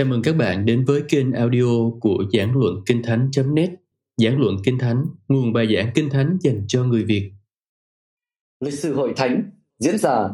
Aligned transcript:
Chào 0.00 0.06
mừng 0.06 0.22
các 0.22 0.36
bạn 0.36 0.64
đến 0.64 0.84
với 0.84 1.02
kênh 1.08 1.32
audio 1.32 1.90
của 2.00 2.24
Giảng 2.32 2.52
Luận 2.56 2.74
Kinh 2.86 3.02
Thánh.net 3.02 3.70
Giảng 4.16 4.40
Luận 4.40 4.56
Kinh 4.64 4.78
Thánh, 4.78 5.04
nguồn 5.28 5.52
bài 5.52 5.74
giảng 5.74 5.90
Kinh 5.94 6.10
Thánh 6.10 6.38
dành 6.40 6.64
cho 6.68 6.84
người 6.84 7.04
Việt 7.04 7.32
Lịch 8.60 8.74
sử 8.74 8.94
hội 8.94 9.12
thánh, 9.16 9.50
diễn 9.78 9.98
giả 9.98 10.28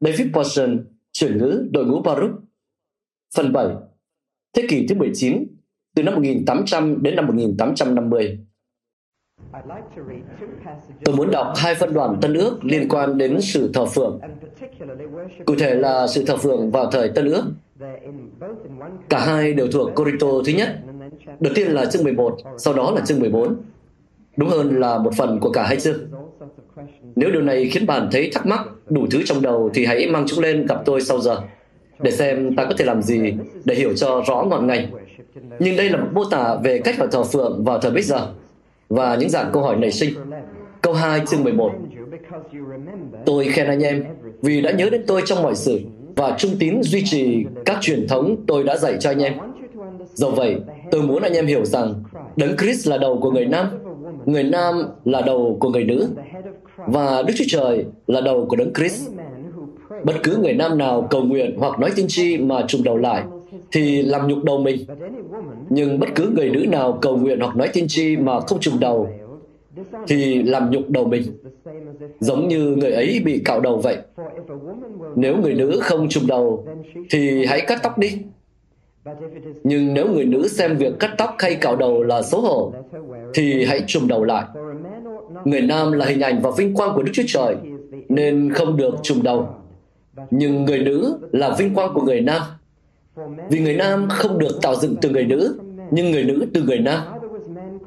David 0.00 0.26
Porson, 0.34 0.86
chuyển 1.12 1.38
ngữ 1.38 1.68
đội 1.70 1.86
ngũ 1.86 2.02
Baruch 2.02 2.30
Phần 3.36 3.52
7 3.52 3.66
Thế 4.56 4.66
kỷ 4.68 4.86
thứ 4.86 4.94
19, 4.94 5.46
từ 5.96 6.02
năm 6.02 6.14
1800 6.14 7.02
đến 7.02 7.16
năm 7.16 7.26
1850 7.26 8.38
Tôi 11.04 11.16
muốn 11.16 11.30
đọc 11.30 11.52
hai 11.56 11.74
phân 11.74 11.94
đoạn 11.94 12.18
Tân 12.22 12.34
ước 12.34 12.64
liên 12.64 12.88
quan 12.88 13.18
đến 13.18 13.40
sự 13.40 13.70
thờ 13.74 13.86
phượng. 13.86 14.20
Cụ 15.46 15.54
thể 15.58 15.74
là 15.74 16.06
sự 16.06 16.24
thờ 16.24 16.36
phượng 16.36 16.70
vào 16.70 16.90
thời 16.90 17.10
Tân 17.14 17.26
ước. 17.26 17.44
Cả 19.08 19.18
hai 19.18 19.52
đều 19.52 19.68
thuộc 19.72 19.94
Corinto 19.94 20.26
thứ 20.46 20.52
nhất. 20.52 20.68
Đầu 21.40 21.52
tiên 21.54 21.68
là 21.68 21.86
chương 21.86 22.04
11, 22.04 22.38
sau 22.58 22.74
đó 22.74 22.90
là 22.90 23.00
chương 23.06 23.20
14. 23.20 23.56
Đúng 24.36 24.48
hơn 24.48 24.80
là 24.80 24.98
một 24.98 25.14
phần 25.16 25.40
của 25.40 25.50
cả 25.50 25.66
hai 25.66 25.80
chương. 25.80 25.98
Nếu 27.16 27.30
điều 27.30 27.42
này 27.42 27.68
khiến 27.68 27.86
bạn 27.86 28.08
thấy 28.12 28.30
thắc 28.34 28.46
mắc 28.46 28.60
đủ 28.88 29.06
thứ 29.10 29.22
trong 29.24 29.42
đầu 29.42 29.70
thì 29.74 29.84
hãy 29.84 30.06
mang 30.10 30.24
chúng 30.28 30.40
lên 30.40 30.66
gặp 30.66 30.82
tôi 30.84 31.00
sau 31.00 31.20
giờ 31.20 31.42
để 32.00 32.10
xem 32.10 32.56
ta 32.56 32.64
có 32.64 32.74
thể 32.78 32.84
làm 32.84 33.02
gì 33.02 33.34
để 33.64 33.74
hiểu 33.74 33.94
cho 33.94 34.22
rõ 34.26 34.44
ngọn 34.50 34.66
ngành. 34.66 34.90
Nhưng 35.58 35.76
đây 35.76 35.90
là 35.90 35.96
một 35.96 36.08
mô 36.12 36.24
tả 36.24 36.56
về 36.62 36.78
cách 36.78 36.98
họ 36.98 37.06
thờ 37.06 37.22
phượng 37.22 37.64
vào 37.64 37.78
thời 37.78 37.90
bây 37.90 38.02
giờ 38.02 38.28
và 38.88 39.16
những 39.16 39.30
dạng 39.30 39.50
câu 39.52 39.62
hỏi 39.62 39.76
nảy 39.76 39.92
sinh. 39.92 40.10
Câu 40.82 40.94
2 40.94 41.20
chương 41.26 41.44
11 41.44 41.72
Tôi 43.26 43.44
khen 43.44 43.66
anh 43.66 43.82
em 43.82 44.04
vì 44.42 44.60
đã 44.60 44.70
nhớ 44.70 44.90
đến 44.90 45.04
tôi 45.06 45.22
trong 45.26 45.42
mọi 45.42 45.54
sự 45.54 45.80
và 46.18 46.34
trung 46.38 46.50
tín 46.58 46.82
duy 46.82 47.02
trì 47.04 47.44
các 47.64 47.78
truyền 47.80 48.08
thống 48.08 48.36
tôi 48.46 48.64
đã 48.64 48.76
dạy 48.76 48.96
cho 49.00 49.10
anh 49.10 49.22
em. 49.22 49.32
Do 50.14 50.28
vậy, 50.28 50.56
tôi 50.90 51.02
muốn 51.02 51.22
anh 51.22 51.32
em 51.32 51.46
hiểu 51.46 51.64
rằng 51.64 51.94
Đấng 52.36 52.56
Christ 52.56 52.88
là 52.88 52.98
đầu 52.98 53.18
của 53.22 53.30
người 53.30 53.46
nam, 53.46 53.66
người 54.26 54.42
nam 54.42 54.82
là 55.04 55.20
đầu 55.20 55.56
của 55.60 55.68
người 55.68 55.84
nữ, 55.84 56.08
và 56.86 57.22
Đức 57.22 57.34
Chúa 57.36 57.44
Trời 57.48 57.84
là 58.06 58.20
đầu 58.20 58.46
của 58.48 58.56
Đấng 58.56 58.72
Christ. 58.74 59.10
Bất 60.04 60.14
cứ 60.22 60.36
người 60.36 60.54
nam 60.54 60.78
nào 60.78 61.06
cầu 61.10 61.22
nguyện 61.22 61.56
hoặc 61.58 61.78
nói 61.78 61.90
tiên 61.96 62.06
tri 62.08 62.38
mà 62.38 62.64
trùng 62.68 62.84
đầu 62.84 62.96
lại 62.96 63.22
thì 63.72 64.02
làm 64.02 64.28
nhục 64.28 64.44
đầu 64.44 64.58
mình. 64.58 64.76
Nhưng 65.70 65.98
bất 65.98 66.08
cứ 66.14 66.30
người 66.36 66.50
nữ 66.50 66.66
nào 66.66 66.98
cầu 67.02 67.16
nguyện 67.16 67.40
hoặc 67.40 67.56
nói 67.56 67.68
tiên 67.72 67.84
tri 67.88 68.16
mà 68.16 68.40
không 68.40 68.60
trùng 68.60 68.80
đầu 68.80 69.08
thì 70.08 70.42
làm 70.42 70.70
nhục 70.70 70.90
đầu 70.90 71.04
mình. 71.04 71.22
Giống 72.20 72.48
như 72.48 72.76
người 72.76 72.92
ấy 72.92 73.20
bị 73.24 73.42
cạo 73.44 73.60
đầu 73.60 73.78
vậy. 73.78 73.96
Nếu 75.16 75.36
người 75.36 75.54
nữ 75.54 75.80
không 75.82 76.08
chụp 76.08 76.22
đầu 76.26 76.66
thì 77.10 77.46
hãy 77.46 77.60
cắt 77.60 77.80
tóc 77.82 77.98
đi. 77.98 78.18
Nhưng 79.64 79.94
nếu 79.94 80.08
người 80.12 80.24
nữ 80.24 80.48
xem 80.48 80.76
việc 80.76 80.92
cắt 81.00 81.14
tóc 81.18 81.34
hay 81.38 81.54
cạo 81.54 81.76
đầu 81.76 82.02
là 82.02 82.22
xấu 82.22 82.40
hổ 82.40 82.72
thì 83.34 83.64
hãy 83.64 83.82
chùm 83.86 84.08
đầu 84.08 84.24
lại. 84.24 84.44
Người 85.44 85.60
nam 85.60 85.92
là 85.92 86.06
hình 86.06 86.20
ảnh 86.20 86.40
và 86.42 86.50
vinh 86.58 86.74
quang 86.74 86.94
của 86.94 87.02
Đức 87.02 87.12
Chúa 87.14 87.22
Trời 87.26 87.56
nên 88.08 88.52
không 88.54 88.76
được 88.76 88.94
chùm 89.02 89.22
đầu. 89.22 89.48
Nhưng 90.30 90.64
người 90.64 90.78
nữ 90.78 91.18
là 91.32 91.56
vinh 91.58 91.74
quang 91.74 91.94
của 91.94 92.02
người 92.02 92.20
nam 92.20 92.42
vì 93.50 93.58
người 93.58 93.74
nam 93.74 94.08
không 94.10 94.38
được 94.38 94.58
tạo 94.62 94.74
dựng 94.74 94.96
từ 95.00 95.10
người 95.10 95.24
nữ, 95.24 95.58
nhưng 95.90 96.10
người 96.10 96.24
nữ 96.24 96.46
từ 96.54 96.62
người 96.62 96.78
nam. 96.78 97.02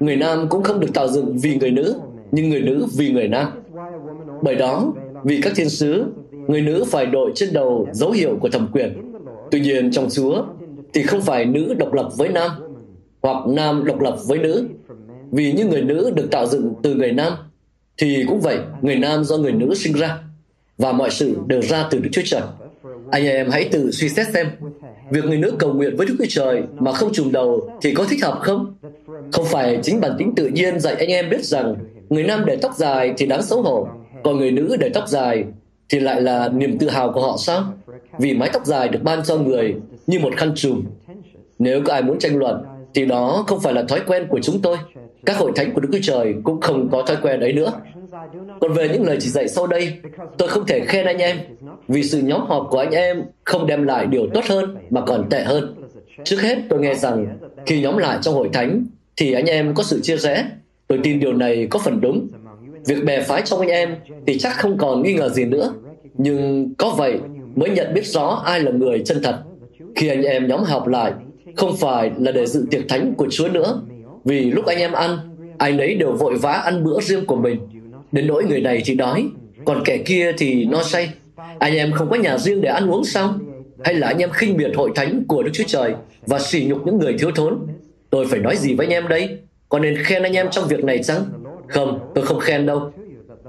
Người 0.02 0.16
nam 0.16 0.50
cũng 0.50 0.64
không 0.64 0.80
được 0.80 0.94
tạo 0.94 1.08
dựng 1.08 1.38
vì 1.38 1.56
người 1.56 1.72
nữ, 1.72 1.96
nhưng 2.32 2.50
người 2.50 2.62
nữ 2.62 2.86
vì 2.98 3.12
người 3.12 3.28
nam. 3.28 3.48
Bởi 4.42 4.56
đó, 4.56 4.94
vì 5.24 5.42
các 5.42 5.54
thiên 5.56 5.70
sứ, 5.70 6.06
người 6.48 6.62
nữ 6.62 6.84
phải 6.88 7.06
đội 7.06 7.32
trên 7.36 7.54
đầu 7.54 7.88
dấu 7.92 8.11
hiệu 8.11 8.38
của 8.42 8.50
thẩm 8.50 8.67
quyền. 8.73 9.14
Tuy 9.52 9.60
nhiên 9.60 9.92
trong 9.92 10.10
Chúa 10.10 10.44
thì 10.94 11.04
không 11.04 11.22
phải 11.22 11.45
nữ 11.45 11.73
độc 11.73 11.94
lập 11.94 12.10
với 12.17 12.30
nam, 12.30 12.52
hoặc 13.22 13.48
nam 13.48 13.84
độc 13.86 14.02
lập 14.02 14.17
với 14.28 14.38
nữ. 14.38 14.67
Vì 15.32 15.52
như 15.52 15.66
người 15.66 15.82
nữ 15.82 16.11
được 16.16 16.32
tạo 16.32 16.48
dựng 16.48 16.73
từ 16.84 16.95
người 16.95 17.11
nam, 17.11 17.34
thì 17.98 18.26
cũng 18.28 18.40
vậy, 18.40 18.58
người 18.82 18.95
nam 18.95 19.23
do 19.23 19.38
người 19.38 19.52
nữ 19.52 19.73
sinh 19.76 19.94
ra, 19.94 20.17
và 20.78 20.92
mọi 20.92 21.10
sự 21.10 21.38
đều 21.48 21.61
ra 21.61 21.88
từ 21.92 22.00
Đức 22.00 22.10
Chúa 22.11 22.22
Trời. 22.26 22.42
Anh 23.11 23.26
em 23.26 23.50
hãy 23.50 23.70
tự 23.72 23.92
suy 23.92 24.10
xét 24.10 24.28
xem, 24.34 24.48
việc 25.11 25.26
người 25.26 25.38
nữ 25.38 25.54
cầu 25.60 25.73
nguyện 25.73 25.98
với 25.98 26.08
Đức 26.08 26.16
Chúa 26.17 26.26
Trời 26.30 26.61
mà 26.80 26.92
không 26.92 27.14
trùng 27.14 27.32
đầu 27.32 27.70
thì 27.82 27.94
có 27.94 28.06
thích 28.10 28.23
hợp 28.23 28.40
không? 28.42 28.76
Không 29.31 29.45
phải 29.45 29.80
chính 29.83 30.02
bản 30.02 30.11
tính 30.17 30.33
tự 30.36 30.47
nhiên 30.47 30.80
dạy 30.80 30.95
anh 30.95 31.09
em 31.09 31.30
biết 31.30 31.43
rằng 31.43 31.75
người 32.09 32.23
nam 32.23 32.45
để 32.45 32.58
tóc 32.61 32.75
dài 32.75 33.14
thì 33.17 33.25
đáng 33.25 33.43
xấu 33.43 33.61
hổ, 33.61 33.87
còn 34.23 34.37
người 34.37 34.52
nữ 34.52 34.77
để 34.80 34.89
tóc 34.93 35.08
dài 35.08 35.43
thì 35.89 35.99
lại 35.99 36.21
là 36.21 36.49
niềm 36.49 36.77
tự 36.77 36.89
hào 36.89 37.11
của 37.11 37.21
họ 37.21 37.37
sao? 37.39 37.64
Vì 38.19 38.33
mái 38.33 38.49
tóc 38.53 38.65
dài 38.65 38.87
được 38.87 38.99
ban 39.03 39.23
cho 39.23 39.37
người 39.37 39.75
như 40.08 40.19
một 40.19 40.36
khăn 40.37 40.52
trùm. 40.55 40.83
Nếu 41.59 41.81
có 41.86 41.93
ai 41.93 42.02
muốn 42.02 42.19
tranh 42.19 42.37
luận, 42.37 42.64
thì 42.93 43.05
đó 43.05 43.43
không 43.47 43.59
phải 43.59 43.73
là 43.73 43.83
thói 43.83 43.99
quen 44.08 44.27
của 44.30 44.39
chúng 44.42 44.61
tôi. 44.61 44.77
Các 45.25 45.37
hội 45.37 45.52
thánh 45.55 45.73
của 45.73 45.81
Đức 45.81 45.89
Chúa 45.92 45.99
Trời 46.02 46.33
cũng 46.43 46.61
không 46.61 46.89
có 46.92 47.03
thói 47.08 47.17
quen 47.21 47.39
ấy 47.39 47.53
nữa. 47.53 47.71
Còn 48.61 48.73
về 48.73 48.89
những 48.89 49.03
lời 49.03 49.17
chỉ 49.19 49.30
dạy 49.30 49.48
sau 49.48 49.67
đây, 49.67 49.93
tôi 50.37 50.48
không 50.48 50.65
thể 50.65 50.80
khen 50.80 51.05
anh 51.05 51.17
em 51.17 51.37
vì 51.87 52.03
sự 52.03 52.21
nhóm 52.21 52.42
họp 52.48 52.67
của 52.69 52.77
anh 52.77 52.92
em 52.92 53.23
không 53.43 53.67
đem 53.67 53.83
lại 53.83 54.05
điều 54.05 54.27
tốt 54.33 54.43
hơn 54.49 54.77
mà 54.89 55.02
còn 55.02 55.30
tệ 55.30 55.43
hơn. 55.43 55.75
Trước 56.23 56.42
hết 56.42 56.58
tôi 56.69 56.80
nghe 56.80 56.93
rằng 56.93 57.37
khi 57.65 57.81
nhóm 57.81 57.98
lại 57.98 58.17
trong 58.21 58.33
hội 58.33 58.49
thánh 58.53 58.86
thì 59.17 59.33
anh 59.33 59.45
em 59.45 59.73
có 59.73 59.83
sự 59.83 60.02
chia 60.02 60.17
rẽ. 60.17 60.45
Tôi 60.88 60.99
tin 61.04 61.20
điều 61.20 61.33
này 61.33 61.67
có 61.70 61.80
phần 61.80 62.02
đúng. 62.02 62.27
Việc 62.86 63.05
bè 63.05 63.22
phái 63.22 63.42
trong 63.42 63.60
anh 63.60 63.70
em 63.70 63.95
thì 64.27 64.39
chắc 64.39 64.58
không 64.58 64.77
còn 64.77 65.04
nghi 65.04 65.14
ngờ 65.14 65.30
gì 65.30 65.45
nữa. 65.45 65.73
Nhưng 66.17 66.73
có 66.77 66.94
vậy 66.98 67.20
mới 67.55 67.70
nhận 67.70 67.94
biết 67.94 68.05
rõ 68.05 68.42
ai 68.45 68.60
là 68.60 68.72
người 68.72 69.02
chân 69.05 69.23
thật. 69.23 69.39
Khi 69.95 70.08
anh 70.08 70.22
em 70.22 70.48
nhóm 70.48 70.64
họp 70.64 70.88
lại, 70.88 71.11
không 71.55 71.77
phải 71.77 72.11
là 72.17 72.32
để 72.32 72.45
dự 72.45 72.66
tiệc 72.72 72.82
thánh 72.89 73.14
của 73.17 73.27
Chúa 73.32 73.48
nữa. 73.48 73.82
Vì 74.26 74.52
lúc 74.52 74.66
anh 74.66 74.77
em 74.77 74.92
ăn, 74.92 75.17
ai 75.58 75.72
nấy 75.72 75.95
đều 75.95 76.11
vội 76.11 76.38
vã 76.38 76.52
ăn 76.52 76.83
bữa 76.83 77.02
riêng 77.02 77.26
của 77.26 77.36
mình. 77.36 77.60
Đến 78.11 78.28
nỗi 78.28 78.43
người 78.43 78.61
này 78.61 78.82
thì 78.86 78.95
đói, 78.95 79.28
còn 79.66 79.82
kẻ 79.86 79.98
kia 79.98 80.32
thì 80.38 80.66
no 80.66 80.83
say. 80.83 81.10
Anh 81.60 81.76
em 81.76 81.92
không 81.92 82.10
có 82.10 82.16
nhà 82.16 82.38
riêng 82.38 82.61
để 82.61 82.70
ăn 82.70 82.92
uống 82.92 83.04
sao? 83.04 83.33
Hay 83.83 83.93
là 83.93 84.08
anh 84.08 84.17
em 84.17 84.30
khinh 84.30 84.58
biệt 84.58 84.72
hội 84.76 84.92
thánh 84.95 85.23
của 85.28 85.43
Đức 85.43 85.52
Chúa 85.54 85.64
Trời 85.67 85.93
và 86.28 86.39
sỉ 86.39 86.66
nhục 86.66 86.86
những 86.86 86.98
người 86.98 87.16
thiếu 87.20 87.32
thốn? 87.36 87.58
Tôi 88.11 88.27
phải 88.27 88.39
nói 88.39 88.55
gì 88.58 88.73
với 88.73 88.86
anh 88.86 88.94
em 88.94 89.08
đây? 89.08 89.38
Có 89.70 89.80
nên 89.80 90.04
khen 90.04 90.23
anh 90.23 90.33
em 90.33 90.48
trong 90.52 90.67
việc 90.67 90.83
này 90.83 91.04
chăng? 91.04 91.23
Không, 91.67 92.11
tôi 92.16 92.26
không 92.26 92.39
khen 92.39 92.66
đâu. 92.66 92.92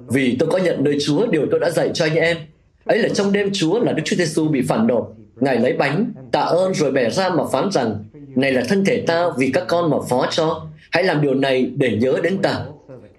Vì 0.09 0.37
tôi 0.39 0.49
có 0.53 0.59
nhận 0.59 0.85
nơi 0.85 0.99
Chúa 1.07 1.27
điều 1.27 1.47
tôi 1.51 1.61
đã 1.61 1.71
dạy 1.71 1.91
cho 1.95 2.05
anh 2.05 2.15
em. 2.15 2.37
Ấy 2.85 2.99
là 2.99 3.09
trong 3.09 3.33
đêm 3.33 3.51
Chúa 3.53 3.81
là 3.81 3.93
Đức 3.93 4.03
Chúa 4.05 4.17
Giêsu 4.17 4.49
bị 4.49 4.63
phản 4.63 4.87
đổ, 4.87 5.09
Ngài 5.37 5.59
lấy 5.59 5.73
bánh, 5.73 6.13
tạ 6.33 6.41
ơn 6.41 6.75
rồi 6.75 6.93
bẻ 6.93 7.11
ra 7.11 7.29
mà 7.29 7.45
phán 7.53 7.71
rằng, 7.73 8.05
này 8.37 8.53
là 8.53 8.63
thân 8.69 8.85
thể 8.85 9.05
ta 9.07 9.29
vì 9.39 9.51
các 9.55 9.65
con 9.69 9.91
mà 9.91 9.97
phó 10.11 10.27
cho. 10.31 10.67
Hãy 10.91 11.05
làm 11.05 11.23
điều 11.23 11.35
này 11.35 11.71
để 11.77 11.97
nhớ 12.01 12.17
đến 12.23 12.39
ta. 12.43 12.65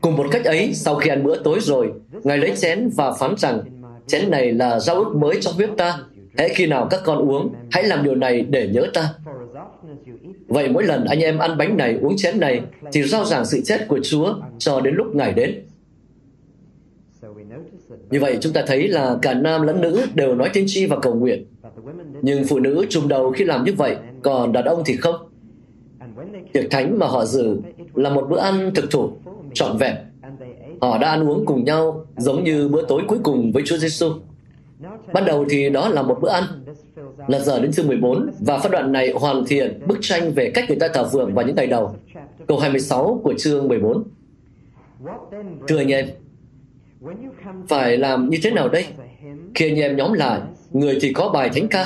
Cùng 0.02 0.16
một 0.16 0.26
cách 0.32 0.46
ấy, 0.46 0.74
sau 0.74 0.96
khi 0.96 1.10
ăn 1.10 1.24
bữa 1.24 1.44
tối 1.44 1.60
rồi, 1.62 1.92
Ngài 2.24 2.38
lấy 2.38 2.56
chén 2.56 2.90
và 2.96 3.14
phán 3.20 3.36
rằng, 3.38 3.62
chén 4.08 4.32
này 4.32 4.52
là 4.52 4.80
giao 4.80 4.96
ước 4.96 5.16
mới 5.16 5.42
trong 5.42 5.54
huyết 5.54 5.70
ta. 5.78 5.98
Hãy 6.38 6.50
khi 6.50 6.66
nào 6.66 6.88
các 6.90 7.02
con 7.04 7.30
uống, 7.30 7.54
hãy 7.72 7.84
làm 7.84 8.04
điều 8.04 8.16
này 8.16 8.42
để 8.42 8.68
nhớ 8.68 8.88
ta. 8.94 9.10
Vậy 10.54 10.70
mỗi 10.70 10.84
lần 10.84 11.06
anh 11.06 11.20
em 11.20 11.38
ăn 11.38 11.58
bánh 11.58 11.78
này, 11.78 11.98
uống 12.02 12.18
chén 12.18 12.40
này, 12.40 12.62
thì 12.92 13.04
rao 13.04 13.26
giảng 13.26 13.46
sự 13.46 13.62
chết 13.66 13.88
của 13.88 14.00
Chúa 14.04 14.36
cho 14.58 14.82
đến 14.82 14.96
lúc 14.96 15.16
Ngài 15.16 15.34
đến. 15.34 15.66
Như 18.10 18.20
vậy 18.20 18.38
chúng 18.42 18.54
ta 18.54 18.64
thấy 18.68 18.88
là 18.88 19.18
cả 19.22 19.34
nam 19.34 19.62
lẫn 19.62 19.82
nữ 19.82 20.06
đều 20.14 20.36
nói 20.36 20.50
tiên 20.54 20.64
tri 20.68 20.86
và 20.86 21.00
cầu 21.00 21.16
nguyện. 21.16 21.46
Nhưng 22.22 22.44
phụ 22.44 22.60
nữ 22.60 22.86
trùng 22.90 23.08
đầu 23.08 23.32
khi 23.32 23.46
làm 23.46 23.64
như 23.64 23.74
vậy, 23.74 23.96
còn 24.22 24.52
đàn 24.54 24.66
ông 24.66 24.84
thì 24.86 24.96
không. 24.96 25.16
Tiệc 26.54 26.72
thánh 26.72 27.00
mà 27.00 27.08
họ 27.08 27.26
dự 27.26 27.58
là 27.94 28.10
một 28.10 28.28
bữa 28.30 28.40
ăn 28.40 28.72
thực 28.76 28.92
thụ, 28.92 29.10
trọn 29.54 29.78
vẹn. 29.78 29.96
Họ 30.82 30.98
đã 30.98 31.10
ăn 31.10 31.30
uống 31.30 31.46
cùng 31.46 31.64
nhau 31.64 32.06
giống 32.18 32.44
như 32.44 32.68
bữa 32.68 32.86
tối 32.88 33.02
cuối 33.08 33.20
cùng 33.24 33.52
với 33.52 33.64
Chúa 33.66 33.78
Giêsu. 33.78 34.10
Ban 35.14 35.26
đầu 35.26 35.46
thì 35.50 35.70
đó 35.70 35.90
là 35.90 36.02
một 36.02 36.18
bữa 36.22 36.30
ăn. 36.30 36.44
Là 37.28 37.40
giờ 37.40 37.60
đến 37.60 37.72
chương 37.72 37.88
14 37.88 38.32
và 38.40 38.58
phát 38.58 38.72
đoạn 38.72 38.92
này 38.92 39.12
hoàn 39.16 39.46
thiện 39.48 39.80
bức 39.88 39.98
tranh 40.02 40.32
về 40.34 40.52
cách 40.54 40.66
người 40.68 40.78
ta 40.80 40.88
thờ 40.94 41.10
phượng 41.14 41.34
vào 41.34 41.46
những 41.46 41.56
ngày 41.56 41.68
đầu. 41.68 41.96
Câu 42.48 42.60
26 42.60 43.22
của 43.24 43.34
chương 43.38 43.68
14. 43.68 44.04
Thưa 45.68 45.78
anh 45.78 45.92
em, 45.92 46.08
phải 47.68 47.98
làm 47.98 48.30
như 48.30 48.38
thế 48.44 48.52
nào 48.52 48.70
đây? 48.70 48.86
Khi 49.56 49.70
anh 49.70 49.76
em 49.76 49.96
nhóm 49.96 50.14
lại, 50.14 50.42
người 50.72 50.98
thì 51.02 51.14
có 51.14 51.30
bài 51.30 51.50
thánh 51.54 51.68
ca, 51.68 51.86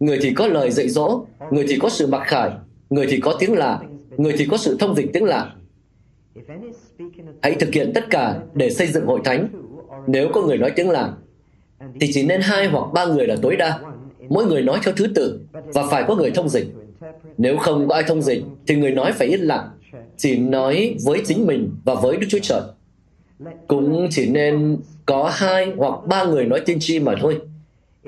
người 0.00 0.18
thì 0.22 0.34
có 0.34 0.46
lời 0.46 0.70
dạy 0.70 0.88
dỗ, 0.88 1.24
người 1.50 1.64
thì 1.68 1.78
có 1.80 1.88
sự 1.88 2.06
mặc 2.06 2.22
khải, 2.26 2.50
người 2.90 3.06
thì 3.08 3.20
có 3.20 3.36
tiếng 3.38 3.52
lạ, 3.52 3.80
người 4.16 4.34
thì 4.38 4.46
có 4.50 4.56
sự 4.56 4.76
thông 4.80 4.94
dịch 4.94 5.12
tiếng 5.12 5.24
lạ. 5.24 5.52
Hãy 7.42 7.54
thực 7.54 7.74
hiện 7.74 7.92
tất 7.94 8.10
cả 8.10 8.40
để 8.54 8.70
xây 8.70 8.86
dựng 8.86 9.06
hội 9.06 9.20
thánh. 9.24 9.48
Nếu 10.06 10.28
có 10.32 10.42
người 10.42 10.58
nói 10.58 10.70
tiếng 10.76 10.90
lạ, 10.90 11.12
thì 12.00 12.10
chỉ 12.12 12.26
nên 12.26 12.40
hai 12.40 12.66
hoặc 12.66 12.92
ba 12.92 13.04
người 13.04 13.26
là 13.26 13.36
tối 13.42 13.56
đa. 13.56 13.78
Mỗi 14.28 14.46
người 14.46 14.62
nói 14.62 14.78
theo 14.84 14.94
thứ 14.96 15.06
tự 15.14 15.40
và 15.52 15.86
phải 15.90 16.04
có 16.08 16.14
người 16.16 16.30
thông 16.30 16.48
dịch. 16.48 16.66
Nếu 17.38 17.56
không 17.56 17.88
có 17.88 17.94
ai 17.94 18.04
thông 18.06 18.22
dịch, 18.22 18.42
thì 18.66 18.76
người 18.76 18.90
nói 18.90 19.12
phải 19.12 19.28
yên 19.28 19.40
lặng, 19.40 19.68
chỉ 20.16 20.38
nói 20.38 20.96
với 21.04 21.22
chính 21.26 21.46
mình 21.46 21.70
và 21.84 21.94
với 21.94 22.16
Đức 22.16 22.26
Chúa 22.30 22.38
Trời. 22.42 22.60
Cũng 23.68 24.08
chỉ 24.10 24.30
nên 24.30 24.76
có 25.06 25.30
hai 25.34 25.72
hoặc 25.76 25.94
ba 26.06 26.24
người 26.24 26.44
nói 26.44 26.60
tiên 26.60 26.78
tri 26.80 27.00
mà 27.00 27.14
thôi. 27.20 27.40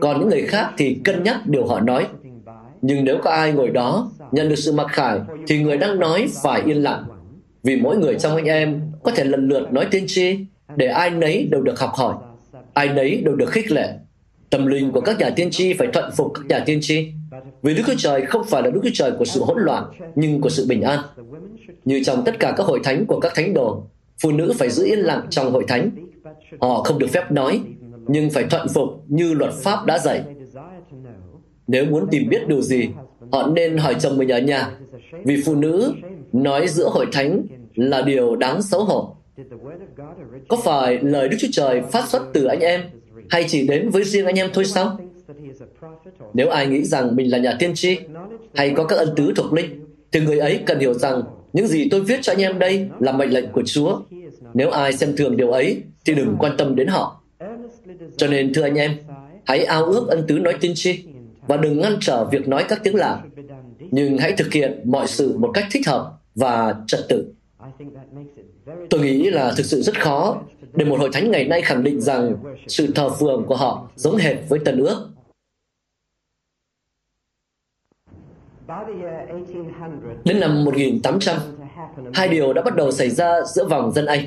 Còn 0.00 0.20
những 0.20 0.28
người 0.28 0.42
khác 0.42 0.70
thì 0.78 0.96
cân 1.04 1.22
nhắc 1.22 1.46
điều 1.46 1.66
họ 1.66 1.80
nói. 1.80 2.06
Nhưng 2.82 3.04
nếu 3.04 3.18
có 3.22 3.30
ai 3.30 3.52
ngồi 3.52 3.70
đó 3.70 4.10
nhận 4.32 4.48
được 4.48 4.56
sự 4.56 4.72
mặc 4.72 4.86
khải, 4.90 5.18
thì 5.46 5.62
người 5.62 5.76
đang 5.76 5.98
nói 5.98 6.26
phải 6.42 6.62
yên 6.66 6.82
lặng. 6.82 7.04
Vì 7.62 7.76
mỗi 7.76 7.96
người 7.96 8.14
trong 8.18 8.36
anh 8.36 8.44
em 8.44 8.80
có 9.02 9.10
thể 9.10 9.24
lần 9.24 9.48
lượt 9.48 9.72
nói 9.72 9.86
tiên 9.90 10.04
tri, 10.06 10.38
để 10.76 10.86
ai 10.86 11.10
nấy 11.10 11.48
đều 11.50 11.62
được 11.62 11.80
học 11.80 11.90
hỏi, 11.94 12.14
ai 12.74 12.88
nấy 12.88 13.22
đều 13.24 13.36
được 13.36 13.50
khích 13.50 13.72
lệ. 13.72 13.94
Tâm 14.50 14.66
linh 14.66 14.92
của 14.92 15.00
các 15.00 15.18
nhà 15.18 15.30
tiên 15.30 15.50
tri 15.50 15.72
phải 15.72 15.88
thuận 15.92 16.10
phục 16.16 16.32
các 16.34 16.46
nhà 16.48 16.64
tiên 16.66 16.78
tri. 16.82 17.08
Vì 17.62 17.74
Đức 17.74 17.82
Chúa 17.86 17.94
Trời 17.98 18.26
không 18.26 18.44
phải 18.44 18.62
là 18.62 18.70
Đức 18.70 18.80
Chúa 18.84 18.90
Trời 18.94 19.12
của 19.18 19.24
sự 19.24 19.40
hỗn 19.44 19.56
loạn, 19.62 19.84
nhưng 20.14 20.40
của 20.40 20.48
sự 20.48 20.66
bình 20.68 20.82
an. 20.82 21.00
Như 21.84 22.02
trong 22.04 22.24
tất 22.24 22.38
cả 22.38 22.54
các 22.56 22.66
hội 22.66 22.80
thánh 22.84 23.06
của 23.06 23.20
các 23.20 23.32
thánh 23.34 23.54
đồ, 23.54 23.82
phụ 24.22 24.32
nữ 24.32 24.52
phải 24.58 24.70
giữ 24.70 24.84
yên 24.84 24.98
lặng 24.98 25.26
trong 25.30 25.52
hội 25.52 25.64
thánh. 25.68 25.90
Họ 26.60 26.82
không 26.82 26.98
được 26.98 27.10
phép 27.12 27.32
nói, 27.32 27.60
nhưng 28.06 28.30
phải 28.30 28.44
thuận 28.44 28.68
phục 28.74 28.88
như 29.06 29.32
luật 29.32 29.52
pháp 29.52 29.86
đã 29.86 29.98
dạy. 29.98 30.22
Nếu 31.66 31.84
muốn 31.84 32.06
tìm 32.10 32.28
biết 32.28 32.48
điều 32.48 32.62
gì, 32.62 32.88
họ 33.32 33.46
nên 33.46 33.76
hỏi 33.76 33.96
chồng 34.00 34.16
mình 34.16 34.28
ở 34.28 34.38
nhà, 34.38 34.70
vì 35.24 35.42
phụ 35.46 35.54
nữ 35.54 35.92
nói 36.32 36.68
giữa 36.68 36.88
hội 36.88 37.06
thánh 37.12 37.42
là 37.74 38.02
điều 38.02 38.36
đáng 38.36 38.62
xấu 38.62 38.84
hổ. 38.84 39.16
Có 40.48 40.56
phải 40.64 40.98
lời 41.02 41.28
Đức 41.28 41.36
Chúa 41.40 41.48
Trời 41.52 41.82
phát 41.92 42.08
xuất 42.08 42.22
từ 42.32 42.44
anh 42.44 42.60
em 42.60 42.80
hay 43.30 43.44
chỉ 43.48 43.66
đến 43.66 43.90
với 43.90 44.04
riêng 44.04 44.26
anh 44.26 44.38
em 44.38 44.50
thôi 44.52 44.64
sao? 44.64 44.98
Nếu 46.34 46.48
ai 46.48 46.66
nghĩ 46.66 46.84
rằng 46.84 47.16
mình 47.16 47.30
là 47.30 47.38
nhà 47.38 47.56
tiên 47.58 47.72
tri 47.74 47.98
hay 48.54 48.70
có 48.76 48.84
các 48.84 48.96
ân 48.96 49.08
tứ 49.16 49.32
thuộc 49.36 49.52
linh, 49.52 49.84
thì 50.12 50.20
người 50.20 50.38
ấy 50.38 50.60
cần 50.66 50.78
hiểu 50.80 50.94
rằng 50.94 51.22
những 51.52 51.66
gì 51.66 51.88
tôi 51.90 52.00
viết 52.00 52.18
cho 52.22 52.32
anh 52.32 52.42
em 52.42 52.58
đây 52.58 52.88
là 53.00 53.12
mệnh 53.12 53.30
lệnh 53.30 53.52
của 53.52 53.62
Chúa. 53.66 54.00
Nếu 54.54 54.70
ai 54.70 54.92
xem 54.92 55.16
thường 55.16 55.36
điều 55.36 55.50
ấy, 55.50 55.82
thì 56.04 56.14
đừng 56.14 56.36
quan 56.38 56.56
tâm 56.58 56.76
đến 56.76 56.86
họ. 56.86 57.22
Cho 58.16 58.26
nên 58.26 58.52
thưa 58.54 58.62
anh 58.62 58.74
em, 58.74 58.92
hãy 59.44 59.64
ao 59.64 59.84
ước 59.84 60.08
ân 60.08 60.24
tứ 60.28 60.38
nói 60.38 60.54
tiên 60.60 60.72
tri 60.74 61.04
và 61.46 61.56
đừng 61.56 61.80
ngăn 61.80 61.96
trở 62.00 62.24
việc 62.24 62.48
nói 62.48 62.64
các 62.68 62.80
tiếng 62.84 62.94
lạ. 62.94 63.22
Nhưng 63.90 64.18
hãy 64.18 64.32
thực 64.32 64.52
hiện 64.52 64.80
mọi 64.84 65.06
sự 65.06 65.38
một 65.38 65.50
cách 65.54 65.66
thích 65.70 65.86
hợp 65.86 66.12
và 66.34 66.74
trật 66.86 67.00
tự. 67.08 67.32
Tôi 68.90 69.00
nghĩ 69.00 69.30
là 69.30 69.52
thực 69.56 69.66
sự 69.66 69.82
rất 69.82 70.00
khó 70.00 70.42
để 70.76 70.84
một 70.84 70.98
hội 71.00 71.10
thánh 71.12 71.30
ngày 71.30 71.44
nay 71.44 71.62
khẳng 71.62 71.82
định 71.82 72.00
rằng 72.00 72.36
sự 72.66 72.92
thờ 72.94 73.08
phượng 73.08 73.44
của 73.46 73.56
họ 73.56 73.88
giống 73.96 74.16
hệt 74.16 74.36
với 74.48 74.58
Tân 74.64 74.78
ước. 74.78 75.08
Đến 80.24 80.40
năm 80.40 80.64
1800, 80.64 81.36
hai 82.14 82.28
điều 82.28 82.52
đã 82.52 82.62
bắt 82.62 82.76
đầu 82.76 82.92
xảy 82.92 83.10
ra 83.10 83.42
giữa 83.54 83.64
vòng 83.68 83.92
dân 83.92 84.06
Anh. 84.06 84.20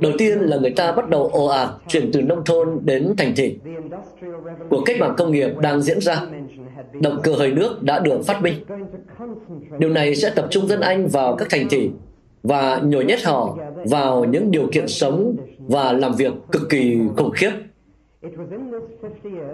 Đầu 0.00 0.12
tiên 0.18 0.38
là 0.40 0.56
người 0.56 0.70
ta 0.70 0.92
bắt 0.92 1.08
đầu 1.08 1.28
ồ 1.28 1.46
ạt 1.46 1.68
chuyển 1.88 2.10
từ 2.12 2.22
nông 2.22 2.44
thôn 2.44 2.78
đến 2.84 3.14
thành 3.18 3.34
thị. 3.36 3.58
Cuộc 4.70 4.82
cách 4.86 4.96
mạng 5.00 5.14
công 5.16 5.32
nghiệp 5.32 5.50
đang 5.60 5.82
diễn 5.82 6.00
ra. 6.00 6.22
Động 6.92 7.20
cơ 7.22 7.32
hơi 7.32 7.52
nước 7.52 7.82
đã 7.82 7.98
được 7.98 8.22
phát 8.26 8.42
minh. 8.42 8.64
Điều 9.78 9.90
này 9.90 10.16
sẽ 10.16 10.30
tập 10.30 10.46
trung 10.50 10.68
dân 10.68 10.80
Anh 10.80 11.08
vào 11.08 11.36
các 11.36 11.48
thành 11.50 11.68
thị 11.70 11.90
và 12.42 12.80
nhồi 12.84 13.04
nhét 13.04 13.24
họ 13.24 13.58
vào 13.84 14.24
những 14.24 14.50
điều 14.50 14.68
kiện 14.72 14.88
sống 14.88 15.36
và 15.58 15.92
làm 15.92 16.14
việc 16.14 16.32
cực 16.52 16.68
kỳ 16.68 16.98
khủng 17.16 17.30
khiếp. 17.30 17.50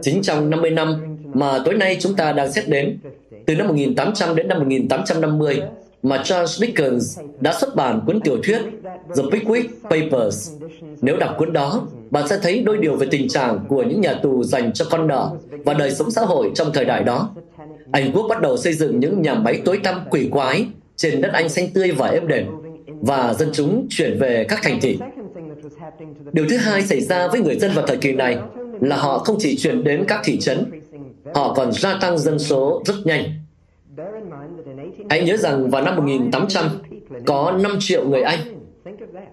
Chính 0.03 0.23
trong 0.23 0.51
50 0.51 0.71
năm 0.71 1.17
mà 1.35 1.59
tối 1.65 1.75
nay 1.75 1.97
chúng 2.01 2.15
ta 2.17 2.33
đang 2.33 2.53
xét 2.53 2.69
đến, 2.69 2.99
từ 3.47 3.57
năm 3.57 3.69
1800 3.69 4.37
đến 4.37 4.49
năm 4.49 4.59
1850, 4.59 5.61
mà 6.03 6.23
Charles 6.25 6.61
Dickens 6.61 7.19
đã 7.41 7.53
xuất 7.61 7.77
bản 7.77 8.01
cuốn 8.07 8.21
tiểu 8.21 8.37
thuyết 8.43 8.59
The 9.17 9.23
Pickwick 9.23 9.69
Papers. 9.83 10.53
Nếu 11.03 11.17
đọc 11.17 11.35
cuốn 11.39 11.53
đó, 11.53 11.87
bạn 12.11 12.29
sẽ 12.29 12.39
thấy 12.43 12.63
đôi 12.63 12.79
điều 12.79 12.97
về 12.97 13.07
tình 13.11 13.29
trạng 13.29 13.65
của 13.69 13.83
những 13.83 14.01
nhà 14.01 14.15
tù 14.23 14.45
dành 14.45 14.73
cho 14.73 14.85
con 14.91 15.07
nợ 15.07 15.31
và 15.65 15.75
đời 15.75 15.91
sống 15.91 16.11
xã 16.11 16.21
hội 16.21 16.51
trong 16.55 16.73
thời 16.73 16.85
đại 16.85 17.05
đó. 17.05 17.31
Anh 17.93 18.13
Quốc 18.13 18.27
bắt 18.29 18.41
đầu 18.43 18.57
xây 18.57 18.73
dựng 18.73 19.01
những 19.01 19.23
nhà 19.23 19.35
máy 19.35 19.61
tối 19.65 19.81
tăm 19.85 20.01
quỷ 20.11 20.29
quái 20.33 20.67
trên 20.97 21.21
đất 21.21 21.33
Anh 21.33 21.49
xanh 21.49 21.69
tươi 21.75 21.91
và 21.91 22.09
êm 22.09 22.29
đềm 22.29 22.47
và 23.07 23.35
dân 23.35 23.51
chúng 23.53 23.87
chuyển 23.91 24.19
về 24.19 24.47
các 24.49 24.59
thành 24.63 24.81
thị. 24.81 24.99
Điều 26.33 26.47
thứ 26.51 26.57
hai 26.57 26.83
xảy 26.83 27.01
ra 27.01 27.29
với 27.29 27.41
người 27.41 27.59
dân 27.59 27.71
vào 27.75 27.87
thời 27.87 27.97
kỳ 27.97 28.13
này 28.13 28.39
là 28.81 28.97
họ 28.97 29.19
không 29.19 29.37
chỉ 29.39 29.57
chuyển 29.57 29.85
đến 29.85 30.05
các 30.09 30.21
thị 30.25 30.39
trấn, 30.39 30.81
họ 31.35 31.55
còn 31.55 31.73
gia 31.73 31.99
tăng 32.01 32.19
dân 32.19 32.39
số 32.39 32.83
rất 32.85 32.95
nhanh. 33.05 33.23
Hãy 35.11 35.25
nhớ 35.25 35.37
rằng 35.37 35.71
vào 35.71 35.83
năm 35.83 35.97
1800 35.97 36.69
có 37.27 37.59
5 37.63 37.77
triệu 37.81 38.09
người 38.09 38.23
Anh. 38.23 38.39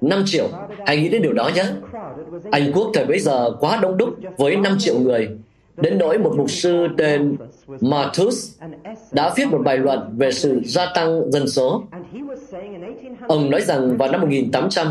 5 0.01 0.23
triệu, 0.25 0.47
hãy 0.85 0.97
nghĩ 0.97 1.09
đến 1.09 1.21
điều 1.21 1.33
đó 1.33 1.51
nhé. 1.55 1.65
Anh 2.51 2.71
quốc 2.73 2.91
thời 2.93 3.05
bấy 3.05 3.19
giờ 3.19 3.51
quá 3.59 3.79
đông 3.81 3.97
đúc 3.97 4.09
với 4.37 4.55
5 4.55 4.75
triệu 4.79 4.99
người, 4.99 5.29
đến 5.77 5.97
nỗi 5.97 6.17
một 6.17 6.33
mục 6.37 6.51
sư 6.51 6.87
tên 6.97 7.35
Martus 7.81 8.51
đã 9.11 9.33
viết 9.37 9.45
một 9.51 9.61
bài 9.65 9.77
luận 9.77 9.99
về 10.17 10.31
sự 10.31 10.61
gia 10.65 10.85
tăng 10.95 11.31
dân 11.31 11.47
số. 11.47 11.83
Ông 13.27 13.49
nói 13.49 13.61
rằng 13.61 13.97
vào 13.97 14.11
năm 14.11 14.21
1800, 14.21 14.87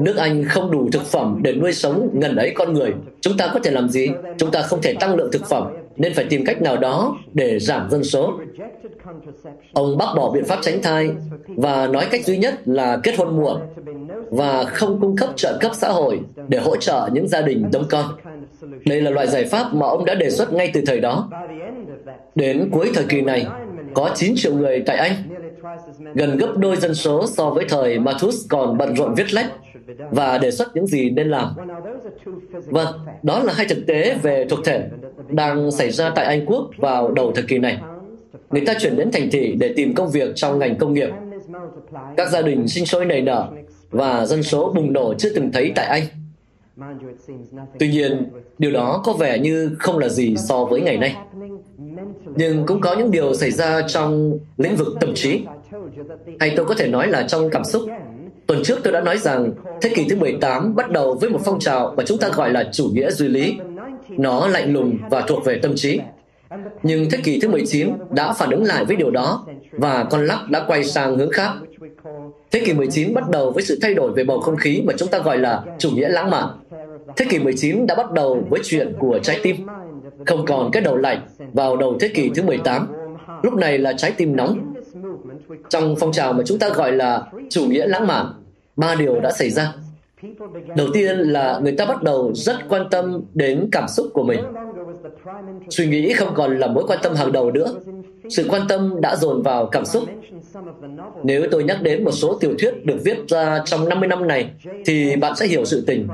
nước 0.00 0.16
Anh 0.16 0.44
không 0.44 0.70
đủ 0.70 0.88
thực 0.92 1.02
phẩm 1.02 1.40
để 1.42 1.54
nuôi 1.54 1.72
sống 1.72 2.10
ngần 2.12 2.36
ấy 2.36 2.52
con 2.54 2.72
người. 2.72 2.94
Chúng 3.20 3.36
ta 3.36 3.50
có 3.54 3.60
thể 3.60 3.70
làm 3.70 3.88
gì? 3.88 4.08
Chúng 4.38 4.50
ta 4.50 4.62
không 4.62 4.82
thể 4.82 4.94
tăng 5.00 5.14
lượng 5.14 5.30
thực 5.32 5.48
phẩm, 5.48 5.76
nên 5.96 6.14
phải 6.14 6.24
tìm 6.24 6.44
cách 6.44 6.62
nào 6.62 6.76
đó 6.76 7.18
để 7.34 7.58
giảm 7.58 7.90
dân 7.90 8.04
số. 8.04 8.40
Ông 9.72 9.98
bác 9.98 10.06
bỏ 10.16 10.30
biện 10.30 10.44
pháp 10.44 10.58
tránh 10.62 10.82
thai 10.82 11.10
và 11.46 11.86
nói 11.86 12.06
cách 12.10 12.24
duy 12.24 12.38
nhất 12.38 12.54
là 12.64 13.00
kết 13.02 13.14
hôn 13.18 13.36
muộn 13.36 13.60
và 14.30 14.64
không 14.64 15.00
cung 15.00 15.16
cấp 15.16 15.30
trợ 15.36 15.58
cấp 15.60 15.72
xã 15.74 15.88
hội 15.88 16.20
để 16.48 16.58
hỗ 16.58 16.76
trợ 16.76 17.08
những 17.12 17.28
gia 17.28 17.42
đình 17.42 17.68
đông 17.72 17.86
con. 17.90 18.04
Đây 18.86 19.02
là 19.02 19.10
loại 19.10 19.26
giải 19.26 19.44
pháp 19.44 19.74
mà 19.74 19.86
ông 19.86 20.04
đã 20.04 20.14
đề 20.14 20.30
xuất 20.30 20.52
ngay 20.52 20.70
từ 20.74 20.82
thời 20.86 21.00
đó. 21.00 21.30
Đến 22.34 22.68
cuối 22.72 22.90
thời 22.94 23.04
kỳ 23.04 23.20
này, 23.20 23.46
có 23.94 24.10
9 24.14 24.32
triệu 24.36 24.54
người 24.54 24.82
tại 24.86 24.96
Anh, 24.96 25.12
gần 26.14 26.36
gấp 26.36 26.52
đôi 26.56 26.76
dân 26.76 26.94
số 26.94 27.26
so 27.26 27.50
với 27.50 27.64
thời 27.68 27.98
Malthus 27.98 28.46
còn 28.48 28.78
bận 28.78 28.96
rộn 28.96 29.14
viết 29.14 29.34
lách 29.34 29.52
và 30.10 30.38
đề 30.38 30.50
xuất 30.50 30.68
những 30.74 30.86
gì 30.86 31.10
nên 31.10 31.30
làm. 31.30 31.48
Vâng, 32.66 32.86
đó 33.22 33.42
là 33.42 33.52
hai 33.52 33.66
thực 33.68 33.86
tế 33.86 34.18
về 34.22 34.46
thuộc 34.50 34.58
thể 34.64 34.88
đang 35.28 35.70
xảy 35.70 35.90
ra 35.90 36.10
tại 36.10 36.24
Anh 36.24 36.46
Quốc 36.46 36.70
vào 36.76 37.12
đầu 37.12 37.32
thời 37.34 37.44
kỳ 37.48 37.58
này. 37.58 37.78
Người 38.50 38.66
ta 38.66 38.74
chuyển 38.78 38.96
đến 38.96 39.10
thành 39.12 39.30
thị 39.30 39.54
để 39.58 39.72
tìm 39.76 39.94
công 39.94 40.10
việc 40.10 40.32
trong 40.34 40.58
ngành 40.58 40.76
công 40.78 40.94
nghiệp. 40.94 41.08
Các 42.16 42.30
gia 42.30 42.42
đình 42.42 42.68
sinh 42.68 42.86
sôi 42.86 43.04
nảy 43.04 43.22
nở 43.22 43.48
và 43.90 44.26
dân 44.26 44.42
số 44.42 44.72
bùng 44.76 44.92
nổ 44.92 45.14
chưa 45.14 45.34
từng 45.34 45.52
thấy 45.52 45.72
tại 45.74 45.86
Anh. 45.86 46.02
Tuy 47.78 47.88
nhiên, 47.88 48.28
điều 48.58 48.72
đó 48.72 49.02
có 49.04 49.12
vẻ 49.12 49.38
như 49.38 49.76
không 49.78 49.98
là 49.98 50.08
gì 50.08 50.36
so 50.36 50.64
với 50.64 50.80
ngày 50.80 50.96
nay. 50.96 51.16
Nhưng 52.36 52.66
cũng 52.66 52.80
có 52.80 52.94
những 52.94 53.10
điều 53.10 53.34
xảy 53.34 53.50
ra 53.50 53.82
trong 53.88 54.38
lĩnh 54.56 54.76
vực 54.76 54.88
tâm 55.00 55.14
trí. 55.14 55.40
Hay 56.40 56.52
tôi 56.56 56.66
có 56.66 56.74
thể 56.74 56.88
nói 56.88 57.08
là 57.08 57.22
trong 57.28 57.50
cảm 57.50 57.64
xúc. 57.64 57.82
Tuần 58.46 58.62
trước 58.64 58.78
tôi 58.84 58.92
đã 58.92 59.00
nói 59.00 59.18
rằng, 59.18 59.52
thế 59.80 59.90
kỷ 59.94 60.06
thứ 60.08 60.16
18 60.16 60.74
bắt 60.74 60.90
đầu 60.90 61.14
với 61.14 61.30
một 61.30 61.40
phong 61.44 61.58
trào 61.58 61.94
mà 61.96 62.04
chúng 62.06 62.18
ta 62.18 62.28
gọi 62.28 62.50
là 62.50 62.68
chủ 62.72 62.88
nghĩa 62.92 63.10
duy 63.10 63.28
lý. 63.28 63.56
Nó 64.08 64.48
lạnh 64.48 64.72
lùng 64.72 64.98
và 65.10 65.20
thuộc 65.20 65.44
về 65.44 65.58
tâm 65.62 65.72
trí. 65.76 66.00
Nhưng 66.82 67.10
thế 67.10 67.18
kỷ 67.24 67.40
thứ 67.40 67.48
19 67.48 67.90
đã 68.10 68.32
phản 68.32 68.50
ứng 68.50 68.64
lại 68.64 68.84
với 68.84 68.96
điều 68.96 69.10
đó 69.10 69.46
và 69.72 70.04
con 70.10 70.26
lắc 70.26 70.50
đã 70.50 70.64
quay 70.66 70.84
sang 70.84 71.18
hướng 71.18 71.30
khác. 71.30 71.50
Thế 72.50 72.62
kỷ 72.64 72.72
19 72.72 73.14
bắt 73.14 73.30
đầu 73.30 73.50
với 73.50 73.62
sự 73.62 73.78
thay 73.82 73.94
đổi 73.94 74.12
về 74.12 74.24
bầu 74.24 74.40
không 74.40 74.56
khí 74.56 74.82
mà 74.86 74.92
chúng 74.96 75.08
ta 75.08 75.18
gọi 75.18 75.38
là 75.38 75.62
chủ 75.78 75.90
nghĩa 75.90 76.08
lãng 76.08 76.30
mạn. 76.30 76.48
Thế 77.16 77.26
kỷ 77.28 77.38
19 77.38 77.86
đã 77.86 77.94
bắt 77.94 78.12
đầu 78.12 78.44
với 78.50 78.60
chuyện 78.64 78.92
của 78.98 79.18
trái 79.22 79.40
tim. 79.42 79.56
Không 80.26 80.44
còn 80.46 80.70
cái 80.70 80.82
đầu 80.82 80.96
lạnh 80.96 81.20
vào 81.52 81.76
đầu 81.76 81.96
thế 82.00 82.08
kỷ 82.08 82.30
thứ 82.34 82.42
18. 82.42 82.88
Lúc 83.42 83.54
này 83.54 83.78
là 83.78 83.92
trái 83.92 84.12
tim 84.16 84.36
nóng. 84.36 84.74
Trong 85.68 85.96
phong 86.00 86.12
trào 86.12 86.32
mà 86.32 86.42
chúng 86.46 86.58
ta 86.58 86.68
gọi 86.68 86.92
là 86.92 87.22
chủ 87.50 87.66
nghĩa 87.66 87.86
lãng 87.86 88.06
mạn, 88.06 88.26
ba 88.76 88.94
điều 88.94 89.20
đã 89.20 89.30
xảy 89.30 89.50
ra. 89.50 89.72
Đầu 90.76 90.86
tiên 90.92 91.18
là 91.18 91.60
người 91.62 91.72
ta 91.72 91.84
bắt 91.84 92.02
đầu 92.02 92.32
rất 92.34 92.56
quan 92.68 92.86
tâm 92.90 93.22
đến 93.34 93.68
cảm 93.72 93.88
xúc 93.88 94.06
của 94.12 94.22
mình. 94.22 94.40
Suy 95.70 95.86
nghĩ 95.86 96.12
không 96.12 96.34
còn 96.34 96.58
là 96.58 96.66
mối 96.66 96.84
quan 96.88 96.98
tâm 97.02 97.14
hàng 97.14 97.32
đầu 97.32 97.50
nữa. 97.50 97.74
Sự 98.28 98.46
quan 98.48 98.62
tâm 98.68 99.00
đã 99.00 99.16
dồn 99.16 99.42
vào 99.42 99.66
cảm 99.66 99.84
xúc. 99.84 100.02
Nếu 101.24 101.46
tôi 101.50 101.64
nhắc 101.64 101.82
đến 101.82 102.04
một 102.04 102.10
số 102.10 102.38
tiểu 102.40 102.54
thuyết 102.58 102.84
được 102.84 102.96
viết 103.04 103.18
ra 103.28 103.62
trong 103.64 103.88
50 103.88 104.08
năm 104.08 104.28
này, 104.28 104.50
thì 104.86 105.16
bạn 105.16 105.36
sẽ 105.36 105.46
hiểu 105.46 105.64
sự 105.64 105.84
tình. 105.86 106.08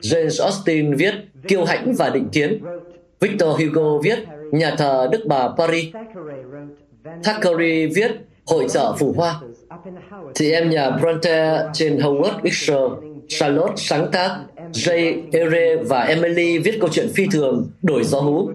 James 0.00 0.44
Austin 0.44 0.94
viết 0.94 1.14
Kiêu 1.48 1.64
hãnh 1.64 1.94
và 1.94 2.10
định 2.10 2.28
kiến. 2.32 2.62
Victor 3.20 3.60
Hugo 3.60 3.98
viết 4.02 4.18
Nhà 4.52 4.74
thờ 4.78 5.08
Đức 5.12 5.20
Bà 5.26 5.48
Paris. 5.56 5.86
Thackeray 7.24 7.86
viết 7.86 8.10
Hội 8.46 8.66
chợ 8.68 8.94
Phủ 8.98 9.14
Hoa. 9.16 9.40
Chị 10.34 10.52
em 10.52 10.70
nhà 10.70 10.90
Bronte 10.90 11.62
trên 11.72 11.98
Howard 11.98 12.40
Picture, 12.42 13.10
Charlotte 13.28 13.74
sáng 13.76 14.10
tác, 14.12 14.38
Jay 14.72 15.22
Ere 15.32 15.76
và 15.76 16.00
Emily 16.00 16.58
viết 16.58 16.78
câu 16.80 16.88
chuyện 16.92 17.08
phi 17.14 17.26
thường 17.32 17.70
Đổi 17.82 18.04
gió 18.04 18.20
hú. 18.20 18.50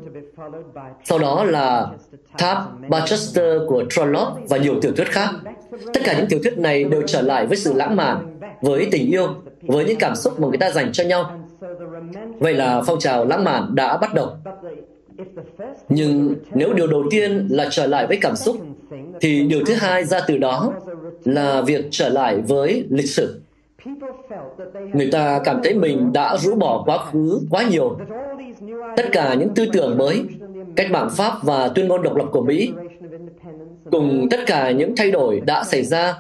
Sau 1.04 1.20
đó 1.20 1.44
là 1.44 1.88
Tháp 2.38 2.58
Barchester 2.90 3.62
của 3.68 3.84
Trollope 3.90 4.42
và 4.50 4.58
nhiều 4.58 4.80
tiểu 4.82 4.92
thuyết 4.98 5.08
khác. 5.08 5.30
Tất 5.94 6.02
cả 6.04 6.18
những 6.18 6.28
tiểu 6.30 6.40
thuyết 6.44 6.58
này 6.58 6.84
đều 6.84 7.02
trở 7.08 7.22
lại 7.22 7.46
với 7.46 7.58
sự 7.58 7.74
lãng 7.74 7.96
mạn, 7.96 8.40
với 8.62 8.88
tình 8.92 9.12
yêu, 9.12 9.28
với 9.62 9.86
những 9.86 10.00
cảm 10.00 10.16
xúc 10.16 10.40
mà 10.40 10.48
người 10.48 10.58
ta 10.58 10.72
dành 10.72 10.92
cho 10.92 11.04
nhau. 11.04 11.41
Vậy 12.42 12.54
là 12.54 12.82
phong 12.86 13.00
trào 13.00 13.26
lãng 13.26 13.44
mạn 13.44 13.76
đã 13.76 13.98
bắt 13.98 14.14
đầu. 14.14 14.30
Nhưng 15.90 16.36
nếu 16.54 16.74
điều 16.74 16.88
đầu 16.88 17.04
tiên 17.12 17.48
là 17.50 17.68
trở 17.72 17.88
lại 17.88 18.08
với 18.08 18.18
cảm 18.22 18.36
xúc, 18.36 18.56
thì 19.22 19.44
điều 19.44 19.60
thứ 19.66 19.74
hai 19.74 20.04
ra 20.04 20.20
từ 20.28 20.38
đó 20.38 20.74
là 21.26 21.62
việc 21.62 21.86
trở 21.92 22.10
lại 22.10 22.42
với 22.48 22.86
lịch 22.90 23.10
sử. 23.10 23.42
Người 24.94 25.10
ta 25.12 25.42
cảm 25.44 25.62
thấy 25.64 25.76
mình 25.76 26.14
đã 26.14 26.38
rũ 26.38 26.56
bỏ 26.56 26.84
quá 26.86 26.98
khứ 26.98 27.40
quá 27.50 27.64
nhiều. 27.70 27.98
Tất 28.98 29.06
cả 29.12 29.34
những 29.34 29.50
tư 29.56 29.66
tưởng 29.74 29.98
mới, 29.98 30.24
cách 30.76 30.92
mạng 30.92 31.10
Pháp 31.12 31.34
và 31.44 31.68
tuyên 31.68 31.88
ngôn 31.88 32.04
độc 32.04 32.16
lập 32.16 32.26
của 32.32 32.44
Mỹ 32.44 32.72
cùng 33.92 34.28
tất 34.32 34.40
cả 34.46 34.72
những 34.72 34.96
thay 34.96 35.12
đổi 35.12 35.42
đã 35.46 35.64
xảy 35.64 35.84
ra 35.84 36.16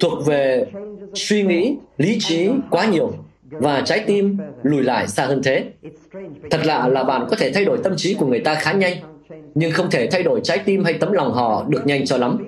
thuộc 0.00 0.26
về 0.26 0.66
suy 1.14 1.42
nghĩ, 1.42 1.76
lý 1.98 2.18
trí 2.20 2.50
quá 2.70 2.86
nhiều 2.86 3.12
và 3.50 3.82
trái 3.84 4.04
tim 4.06 4.38
lùi 4.62 4.82
lại 4.82 5.08
xa 5.08 5.26
hơn 5.26 5.42
thế. 5.44 5.64
Thật 6.50 6.60
lạ 6.64 6.88
là 6.88 7.04
bạn 7.04 7.26
có 7.30 7.36
thể 7.36 7.52
thay 7.52 7.64
đổi 7.64 7.78
tâm 7.84 7.92
trí 7.96 8.14
của 8.14 8.26
người 8.26 8.40
ta 8.40 8.54
khá 8.54 8.72
nhanh, 8.72 8.96
nhưng 9.54 9.72
không 9.72 9.90
thể 9.90 10.08
thay 10.10 10.22
đổi 10.22 10.40
trái 10.44 10.58
tim 10.58 10.84
hay 10.84 10.92
tấm 10.92 11.12
lòng 11.12 11.32
họ 11.32 11.64
được 11.68 11.86
nhanh 11.86 12.06
cho 12.06 12.16
lắm. 12.16 12.38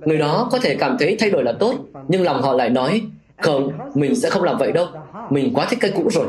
Người 0.00 0.18
đó 0.18 0.48
có 0.52 0.58
thể 0.58 0.74
cảm 0.74 0.96
thấy 0.98 1.16
thay 1.20 1.30
đổi 1.30 1.44
là 1.44 1.52
tốt, 1.52 1.74
nhưng 2.08 2.22
lòng 2.22 2.42
họ 2.42 2.52
lại 2.52 2.70
nói, 2.70 3.02
không, 3.42 3.72
mình 3.94 4.16
sẽ 4.16 4.30
không 4.30 4.42
làm 4.42 4.58
vậy 4.58 4.72
đâu, 4.72 4.86
mình 5.30 5.54
quá 5.54 5.66
thích 5.70 5.78
cái 5.80 5.92
cũ 5.94 6.08
rồi. 6.10 6.26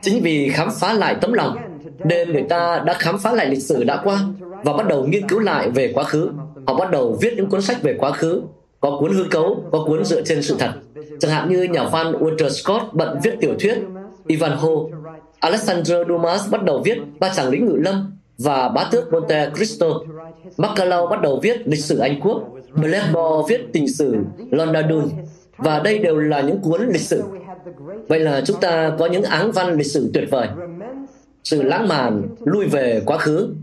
Chính 0.00 0.22
vì 0.22 0.48
khám 0.48 0.68
phá 0.80 0.92
lại 0.92 1.16
tấm 1.20 1.32
lòng, 1.32 1.56
nên 2.04 2.32
người 2.32 2.44
ta 2.48 2.82
đã 2.86 2.94
khám 2.94 3.18
phá 3.18 3.32
lại 3.32 3.46
lịch 3.46 3.62
sử 3.62 3.84
đã 3.84 4.00
qua 4.04 4.18
và 4.64 4.72
bắt 4.72 4.88
đầu 4.88 5.06
nghiên 5.06 5.28
cứu 5.28 5.38
lại 5.38 5.70
về 5.70 5.92
quá 5.94 6.04
khứ. 6.04 6.30
Họ 6.66 6.74
bắt 6.74 6.90
đầu 6.90 7.18
viết 7.20 7.34
những 7.36 7.50
cuốn 7.50 7.62
sách 7.62 7.82
về 7.82 7.94
quá 7.98 8.12
khứ, 8.12 8.42
có 8.80 8.96
cuốn 9.00 9.12
hư 9.12 9.24
cấu, 9.24 9.64
có 9.72 9.84
cuốn 9.86 10.04
dựa 10.04 10.22
trên 10.22 10.42
sự 10.42 10.56
thật. 10.58 10.72
Chẳng 11.20 11.30
hạn 11.30 11.48
như 11.48 11.62
nhà 11.62 11.88
văn 11.92 12.12
Walter 12.12 12.48
Scott 12.48 12.82
bận 12.92 13.18
viết 13.22 13.34
tiểu 13.40 13.54
thuyết 13.60 13.78
Ivanhoe, 14.26 14.74
Alexander 15.40 15.96
Dumas 16.08 16.50
bắt 16.50 16.64
đầu 16.64 16.82
viết 16.84 16.98
Ba 17.20 17.30
chàng 17.36 17.48
lính 17.48 17.66
ngự 17.66 17.76
lâm 17.76 18.12
và 18.38 18.68
bá 18.68 18.84
tước 18.90 19.12
Monte 19.12 19.50
Cristo. 19.54 19.86
Macaulay 20.56 21.00
bắt 21.10 21.22
đầu 21.22 21.40
viết 21.42 21.68
lịch 21.68 21.84
sử 21.84 21.98
Anh 21.98 22.20
Quốc, 22.20 22.42
Blackmore 22.74 23.48
viết 23.48 23.60
tình 23.72 23.88
sử 23.88 24.16
London 24.50 25.08
và 25.56 25.78
đây 25.78 25.98
đều 25.98 26.18
là 26.18 26.40
những 26.40 26.58
cuốn 26.62 26.88
lịch 26.92 27.00
sử. 27.00 27.22
Vậy 28.08 28.20
là 28.20 28.40
chúng 28.46 28.60
ta 28.60 28.92
có 28.98 29.06
những 29.06 29.22
áng 29.22 29.52
văn 29.52 29.74
lịch 29.74 29.86
sử 29.86 30.10
tuyệt 30.14 30.30
vời. 30.30 30.48
Sự 31.44 31.62
lãng 31.62 31.88
mạn 31.88 32.22
lui 32.44 32.66
về 32.66 33.02
quá 33.06 33.18
khứ. 33.18 33.54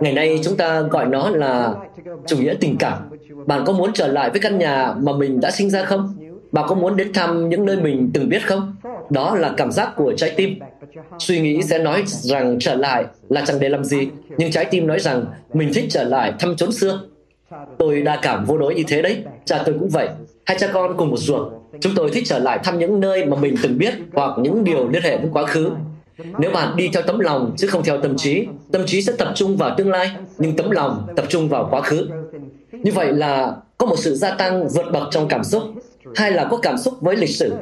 Ngày 0.00 0.12
nay 0.12 0.40
chúng 0.44 0.56
ta 0.56 0.80
gọi 0.80 1.06
nó 1.06 1.30
là 1.30 1.74
chủ 2.26 2.36
nghĩa 2.36 2.54
tình 2.60 2.76
cảm. 2.78 3.10
Bạn 3.46 3.64
có 3.66 3.72
muốn 3.72 3.92
trở 3.92 4.06
lại 4.06 4.30
với 4.30 4.40
căn 4.40 4.58
nhà 4.58 4.94
mà 4.98 5.12
mình 5.12 5.40
đã 5.40 5.50
sinh 5.50 5.70
ra 5.70 5.84
không? 5.84 6.14
Bà 6.56 6.62
có 6.66 6.74
muốn 6.74 6.96
đến 6.96 7.12
thăm 7.12 7.48
những 7.48 7.64
nơi 7.64 7.76
mình 7.76 8.10
từng 8.14 8.28
biết 8.28 8.46
không? 8.46 8.76
Đó 9.10 9.34
là 9.34 9.54
cảm 9.56 9.72
giác 9.72 9.92
của 9.96 10.12
trái 10.16 10.32
tim. 10.36 10.58
Suy 11.18 11.40
nghĩ 11.40 11.62
sẽ 11.62 11.78
nói 11.78 12.02
rằng 12.06 12.56
trở 12.60 12.74
lại 12.74 13.04
là 13.28 13.44
chẳng 13.46 13.60
để 13.60 13.68
làm 13.68 13.84
gì, 13.84 14.08
nhưng 14.38 14.50
trái 14.50 14.64
tim 14.64 14.86
nói 14.86 15.00
rằng 15.00 15.24
mình 15.52 15.70
thích 15.74 15.84
trở 15.90 16.04
lại 16.04 16.32
thăm 16.38 16.56
chốn 16.56 16.72
xưa. 16.72 17.00
Tôi 17.78 18.02
đa 18.02 18.18
cảm 18.22 18.44
vô 18.44 18.58
đối 18.58 18.74
như 18.74 18.82
thế 18.88 19.02
đấy, 19.02 19.22
cha 19.44 19.62
tôi 19.66 19.74
cũng 19.78 19.88
vậy. 19.88 20.08
Hai 20.44 20.58
cha 20.58 20.66
con 20.72 20.96
cùng 20.96 21.10
một 21.10 21.16
ruộng. 21.16 21.52
Chúng 21.80 21.92
tôi 21.96 22.10
thích 22.10 22.24
trở 22.26 22.38
lại 22.38 22.58
thăm 22.64 22.78
những 22.78 23.00
nơi 23.00 23.24
mà 23.24 23.36
mình 23.36 23.54
từng 23.62 23.78
biết 23.78 23.94
hoặc 24.12 24.38
những 24.38 24.64
điều 24.64 24.88
liên 24.88 25.02
hệ 25.02 25.16
với 25.16 25.28
quá 25.32 25.46
khứ. 25.46 25.70
Nếu 26.38 26.50
bạn 26.50 26.76
đi 26.76 26.90
theo 26.92 27.02
tấm 27.02 27.18
lòng 27.18 27.54
chứ 27.56 27.66
không 27.66 27.84
theo 27.84 28.00
tâm 28.00 28.16
trí, 28.16 28.46
tâm 28.72 28.82
trí 28.86 29.02
sẽ 29.02 29.12
tập 29.18 29.28
trung 29.34 29.56
vào 29.56 29.74
tương 29.76 29.90
lai, 29.90 30.10
nhưng 30.38 30.56
tấm 30.56 30.70
lòng 30.70 31.06
tập 31.16 31.24
trung 31.28 31.48
vào 31.48 31.68
quá 31.70 31.80
khứ. 31.80 32.08
Như 32.72 32.92
vậy 32.92 33.12
là 33.12 33.56
có 33.78 33.86
một 33.86 33.98
sự 33.98 34.14
gia 34.14 34.30
tăng 34.30 34.68
vượt 34.68 34.92
bậc 34.92 35.02
trong 35.10 35.28
cảm 35.28 35.44
xúc, 35.44 35.62
hai 36.16 36.30
là 36.32 36.44
có 36.50 36.56
cảm 36.56 36.78
xúc 36.78 36.94
với 37.00 37.16
lịch 37.16 37.36
sử, 37.36 37.54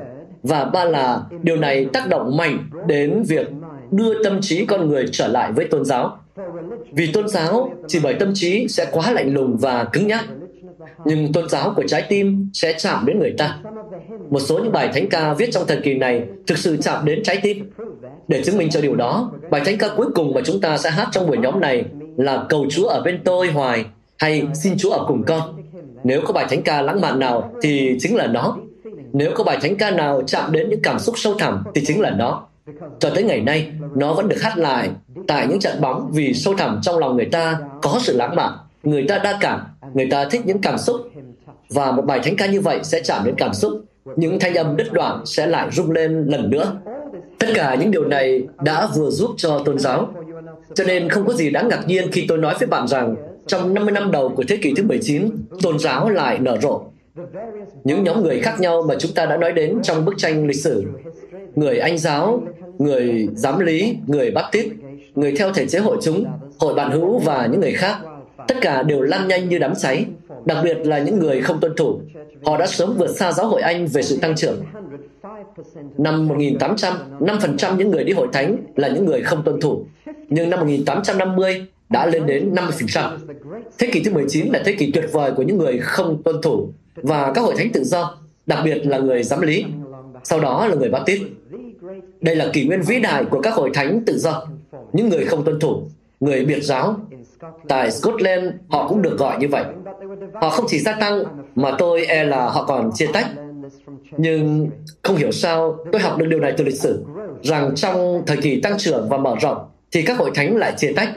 và 0.43 0.65
ba 0.65 0.85
là 0.85 1.23
điều 1.43 1.57
này 1.57 1.87
tác 1.93 2.09
động 2.09 2.37
mạnh 2.37 2.71
đến 2.87 3.23
việc 3.29 3.47
đưa 3.91 4.25
tâm 4.25 4.39
trí 4.41 4.67
con 4.67 4.89
người 4.89 5.05
trở 5.13 5.29
lại 5.29 5.53
với 5.53 5.65
tôn 5.65 5.85
giáo. 5.85 6.19
Vì 6.93 7.13
tôn 7.13 7.29
giáo 7.29 7.75
chỉ 7.89 8.01
bởi 8.03 8.15
tâm 8.15 8.33
trí 8.35 8.69
sẽ 8.69 8.87
quá 8.93 9.11
lạnh 9.11 9.35
lùng 9.35 9.57
và 9.57 9.85
cứng 9.85 10.07
nhắc, 10.07 10.25
nhưng 11.05 11.33
tôn 11.33 11.49
giáo 11.49 11.73
của 11.77 11.83
trái 11.87 12.07
tim 12.09 12.51
sẽ 12.55 12.73
chạm 12.79 13.07
đến 13.07 13.19
người 13.19 13.35
ta. 13.39 13.59
Một 14.31 14.41
số 14.41 14.59
những 14.59 14.73
bài 14.73 14.91
thánh 14.95 15.09
ca 15.09 15.35
viết 15.35 15.49
trong 15.53 15.67
thời 15.67 15.77
kỳ 15.77 15.95
này 15.95 16.23
thực 16.47 16.59
sự 16.59 16.77
chạm 16.77 17.05
đến 17.05 17.23
trái 17.23 17.39
tim. 17.43 17.71
Để 18.29 18.43
chứng 18.43 18.59
minh 18.59 18.71
cho 18.71 18.81
điều 18.81 18.95
đó, 18.95 19.33
bài 19.51 19.63
thánh 19.65 19.79
ca 19.79 19.89
cuối 19.97 20.07
cùng 20.15 20.35
mà 20.35 20.41
chúng 20.45 20.61
ta 20.61 20.79
sẽ 20.79 20.91
hát 20.91 21.09
trong 21.13 21.27
buổi 21.27 21.37
nhóm 21.37 21.61
này 21.61 21.85
là 22.17 22.47
Cầu 22.49 22.67
Chúa 22.71 22.87
ở 22.87 23.03
bên 23.05 23.21
tôi 23.25 23.47
hoài 23.47 23.85
hay 24.19 24.47
Xin 24.55 24.77
Chúa 24.79 24.91
ở 24.91 25.05
cùng 25.09 25.23
con. 25.27 25.64
Nếu 26.05 26.21
có 26.27 26.33
bài 26.33 26.47
thánh 26.51 26.63
ca 26.63 26.83
lãng 26.83 27.01
mạn 27.01 27.19
nào 27.19 27.53
thì 27.63 27.97
chính 28.01 28.17
là 28.17 28.27
nó. 28.27 28.57
Nếu 29.13 29.33
có 29.35 29.45
bài 29.45 29.59
thánh 29.63 29.77
ca 29.77 29.91
nào 29.91 30.23
chạm 30.27 30.53
đến 30.53 30.71
những 30.71 30.83
cảm 30.83 30.99
xúc 30.99 31.19
sâu 31.19 31.35
thẳm 31.39 31.63
thì 31.75 31.85
chính 31.87 32.01
là 32.01 32.11
nó. 32.11 32.47
Cho 32.99 33.11
tới 33.11 33.23
ngày 33.23 33.41
nay, 33.41 33.73
nó 33.95 34.15
vẫn 34.15 34.29
được 34.29 34.43
hát 34.43 34.59
lại 34.59 34.91
tại 35.27 35.47
những 35.47 35.61
trận 35.61 35.81
bóng 35.81 36.11
vì 36.13 36.35
sâu 36.35 36.55
thẳm 36.55 36.81
trong 36.83 36.99
lòng 36.99 37.17
người 37.17 37.29
ta 37.33 37.59
có 37.83 37.99
sự 38.01 38.17
lãng 38.17 38.37
mạn. 38.37 38.53
Người 38.83 39.05
ta 39.09 39.19
đa 39.19 39.39
cảm, 39.41 39.61
người 39.95 40.09
ta 40.11 40.25
thích 40.25 40.41
những 40.45 40.59
cảm 40.59 40.79
xúc. 40.79 40.97
Và 41.69 41.93
một 41.93 42.03
bài 42.03 42.21
thánh 42.25 42.37
ca 42.37 42.47
như 42.47 42.61
vậy 42.61 42.81
sẽ 42.83 43.01
chạm 43.01 43.25
đến 43.25 43.35
cảm 43.39 43.55
xúc. 43.55 43.73
Những 44.17 44.39
thanh 44.39 44.55
âm 44.55 44.77
đứt 44.77 44.93
đoạn 44.93 45.23
sẽ 45.27 45.47
lại 45.47 45.69
rung 45.73 45.91
lên 45.91 46.27
lần 46.27 46.51
nữa. 46.51 46.77
Tất 47.39 47.47
cả 47.55 47.75
những 47.75 47.91
điều 47.91 48.05
này 48.05 48.43
đã 48.63 48.89
vừa 48.97 49.11
giúp 49.11 49.31
cho 49.37 49.59
tôn 49.59 49.79
giáo. 49.79 50.09
Cho 50.75 50.85
nên 50.85 51.09
không 51.09 51.27
có 51.27 51.33
gì 51.33 51.51
đáng 51.51 51.69
ngạc 51.69 51.87
nhiên 51.87 52.13
khi 52.13 52.25
tôi 52.29 52.39
nói 52.39 52.55
với 52.59 52.69
bạn 52.69 52.89
rằng 52.89 53.15
trong 53.47 53.75
50 53.75 53.93
năm 53.93 54.11
đầu 54.11 54.29
của 54.29 54.45
thế 54.49 54.57
kỷ 54.57 54.73
thứ 54.77 54.83
19, 54.83 55.31
tôn 55.63 55.79
giáo 55.79 56.09
lại 56.09 56.39
nở 56.39 56.59
rộ. 56.63 56.83
Những 57.85 58.05
nhóm 58.05 58.23
người 58.23 58.41
khác 58.41 58.61
nhau 58.61 58.83
mà 58.89 58.95
chúng 58.99 59.13
ta 59.15 59.27
đã 59.27 59.37
nói 59.37 59.53
đến 59.53 59.79
trong 59.83 60.05
bức 60.05 60.15
tranh 60.17 60.47
lịch 60.47 60.57
sử. 60.57 60.85
Người 61.55 61.79
Anh 61.79 61.99
giáo, 61.99 62.43
người 62.79 63.29
giám 63.35 63.61
lý, 63.61 63.97
người 64.07 64.31
Baptist, 64.31 64.69
người 65.15 65.37
theo 65.37 65.53
thể 65.53 65.67
chế 65.67 65.79
hội 65.79 65.97
chúng, 66.03 66.25
hội 66.59 66.75
bạn 66.75 66.91
hữu 66.91 67.19
và 67.19 67.47
những 67.47 67.61
người 67.61 67.73
khác. 67.73 67.97
Tất 68.49 68.55
cả 68.61 68.83
đều 68.83 69.01
lan 69.01 69.29
nhanh 69.29 69.49
như 69.49 69.59
đám 69.59 69.75
cháy, 69.75 70.07
đặc 70.45 70.59
biệt 70.65 70.79
là 70.87 70.99
những 70.99 71.19
người 71.19 71.41
không 71.41 71.61
tuân 71.61 71.77
thủ. 71.77 72.01
Họ 72.45 72.59
đã 72.59 72.67
sớm 72.67 72.95
vượt 72.99 73.11
xa 73.17 73.33
giáo 73.33 73.47
hội 73.47 73.63
Anh 73.63 73.87
về 73.87 74.03
sự 74.03 74.19
tăng 74.21 74.37
trưởng. 74.37 74.63
Năm 75.99 76.29
1800, 76.29 76.97
5% 77.21 77.77
những 77.77 77.91
người 77.91 78.05
đi 78.05 78.13
hội 78.13 78.29
thánh 78.33 78.57
là 78.77 78.89
những 78.89 79.05
người 79.07 79.23
không 79.23 79.43
tuân 79.45 79.61
thủ. 79.61 79.85
Nhưng 80.29 80.51
năm 80.51 80.61
1850 80.61 81.67
đã 81.89 82.07
lên 82.07 82.27
đến 82.27 82.55
50%. 82.55 83.19
Thế 83.79 83.89
kỷ 83.93 84.03
thứ 84.03 84.13
19 84.13 84.53
là 84.53 84.63
thế 84.65 84.73
kỷ 84.73 84.91
tuyệt 84.91 85.05
vời 85.13 85.33
của 85.37 85.43
những 85.43 85.59
người 85.59 85.79
không 85.79 86.23
tuân 86.23 86.43
thủ 86.43 86.69
và 86.95 87.33
các 87.35 87.41
hội 87.41 87.55
thánh 87.57 87.73
tự 87.73 87.85
do, 87.85 88.19
đặc 88.47 88.59
biệt 88.65 88.87
là 88.87 88.99
người 88.99 89.23
giám 89.23 89.41
lý, 89.41 89.65
sau 90.25 90.41
đó 90.41 90.67
là 90.67 90.75
người 90.75 90.89
Baptist. 90.89 91.23
Đây 92.21 92.37
là 92.37 92.49
kỷ 92.53 92.67
nguyên 92.67 92.83
vĩ 92.83 93.01
đại 93.01 93.25
của 93.25 93.41
các 93.41 93.55
hội 93.55 93.71
thánh 93.75 94.05
tự 94.07 94.19
do, 94.19 94.47
những 94.93 95.09
người 95.09 95.25
không 95.25 95.45
tuân 95.45 95.61
thủ, 95.61 95.83
người 96.21 96.45
biệt 96.45 96.61
giáo. 96.63 96.97
Tại 97.69 97.91
Scotland, 97.91 98.47
họ 98.69 98.89
cũng 98.89 99.03
được 99.03 99.19
gọi 99.19 99.39
như 99.39 99.49
vậy. 99.49 99.65
Họ 100.35 100.51
không 100.51 100.65
chỉ 100.69 100.79
gia 100.79 100.93
tăng, 100.93 101.23
mà 101.55 101.71
tôi 101.79 102.07
e 102.07 102.25
là 102.25 102.51
họ 102.51 102.65
còn 102.65 102.91
chia 102.95 103.07
tách. 103.13 103.27
Nhưng 104.17 104.71
không 105.03 105.17
hiểu 105.17 105.33
sao 105.33 105.79
tôi 105.93 106.01
học 106.01 106.19
được 106.19 106.27
điều 106.27 106.41
này 106.41 106.55
từ 106.57 106.65
lịch 106.65 106.81
sử, 106.81 107.05
rằng 107.43 107.75
trong 107.75 108.23
thời 108.27 108.37
kỳ 108.37 108.61
tăng 108.61 108.79
trưởng 108.79 109.09
và 109.09 109.19
mở 109.19 109.37
rộng, 109.41 109.59
thì 109.93 110.03
các 110.03 110.19
hội 110.19 110.31
thánh 110.35 110.57
lại 110.57 110.73
chia 110.77 110.93
tách. 110.93 111.09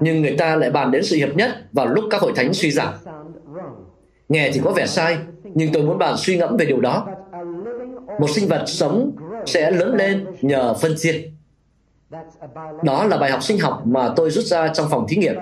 Nhưng 0.00 0.22
người 0.22 0.34
ta 0.38 0.56
lại 0.56 0.70
bàn 0.70 0.90
đến 0.90 1.04
sự 1.04 1.16
hiệp 1.16 1.36
nhất 1.36 1.50
vào 1.72 1.86
lúc 1.86 2.04
các 2.10 2.20
hội 2.20 2.32
thánh 2.36 2.54
suy 2.54 2.70
giảm. 2.70 2.94
Nghe 4.28 4.50
thì 4.54 4.60
có 4.64 4.70
vẻ 4.70 4.86
sai, 4.86 5.18
nhưng 5.54 5.72
tôi 5.72 5.82
muốn 5.82 5.98
bạn 5.98 6.14
suy 6.16 6.36
ngẫm 6.36 6.56
về 6.56 6.66
điều 6.66 6.80
đó. 6.80 7.06
Một 8.20 8.30
sinh 8.30 8.48
vật 8.48 8.64
sống 8.66 9.12
sẽ 9.46 9.70
lớn 9.70 9.94
lên 9.96 10.26
nhờ 10.42 10.74
phân 10.74 10.94
chia. 10.96 11.22
Đó 12.82 13.04
là 13.04 13.16
bài 13.16 13.30
học 13.30 13.42
sinh 13.42 13.58
học 13.58 13.82
mà 13.86 14.10
tôi 14.16 14.30
rút 14.30 14.44
ra 14.44 14.68
trong 14.68 14.86
phòng 14.90 15.06
thí 15.08 15.16
nghiệm. 15.16 15.34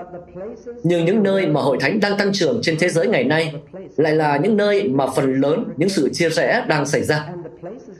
Nhưng 0.83 1.05
những 1.05 1.23
nơi 1.23 1.47
mà 1.47 1.61
hội 1.61 1.77
thánh 1.79 1.99
đang 1.99 2.17
tăng 2.17 2.33
trưởng 2.33 2.59
trên 2.63 2.77
thế 2.79 2.89
giới 2.89 3.07
ngày 3.07 3.23
nay 3.23 3.53
lại 3.97 4.15
là 4.15 4.37
những 4.37 4.57
nơi 4.57 4.87
mà 4.87 5.07
phần 5.07 5.41
lớn 5.41 5.65
những 5.77 5.89
sự 5.89 6.09
chia 6.13 6.29
rẽ 6.29 6.65
đang 6.67 6.85
xảy 6.85 7.03
ra. 7.03 7.29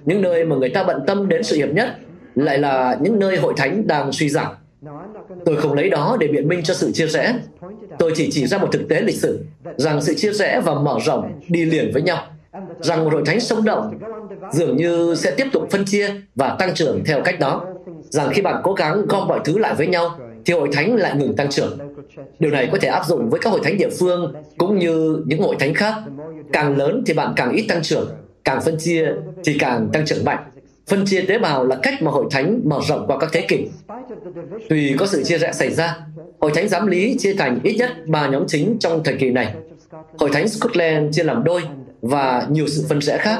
Những 0.05 0.21
nơi 0.21 0.45
mà 0.45 0.55
người 0.55 0.69
ta 0.69 0.83
bận 0.83 1.01
tâm 1.07 1.29
đến 1.29 1.43
sự 1.43 1.55
hiệp 1.55 1.69
nhất 1.69 1.89
lại 2.35 2.57
là 2.57 2.97
những 3.01 3.19
nơi 3.19 3.37
hội 3.37 3.53
thánh 3.57 3.87
đang 3.87 4.11
suy 4.11 4.29
giảm. 4.29 4.53
Tôi 5.45 5.55
không 5.55 5.73
lấy 5.73 5.89
đó 5.89 6.17
để 6.19 6.27
biện 6.27 6.47
minh 6.47 6.63
cho 6.63 6.73
sự 6.73 6.91
chia 6.91 7.07
rẽ. 7.07 7.35
Tôi 7.99 8.11
chỉ 8.15 8.29
chỉ 8.31 8.47
ra 8.47 8.57
một 8.57 8.71
thực 8.71 8.89
tế 8.89 9.01
lịch 9.01 9.15
sử 9.15 9.45
rằng 9.77 10.01
sự 10.01 10.13
chia 10.13 10.33
rẽ 10.33 10.61
và 10.65 10.73
mở 10.73 10.97
rộng 11.05 11.39
đi 11.47 11.65
liền 11.65 11.91
với 11.93 12.01
nhau. 12.01 12.23
Rằng 12.79 13.03
một 13.03 13.13
hội 13.13 13.23
thánh 13.25 13.39
sống 13.39 13.65
động 13.65 13.99
dường 14.51 14.77
như 14.77 15.15
sẽ 15.17 15.31
tiếp 15.31 15.47
tục 15.53 15.67
phân 15.71 15.85
chia 15.85 16.09
và 16.35 16.55
tăng 16.59 16.73
trưởng 16.73 17.03
theo 17.05 17.21
cách 17.21 17.39
đó. 17.39 17.65
Rằng 18.09 18.29
khi 18.33 18.41
bạn 18.41 18.61
cố 18.63 18.73
gắng 18.73 19.05
gom 19.09 19.27
mọi 19.27 19.39
thứ 19.45 19.57
lại 19.57 19.75
với 19.75 19.87
nhau 19.87 20.19
thì 20.45 20.53
hội 20.53 20.69
thánh 20.73 20.95
lại 20.95 21.15
ngừng 21.15 21.35
tăng 21.35 21.49
trưởng. 21.49 21.77
Điều 22.39 22.51
này 22.51 22.69
có 22.71 22.77
thể 22.81 22.87
áp 22.87 23.05
dụng 23.05 23.29
với 23.29 23.39
các 23.39 23.49
hội 23.49 23.59
thánh 23.63 23.77
địa 23.77 23.89
phương 23.99 24.33
cũng 24.57 24.79
như 24.79 25.23
những 25.25 25.41
hội 25.41 25.55
thánh 25.59 25.73
khác. 25.73 25.93
Càng 26.53 26.77
lớn 26.77 27.03
thì 27.05 27.13
bạn 27.13 27.33
càng 27.35 27.51
ít 27.51 27.65
tăng 27.69 27.81
trưởng, 27.81 28.09
càng 28.43 28.61
phân 28.61 28.77
chia 28.79 29.11
thì 29.43 29.57
càng 29.59 29.89
tăng 29.93 30.05
trưởng 30.05 30.25
mạnh. 30.25 30.43
Phân 30.87 31.05
chia 31.05 31.21
tế 31.21 31.39
bào 31.39 31.65
là 31.65 31.75
cách 31.83 32.01
mà 32.01 32.11
hội 32.11 32.25
thánh 32.31 32.61
mở 32.63 32.79
rộng 32.87 33.07
qua 33.07 33.17
các 33.19 33.29
thế 33.33 33.45
kỷ. 33.47 33.67
Tùy 34.69 34.95
có 34.99 35.05
sự 35.05 35.23
chia 35.23 35.37
rẽ 35.37 35.51
xảy 35.53 35.73
ra, 35.73 35.97
hội 36.39 36.51
thánh 36.55 36.69
giám 36.69 36.87
lý 36.87 37.15
chia 37.19 37.33
thành 37.33 37.59
ít 37.63 37.75
nhất 37.77 37.91
ba 38.07 38.27
nhóm 38.27 38.43
chính 38.47 38.77
trong 38.79 39.03
thời 39.03 39.15
kỳ 39.17 39.29
này. 39.29 39.55
Hội 40.19 40.29
thánh 40.33 40.47
Scotland 40.47 41.15
chia 41.15 41.23
làm 41.23 41.43
đôi 41.43 41.61
và 42.01 42.47
nhiều 42.49 42.67
sự 42.67 42.85
phân 42.89 43.01
rẽ 43.01 43.17
khác. 43.17 43.39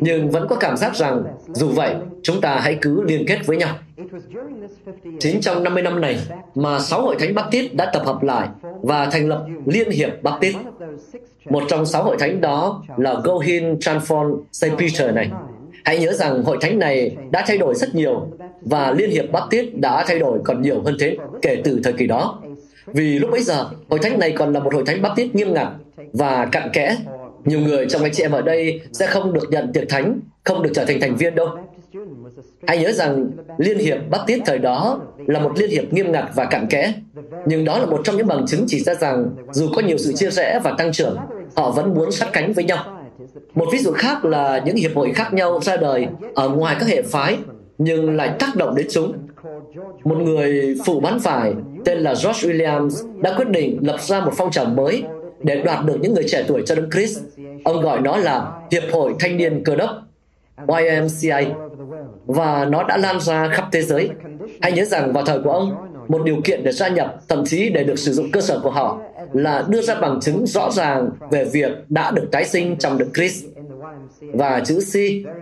nhưng 0.00 0.30
vẫn 0.30 0.46
có 0.48 0.56
cảm 0.56 0.76
giác 0.76 0.96
rằng 0.96 1.22
dù 1.52 1.68
vậy, 1.68 1.94
chúng 2.22 2.40
ta 2.40 2.58
hãy 2.60 2.78
cứ 2.82 3.02
liên 3.02 3.24
kết 3.26 3.38
với 3.46 3.56
nhau. 3.56 3.78
Chính 5.20 5.40
trong 5.40 5.62
50 5.62 5.82
năm 5.82 6.00
này 6.00 6.18
mà 6.54 6.78
sáu 6.78 7.02
hội 7.02 7.16
thánh 7.18 7.34
Baptist 7.34 7.72
đã 7.74 7.90
tập 7.92 8.02
hợp 8.06 8.22
lại 8.22 8.48
và 8.82 9.06
thành 9.06 9.28
lập 9.28 9.46
Liên 9.66 9.90
hiệp 9.90 10.22
Baptist. 10.22 10.56
Một 11.50 11.62
trong 11.68 11.86
sáu 11.86 12.02
hội 12.02 12.16
thánh 12.18 12.40
đó 12.40 12.82
là 12.96 13.14
Gohin 13.24 13.74
Transform 13.74 14.42
St. 14.52 14.66
Peter 14.78 15.14
này. 15.14 15.30
Hãy 15.86 15.98
nhớ 15.98 16.12
rằng 16.12 16.42
hội 16.42 16.58
thánh 16.60 16.78
này 16.78 17.16
đã 17.30 17.44
thay 17.46 17.58
đổi 17.58 17.74
rất 17.74 17.94
nhiều 17.94 18.26
và 18.60 18.90
Liên 18.90 19.10
hiệp 19.10 19.32
Baptist 19.32 19.66
đã 19.74 20.04
thay 20.08 20.18
đổi 20.18 20.38
còn 20.44 20.62
nhiều 20.62 20.82
hơn 20.82 20.96
thế 21.00 21.16
kể 21.42 21.60
từ 21.64 21.80
thời 21.84 21.92
kỳ 21.92 22.06
đó. 22.06 22.42
Vì 22.86 23.18
lúc 23.18 23.30
bấy 23.30 23.42
giờ, 23.42 23.68
hội 23.88 23.98
thánh 24.02 24.18
này 24.18 24.32
còn 24.32 24.52
là 24.52 24.60
một 24.60 24.74
hội 24.74 24.82
thánh 24.86 25.02
Baptist 25.02 25.34
nghiêm 25.34 25.54
ngặt 25.54 25.68
và 26.12 26.46
cặn 26.52 26.70
kẽ. 26.72 26.96
Nhiều 27.44 27.60
người 27.60 27.86
trong 27.88 28.02
anh 28.02 28.12
chị 28.12 28.22
em 28.22 28.32
ở 28.32 28.42
đây 28.42 28.80
sẽ 28.92 29.06
không 29.06 29.32
được 29.32 29.50
nhận 29.50 29.72
tiệc 29.72 29.88
thánh, 29.88 30.20
không 30.44 30.62
được 30.62 30.70
trở 30.74 30.84
thành 30.84 31.00
thành 31.00 31.16
viên 31.16 31.34
đâu. 31.34 31.48
Hãy 32.66 32.78
nhớ 32.78 32.92
rằng 32.92 33.30
Liên 33.58 33.78
hiệp 33.78 33.98
Baptist 34.10 34.42
thời 34.46 34.58
đó 34.58 35.00
là 35.26 35.40
một 35.40 35.58
liên 35.58 35.70
hiệp 35.70 35.92
nghiêm 35.92 36.12
ngặt 36.12 36.24
và 36.34 36.44
cặn 36.44 36.66
kẽ. 36.66 36.92
Nhưng 37.46 37.64
đó 37.64 37.78
là 37.78 37.86
một 37.86 38.00
trong 38.04 38.16
những 38.16 38.26
bằng 38.26 38.46
chứng 38.46 38.64
chỉ 38.68 38.80
ra 38.80 38.94
rằng 38.94 39.30
dù 39.50 39.68
có 39.74 39.82
nhiều 39.82 39.98
sự 39.98 40.12
chia 40.12 40.30
rẽ 40.30 40.60
và 40.64 40.74
tăng 40.78 40.92
trưởng, 40.92 41.18
họ 41.56 41.70
vẫn 41.70 41.94
muốn 41.94 42.12
sát 42.12 42.28
cánh 42.32 42.52
với 42.52 42.64
nhau. 42.64 42.95
Một 43.54 43.66
ví 43.72 43.78
dụ 43.78 43.92
khác 43.92 44.24
là 44.24 44.62
những 44.64 44.76
hiệp 44.76 44.94
hội 44.94 45.12
khác 45.14 45.34
nhau 45.34 45.60
ra 45.62 45.76
đời 45.76 46.06
ở 46.34 46.48
ngoài 46.48 46.76
các 46.80 46.88
hệ 46.88 47.02
phái 47.02 47.38
nhưng 47.78 48.16
lại 48.16 48.30
tác 48.38 48.56
động 48.56 48.74
đến 48.74 48.86
chúng. 48.90 49.12
Một 50.04 50.16
người 50.18 50.76
phụ 50.84 51.00
bán 51.00 51.20
phải 51.20 51.54
tên 51.84 51.98
là 51.98 52.10
George 52.10 52.48
Williams 52.48 53.20
đã 53.20 53.34
quyết 53.36 53.48
định 53.48 53.78
lập 53.82 54.00
ra 54.00 54.20
một 54.20 54.32
phong 54.36 54.50
trào 54.50 54.64
mới 54.64 55.04
để 55.42 55.62
đoạt 55.62 55.84
được 55.84 55.96
những 56.00 56.14
người 56.14 56.24
trẻ 56.28 56.44
tuổi 56.48 56.62
cho 56.66 56.74
Đấng 56.74 56.90
Chris. 56.90 57.18
Ông 57.64 57.82
gọi 57.82 58.00
nó 58.00 58.16
là 58.16 58.52
Hiệp 58.70 58.82
hội 58.92 59.14
Thanh 59.20 59.36
niên 59.36 59.64
Cơ 59.64 59.76
đốc, 59.76 59.90
YMCA, 60.68 61.40
và 62.26 62.64
nó 62.64 62.82
đã 62.82 62.96
lan 62.96 63.20
ra 63.20 63.48
khắp 63.48 63.68
thế 63.72 63.82
giới. 63.82 64.10
Hãy 64.62 64.72
nhớ 64.72 64.84
rằng 64.84 65.12
vào 65.12 65.24
thời 65.24 65.38
của 65.40 65.50
ông, 65.50 65.85
một 66.08 66.22
điều 66.24 66.40
kiện 66.44 66.62
để 66.64 66.72
gia 66.72 66.88
nhập, 66.88 67.16
thậm 67.28 67.44
chí 67.46 67.68
để 67.68 67.84
được 67.84 67.98
sử 67.98 68.12
dụng 68.12 68.30
cơ 68.30 68.40
sở 68.40 68.60
của 68.62 68.70
họ, 68.70 69.00
là 69.32 69.64
đưa 69.68 69.82
ra 69.82 69.94
bằng 69.94 70.20
chứng 70.20 70.46
rõ 70.46 70.70
ràng 70.70 71.10
về 71.30 71.44
việc 71.44 71.72
đã 71.88 72.10
được 72.10 72.28
tái 72.32 72.44
sinh 72.44 72.76
trong 72.78 72.98
Đức 72.98 73.08
Christ. 73.14 73.44
Và 74.20 74.62
chữ 74.66 74.80
C, 74.80 74.94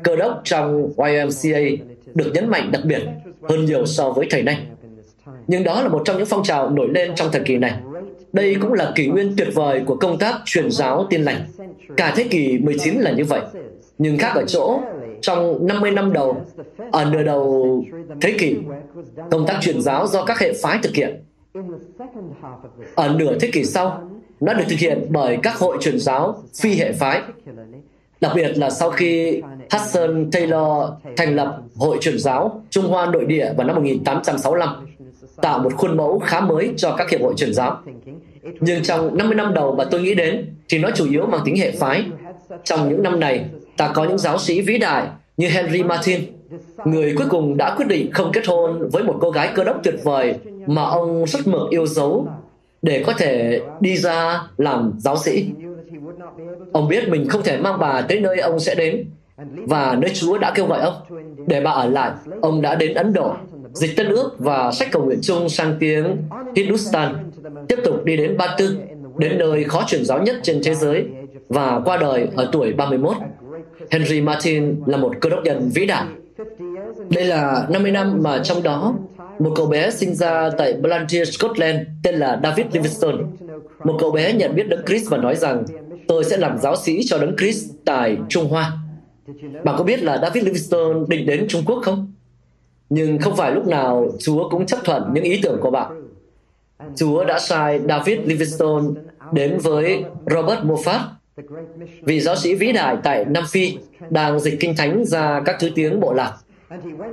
cơ 0.03 0.17
đốc 0.17 0.41
trong 0.45 0.93
YMCA 0.97 1.85
được 2.15 2.31
nhấn 2.35 2.51
mạnh 2.51 2.71
đặc 2.73 2.83
biệt 2.85 3.03
hơn 3.43 3.65
nhiều 3.65 3.87
so 3.87 4.11
với 4.11 4.27
thời 4.31 4.43
nay. 4.43 4.59
Nhưng 5.47 5.65
đó 5.65 5.83
là 5.83 5.89
một 5.89 6.03
trong 6.05 6.17
những 6.17 6.27
phong 6.27 6.45
trào 6.45 6.71
nổi 6.71 6.89
lên 6.95 7.15
trong 7.15 7.29
thời 7.33 7.43
kỳ 7.45 7.57
này. 7.57 7.73
Đây 8.33 8.57
cũng 8.61 8.73
là 8.73 8.93
kỷ 8.95 9.07
nguyên 9.07 9.35
tuyệt 9.37 9.49
vời 9.55 9.83
của 9.87 9.97
công 9.97 10.19
tác 10.19 10.35
truyền 10.45 10.71
giáo 10.71 11.07
tin 11.11 11.23
lành. 11.23 11.41
Cả 11.97 12.13
thế 12.17 12.25
kỷ 12.25 12.59
19 12.59 12.95
là 13.01 13.11
như 13.11 13.25
vậy. 13.25 13.41
Nhưng 13.99 14.19
khác 14.19 14.33
ở 14.35 14.45
chỗ, 14.47 14.81
trong 15.25 15.67
50 15.67 15.91
năm 15.91 16.13
đầu, 16.13 16.45
ở 16.93 17.05
nửa 17.05 17.23
đầu 17.23 17.85
thế 18.21 18.35
kỷ, 18.39 18.57
công 19.31 19.47
tác 19.47 19.59
truyền 19.61 19.83
giáo 19.83 20.07
do 20.07 20.25
các 20.25 20.39
hệ 20.39 20.53
phái 20.63 20.79
thực 20.83 20.95
hiện. 20.95 21.25
Ở 22.95 23.09
nửa 23.09 23.39
thế 23.39 23.51
kỷ 23.53 23.65
sau, 23.65 24.11
nó 24.41 24.55
được 24.55 24.65
thực 24.69 24.79
hiện 24.79 25.07
bởi 25.11 25.39
các 25.43 25.57
hội 25.57 25.77
truyền 25.81 25.99
giáo 25.99 26.43
phi 26.61 26.75
hệ 26.75 26.93
phái, 26.93 27.23
đặc 28.21 28.33
biệt 28.35 28.59
là 28.59 28.71
sau 28.71 28.91
khi 28.91 29.43
Hudson 29.73 30.31
Taylor 30.33 30.89
thành 31.17 31.37
lập 31.37 31.63
Hội 31.77 31.99
truyền 32.01 32.19
giáo 32.19 32.63
Trung 32.71 32.87
Hoa 32.87 33.07
nội 33.07 33.25
địa 33.25 33.53
vào 33.57 33.67
năm 33.67 33.77
1865, 33.77 34.87
tạo 35.43 35.59
một 35.59 35.75
khuôn 35.75 35.97
mẫu 35.97 36.19
khá 36.19 36.41
mới 36.41 36.73
cho 36.77 36.95
các 36.97 37.11
hiệp 37.11 37.21
hội 37.21 37.35
truyền 37.37 37.55
giáo. 37.55 37.83
Nhưng 38.61 38.83
trong 38.83 39.17
50 39.17 39.35
năm 39.35 39.55
đầu 39.55 39.75
mà 39.75 39.85
tôi 39.85 40.03
nghĩ 40.03 40.15
đến 40.15 40.55
thì 40.69 40.79
nó 40.79 40.91
chủ 40.95 41.11
yếu 41.11 41.27
mang 41.27 41.41
tính 41.45 41.57
hệ 41.57 41.71
phái. 41.71 42.05
Trong 42.65 42.89
những 42.89 43.03
năm 43.03 43.21
này, 43.21 43.45
ta 43.77 43.93
có 43.95 44.05
những 44.05 44.19
giáo 44.19 44.39
sĩ 44.39 44.61
vĩ 44.61 44.79
đại 44.79 45.07
như 45.37 45.49
Henry 45.49 45.83
Martin, 45.83 46.21
người 46.85 47.15
cuối 47.17 47.27
cùng 47.31 47.57
đã 47.57 47.75
quyết 47.77 47.87
định 47.89 48.13
không 48.13 48.33
kết 48.33 48.47
hôn 48.47 48.89
với 48.93 49.03
một 49.03 49.17
cô 49.21 49.31
gái 49.31 49.51
cơ 49.55 49.65
đốc 49.65 49.81
tuyệt 49.83 49.95
vời 50.05 50.35
mà 50.67 50.83
ông 50.83 51.25
rất 51.27 51.47
mực 51.47 51.71
yêu 51.71 51.87
dấu 51.87 52.29
để 52.83 53.03
có 53.07 53.13
thể 53.13 53.61
đi 53.81 53.97
ra 53.97 54.43
làm 54.57 54.93
giáo 54.99 55.17
sĩ. 55.17 55.51
Ông 56.73 56.89
biết 56.89 57.09
mình 57.09 57.29
không 57.29 57.43
thể 57.43 57.57
mang 57.57 57.79
bà 57.81 58.01
tới 58.01 58.21
nơi 58.21 58.39
ông 58.39 58.61
sẽ 58.61 58.75
đến 58.75 59.05
và 59.45 59.97
nơi 60.01 60.11
Chúa 60.15 60.39
đã 60.39 60.53
kêu 60.55 60.67
gọi 60.67 60.81
ông. 60.81 60.95
Để 61.47 61.61
bà 61.61 61.71
ở 61.71 61.89
lại, 61.89 62.11
ông 62.41 62.63
đã 62.63 62.75
đến 62.75 62.95
Ấn 62.95 63.13
Độ, 63.13 63.35
dịch 63.73 63.97
Tân 63.97 64.09
ước 64.09 64.31
và 64.39 64.73
sách 64.73 64.89
cầu 64.93 65.05
nguyện 65.05 65.19
chung 65.23 65.49
sang 65.49 65.77
tiếng 65.81 66.17
Hindustan, 66.57 67.31
tiếp 67.69 67.77
tục 67.85 68.05
đi 68.05 68.17
đến 68.17 68.37
Ba 68.37 68.55
Tư, 68.59 68.77
đến 69.19 69.39
nơi 69.39 69.65
khó 69.65 69.85
truyền 69.87 70.05
giáo 70.05 70.23
nhất 70.23 70.37
trên 70.43 70.61
thế 70.65 70.75
giới 70.75 71.07
và 71.49 71.81
qua 71.85 71.97
đời 71.97 72.29
ở 72.37 72.49
tuổi 72.53 72.73
31. 72.73 73.17
Henry 73.91 74.21
Martin 74.21 74.83
là 74.87 74.97
một 74.97 75.15
cơ 75.21 75.31
đốc 75.31 75.45
nhân 75.45 75.71
vĩ 75.75 75.87
đại. 75.87 76.07
Đây 77.11 77.25
là 77.25 77.67
50 77.71 77.91
năm 77.91 78.19
mà 78.23 78.41
trong 78.45 78.63
đó 78.63 78.95
một 79.39 79.53
cậu 79.57 79.67
bé 79.67 79.91
sinh 79.91 80.15
ra 80.15 80.51
tại 80.59 80.73
Blantyre, 80.73 81.25
Scotland 81.25 81.79
tên 82.03 82.15
là 82.15 82.41
David 82.43 82.67
Livingstone. 82.73 83.19
Một 83.85 83.97
cậu 84.01 84.11
bé 84.11 84.33
nhận 84.33 84.55
biết 84.55 84.69
Đấng 84.69 84.87
Christ 84.87 85.11
và 85.11 85.17
nói 85.17 85.37
rằng 85.37 85.65
tôi 86.09 86.25
sẽ 86.25 86.37
làm 86.37 86.59
giáo 86.59 86.77
sĩ 86.77 87.01
cho 87.07 87.19
Đấng 87.19 87.37
Christ 87.37 87.71
tại 87.85 88.17
Trung 88.29 88.49
Hoa. 88.49 88.73
Bạn 89.65 89.75
có 89.79 89.85
biết 89.85 90.03
là 90.03 90.19
David 90.23 90.45
Livingstone 90.45 91.01
định 91.09 91.27
đến 91.27 91.47
Trung 91.49 91.63
Quốc 91.67 91.81
không? 91.83 92.13
Nhưng 92.91 93.19
không 93.19 93.37
phải 93.37 93.53
lúc 93.53 93.67
nào 93.67 94.09
Chúa 94.19 94.49
cũng 94.49 94.67
chấp 94.67 94.79
thuận 94.85 95.03
những 95.15 95.25
ý 95.25 95.41
tưởng 95.43 95.61
của 95.61 95.71
bạn. 95.71 96.11
Chúa 96.97 97.25
đã 97.25 97.39
sai 97.39 97.81
David 97.89 98.19
Livingstone 98.25 98.87
đến 99.33 99.59
với 99.59 100.05
Robert 100.31 100.61
Moffat, 100.61 101.01
vị 102.03 102.21
giáo 102.21 102.37
sĩ 102.37 102.55
vĩ 102.55 102.73
đại 102.73 102.97
tại 103.03 103.25
Nam 103.25 103.45
Phi 103.51 103.79
đang 104.11 104.41
dịch 104.41 104.57
kinh 104.61 104.77
thánh 104.77 105.05
ra 105.05 105.43
các 105.45 105.57
thứ 105.61 105.71
tiếng 105.75 106.01
bộ 106.01 106.13
lạc. 106.13 106.33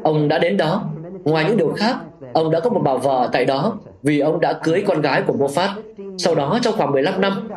Ông 0.03 0.27
đã 0.27 0.39
đến 0.39 0.57
đó. 0.57 0.89
Ngoài 1.23 1.45
những 1.47 1.57
điều 1.57 1.73
khác, 1.73 1.95
ông 2.33 2.51
đã 2.51 2.59
có 2.59 2.69
một 2.69 2.81
bà 2.83 2.95
vợ 2.95 3.29
tại 3.33 3.45
đó 3.45 3.79
vì 4.03 4.19
ông 4.19 4.39
đã 4.39 4.53
cưới 4.63 4.83
con 4.87 5.01
gái 5.01 5.23
của 5.27 5.33
Moffat. 5.33 5.69
Sau 6.17 6.35
đó, 6.35 6.59
trong 6.61 6.73
khoảng 6.77 6.91
15 6.91 7.21
năm, 7.21 7.49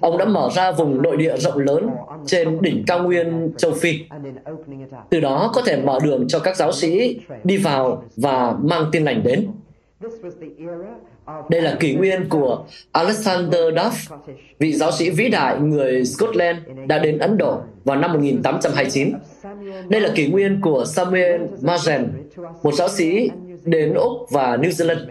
ông 0.00 0.18
đã 0.18 0.24
mở 0.24 0.48
ra 0.54 0.72
vùng 0.72 1.02
nội 1.02 1.16
địa 1.16 1.36
rộng 1.36 1.58
lớn 1.58 1.90
trên 2.26 2.62
đỉnh 2.62 2.84
cao 2.86 3.02
nguyên 3.02 3.52
châu 3.56 3.72
Phi. 3.72 4.00
Từ 5.10 5.20
đó 5.20 5.50
có 5.54 5.62
thể 5.66 5.76
mở 5.76 5.98
đường 6.04 6.28
cho 6.28 6.38
các 6.38 6.56
giáo 6.56 6.72
sĩ 6.72 7.20
đi 7.44 7.56
vào 7.56 8.04
và 8.16 8.54
mang 8.62 8.84
tin 8.92 9.04
lành 9.04 9.22
đến. 9.24 9.46
Đây 11.48 11.62
là 11.62 11.76
kỷ 11.80 11.94
nguyên 11.94 12.28
của 12.28 12.64
Alexander 12.92 13.60
Duff, 13.60 14.16
vị 14.58 14.72
giáo 14.72 14.92
sĩ 14.92 15.10
vĩ 15.10 15.28
đại 15.28 15.60
người 15.60 16.04
Scotland 16.04 16.58
đã 16.86 16.98
đến 16.98 17.18
Ấn 17.18 17.38
Độ 17.38 17.58
vào 17.84 17.96
năm 17.96 18.12
1829. 18.12 19.12
Đây 19.88 20.00
là 20.00 20.10
kỷ 20.14 20.26
nguyên 20.26 20.60
của 20.60 20.84
Samuel 20.84 21.40
Magen, 21.62 22.08
một 22.62 22.74
giáo 22.74 22.88
sĩ 22.88 23.30
đến 23.64 23.94
Úc 23.94 24.12
và 24.30 24.56
New 24.56 24.70
Zealand. 24.70 25.06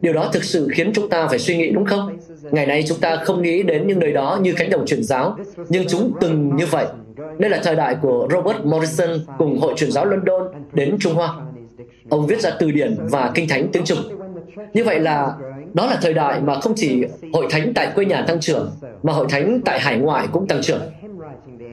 Điều 0.00 0.12
đó 0.12 0.30
thực 0.32 0.44
sự 0.44 0.68
khiến 0.72 0.92
chúng 0.94 1.08
ta 1.08 1.26
phải 1.28 1.38
suy 1.38 1.56
nghĩ 1.56 1.70
đúng 1.70 1.84
không? 1.84 2.16
Ngày 2.50 2.66
nay 2.66 2.84
chúng 2.88 3.00
ta 3.00 3.16
không 3.16 3.42
nghĩ 3.42 3.62
đến 3.62 3.86
những 3.86 3.98
nơi 3.98 4.12
đó 4.12 4.38
như 4.42 4.52
cánh 4.52 4.70
đồng 4.70 4.86
truyền 4.86 5.02
giáo, 5.02 5.36
nhưng 5.68 5.88
chúng 5.88 6.12
từng 6.20 6.56
như 6.56 6.66
vậy. 6.66 6.86
Đây 7.38 7.50
là 7.50 7.60
thời 7.64 7.76
đại 7.76 7.96
của 8.02 8.28
Robert 8.30 8.58
Morrison 8.64 9.10
cùng 9.38 9.58
Hội 9.58 9.74
truyền 9.76 9.92
giáo 9.92 10.04
London 10.04 10.42
đến 10.72 10.96
Trung 11.00 11.14
Hoa. 11.14 11.34
Ông 12.08 12.26
viết 12.26 12.40
ra 12.40 12.50
từ 12.58 12.70
điển 12.70 12.96
và 13.10 13.30
kinh 13.34 13.48
thánh 13.48 13.68
tiếng 13.72 13.84
Trung. 13.84 13.98
Như 14.74 14.84
vậy 14.84 15.00
là 15.00 15.32
đó 15.74 15.86
là 15.86 15.98
thời 16.02 16.14
đại 16.14 16.40
mà 16.40 16.60
không 16.60 16.72
chỉ 16.76 17.04
hội 17.32 17.46
thánh 17.50 17.74
tại 17.74 17.92
quê 17.94 18.04
nhà 18.04 18.24
tăng 18.28 18.40
trưởng, 18.40 18.70
mà 19.02 19.12
hội 19.12 19.26
thánh 19.28 19.60
tại 19.64 19.80
hải 19.80 19.98
ngoại 19.98 20.26
cũng 20.32 20.46
tăng 20.46 20.62
trưởng. 20.62 20.82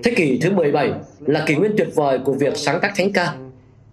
Thế 0.03 0.13
kỷ 0.15 0.39
thứ 0.41 0.51
17 0.51 0.91
là 1.25 1.43
kỷ 1.45 1.55
nguyên 1.55 1.71
tuyệt 1.77 1.87
vời 1.95 2.19
của 2.19 2.33
việc 2.33 2.57
sáng 2.57 2.79
tác 2.81 2.91
thánh 2.95 3.13
ca. 3.13 3.33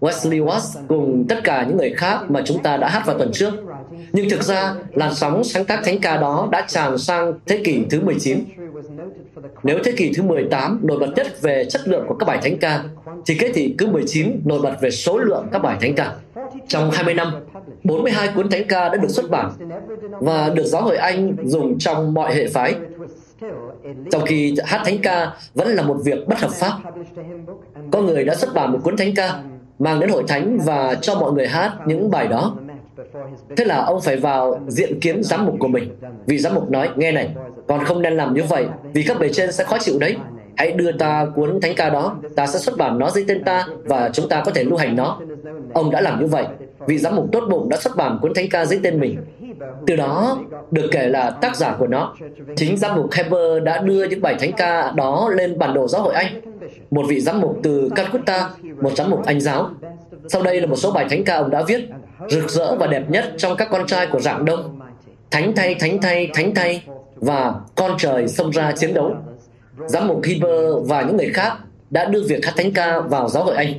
Wesley 0.01 0.45
Watts 0.45 0.87
cùng 0.89 1.27
tất 1.29 1.45
cả 1.45 1.65
những 1.69 1.77
người 1.77 1.95
khác 1.97 2.31
mà 2.31 2.43
chúng 2.45 2.63
ta 2.63 2.77
đã 2.77 2.89
hát 2.89 3.07
vào 3.07 3.19
tuần 3.19 3.31
trước. 3.33 3.55
Nhưng 4.13 4.31
thực 4.31 4.43
ra, 4.43 4.75
làn 4.93 5.15
sóng 5.15 5.45
sáng 5.45 5.65
tác 5.65 5.81
thánh 5.85 5.99
ca 5.99 6.17
đó 6.17 6.49
đã 6.53 6.65
tràn 6.69 6.99
sang 6.99 7.33
thế 7.47 7.61
kỷ 7.65 7.85
thứ 7.91 8.01
19. 8.01 8.39
Nếu 9.63 9.79
thế 9.85 9.93
kỷ 9.97 10.13
thứ 10.17 10.23
18 10.23 10.81
nổi 10.83 10.99
bật 10.99 11.11
nhất 11.17 11.43
về 11.43 11.65
chất 11.65 11.89
lượng 11.89 12.05
của 12.09 12.15
các 12.15 12.27
bài 12.27 12.39
thánh 12.43 12.59
ca, 12.59 12.85
thì 13.27 13.37
thế 13.39 13.53
kỷ 13.55 13.75
thứ 13.79 13.87
19 13.87 14.41
nổi 14.45 14.61
bật 14.63 14.77
về 14.81 14.91
số 14.91 15.19
lượng 15.19 15.47
các 15.53 15.63
bài 15.63 15.77
thánh 15.81 15.95
ca. 15.95 16.13
Trong 16.69 16.91
20 16.91 17.15
năm, 17.15 17.33
42 17.85 18.29
cuốn 18.35 18.51
thánh 18.51 18.65
ca 18.69 18.89
đã 18.89 18.97
được 18.97 19.09
xuất 19.09 19.31
bản 19.31 19.51
và 20.21 20.51
được 20.55 20.65
giáo 20.65 20.83
hội 20.83 20.97
Anh 20.97 21.37
dùng 21.45 21.79
trong 21.79 22.15
mọi 22.15 22.35
hệ 22.35 22.49
phái. 22.49 22.75
Trong 24.11 24.23
khi 24.27 24.55
hát 24.65 24.83
thánh 24.85 24.99
ca 24.99 25.33
vẫn 25.55 25.69
là 25.69 25.83
một 25.83 25.97
việc 26.05 26.29
bất 26.29 26.39
hợp 26.39 26.51
pháp. 26.51 26.73
Có 27.91 28.01
người 28.01 28.25
đã 28.25 28.35
xuất 28.35 28.55
bản 28.55 28.73
một 28.73 28.79
cuốn 28.85 28.97
thánh 28.97 29.15
ca 29.15 29.43
mang 29.79 30.01
đến 30.01 30.11
hội 30.11 30.25
thánh 30.29 30.59
và 30.65 30.95
cho 30.95 31.15
mọi 31.15 31.33
người 31.33 31.47
hát 31.47 31.73
những 31.87 32.11
bài 32.11 32.29
đó. 32.29 32.57
Thế 33.57 33.65
là 33.65 33.85
ông 33.85 34.01
phải 34.01 34.17
vào 34.17 34.61
diện 34.69 35.01
kiến 35.01 35.23
giám 35.23 35.47
mục 35.47 35.55
của 35.59 35.69
mình. 35.69 35.97
Vì 36.27 36.39
giám 36.39 36.55
mục 36.55 36.71
nói, 36.71 36.89
nghe 36.97 37.13
này, 37.13 37.35
con 37.69 37.85
không 37.85 38.03
nên 38.03 38.17
làm 38.17 38.35
như 38.35 38.43
vậy, 38.43 38.67
vì 38.93 39.03
các 39.03 39.19
bề 39.21 39.29
trên 39.33 39.53
sẽ 39.53 39.65
khó 39.65 39.79
chịu 39.81 39.99
đấy. 39.99 40.17
Hãy 40.57 40.73
đưa 40.73 40.93
ta 40.93 41.27
cuốn 41.35 41.61
thánh 41.61 41.75
ca 41.75 41.91
đó, 41.91 42.17
ta 42.37 42.47
sẽ 42.47 42.59
xuất 42.59 42.77
bản 42.77 42.99
nó 42.99 43.11
dưới 43.11 43.25
tên 43.29 43.45
ta 43.45 43.67
và 43.85 44.11
chúng 44.13 44.29
ta 44.29 44.43
có 44.45 44.51
thể 44.51 44.65
lưu 44.65 44.77
hành 44.77 44.97
nó. 44.97 45.21
Ông 45.73 45.91
đã 45.91 46.01
làm 46.01 46.21
như 46.21 46.27
vậy. 46.27 46.45
Vị 46.87 46.99
giám 46.99 47.17
mục 47.17 47.27
tốt 47.33 47.45
bụng 47.51 47.69
đã 47.69 47.77
xuất 47.77 47.97
bản 47.97 48.19
cuốn 48.23 48.35
thánh 48.35 48.49
ca 48.51 48.65
dưới 48.65 48.81
tên 48.83 49.01
mình. 49.01 49.19
Từ 49.87 49.97
đó 49.97 50.39
được 50.71 50.89
kể 50.91 51.09
là 51.09 51.31
tác 51.31 51.57
giả 51.57 51.77
của 51.79 51.87
nó. 51.87 52.15
Chính 52.57 52.77
giám 52.77 52.97
mục 52.97 53.13
Heber 53.13 53.63
đã 53.65 53.79
đưa 53.79 54.05
những 54.05 54.23
bài 54.23 54.37
thánh 54.41 54.53
ca 54.53 54.93
đó 54.97 55.31
lên 55.35 55.59
bản 55.59 55.75
đồ 55.75 55.89
giáo 55.89 56.03
hội 56.03 56.15
Anh. 56.15 56.41
Một 56.91 57.03
vị 57.09 57.21
giám 57.21 57.41
mục 57.41 57.59
từ 57.63 57.91
Calcutta, 57.97 58.51
một 58.81 58.97
giám 58.97 59.11
mục 59.11 59.27
Anh 59.27 59.41
giáo. 59.41 59.71
Sau 60.29 60.43
đây 60.43 60.61
là 60.61 60.67
một 60.67 60.77
số 60.77 60.91
bài 60.91 61.07
thánh 61.11 61.25
ca 61.25 61.37
ông 61.37 61.51
đã 61.51 61.63
viết, 61.69 61.81
rực 62.29 62.51
rỡ 62.51 62.77
và 62.77 62.87
đẹp 62.87 63.11
nhất 63.11 63.25
trong 63.37 63.57
các 63.57 63.69
con 63.71 63.87
trai 63.87 64.07
của 64.07 64.21
dạng 64.21 64.45
đông. 64.45 64.81
Thánh 65.31 65.53
thay, 65.57 65.75
thánh 65.75 66.01
thay, 66.03 66.31
thánh 66.35 66.55
thay 66.55 66.83
và 67.17 67.55
con 67.75 67.93
trời 67.99 68.29
xông 68.29 68.51
ra 68.51 68.73
chiến 68.73 68.95
đấu. 68.95 69.15
Giám 69.87 70.09
mục 70.09 70.21
Heber 70.25 70.89
và 70.89 71.03
những 71.03 71.17
người 71.17 71.31
khác 71.35 71.53
đã 71.91 72.05
đưa 72.05 72.23
việc 72.29 72.45
hát 72.45 72.53
thánh 72.57 72.73
ca 72.73 73.01
vào 73.01 73.29
giáo 73.29 73.45
hội 73.45 73.57
Anh. 73.57 73.73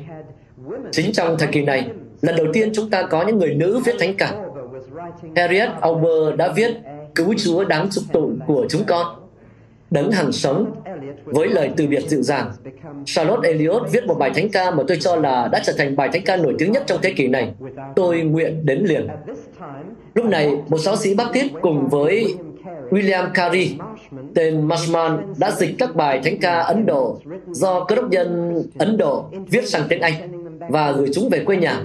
Chính 0.91 1.13
trong 1.13 1.37
thời 1.37 1.47
kỳ 1.47 1.61
này, 1.61 1.87
lần 2.21 2.35
đầu 2.35 2.45
tiên 2.53 2.71
chúng 2.73 2.89
ta 2.89 3.03
có 3.03 3.23
những 3.23 3.37
người 3.37 3.53
nữ 3.53 3.81
viết 3.85 3.95
thánh 3.99 4.17
ca. 4.17 4.31
Harriet 5.35 5.69
Auber 5.81 6.35
đã 6.37 6.53
viết 6.55 6.71
Cứu 7.15 7.33
Chúa 7.37 7.63
đáng 7.63 7.87
chúc 7.91 8.03
tụng 8.13 8.39
của 8.47 8.65
chúng 8.69 8.83
con. 8.87 9.07
Đấng 9.91 10.11
hằng 10.11 10.31
sống 10.31 10.71
với 11.25 11.47
lời 11.47 11.71
từ 11.77 11.87
biệt 11.87 12.03
dịu 12.07 12.21
dàng. 12.21 12.51
Charlotte 13.05 13.49
Elliot 13.49 13.81
viết 13.91 14.05
một 14.05 14.15
bài 14.19 14.31
thánh 14.35 14.49
ca 14.49 14.71
mà 14.71 14.83
tôi 14.87 14.97
cho 15.01 15.15
là 15.15 15.49
đã 15.51 15.61
trở 15.65 15.73
thành 15.77 15.95
bài 15.95 16.09
thánh 16.13 16.21
ca 16.25 16.35
nổi 16.35 16.55
tiếng 16.57 16.71
nhất 16.71 16.83
trong 16.87 16.99
thế 17.01 17.13
kỷ 17.13 17.27
này. 17.27 17.53
Tôi 17.95 18.21
nguyện 18.21 18.65
đến 18.65 18.83
liền. 18.85 19.07
Lúc 20.13 20.25
này, 20.25 20.51
một 20.67 20.77
giáo 20.77 20.95
sĩ 20.95 21.15
Baptist 21.15 21.53
cùng 21.61 21.87
với 21.89 22.35
William 22.89 23.29
Carey, 23.33 23.77
tên 24.35 24.67
Marshman 24.67 25.33
đã 25.37 25.51
dịch 25.51 25.75
các 25.79 25.95
bài 25.95 26.21
thánh 26.23 26.39
ca 26.39 26.59
Ấn 26.59 26.85
Độ 26.85 27.19
do 27.47 27.83
cơ 27.83 27.95
đốc 27.95 28.09
nhân 28.09 28.61
Ấn 28.77 28.97
Độ 28.97 29.25
viết 29.49 29.67
sang 29.67 29.83
tiếng 29.89 30.01
Anh 30.01 30.13
và 30.69 30.91
gửi 30.91 31.09
chúng 31.13 31.29
về 31.29 31.43
quê 31.45 31.57
nhà. 31.57 31.83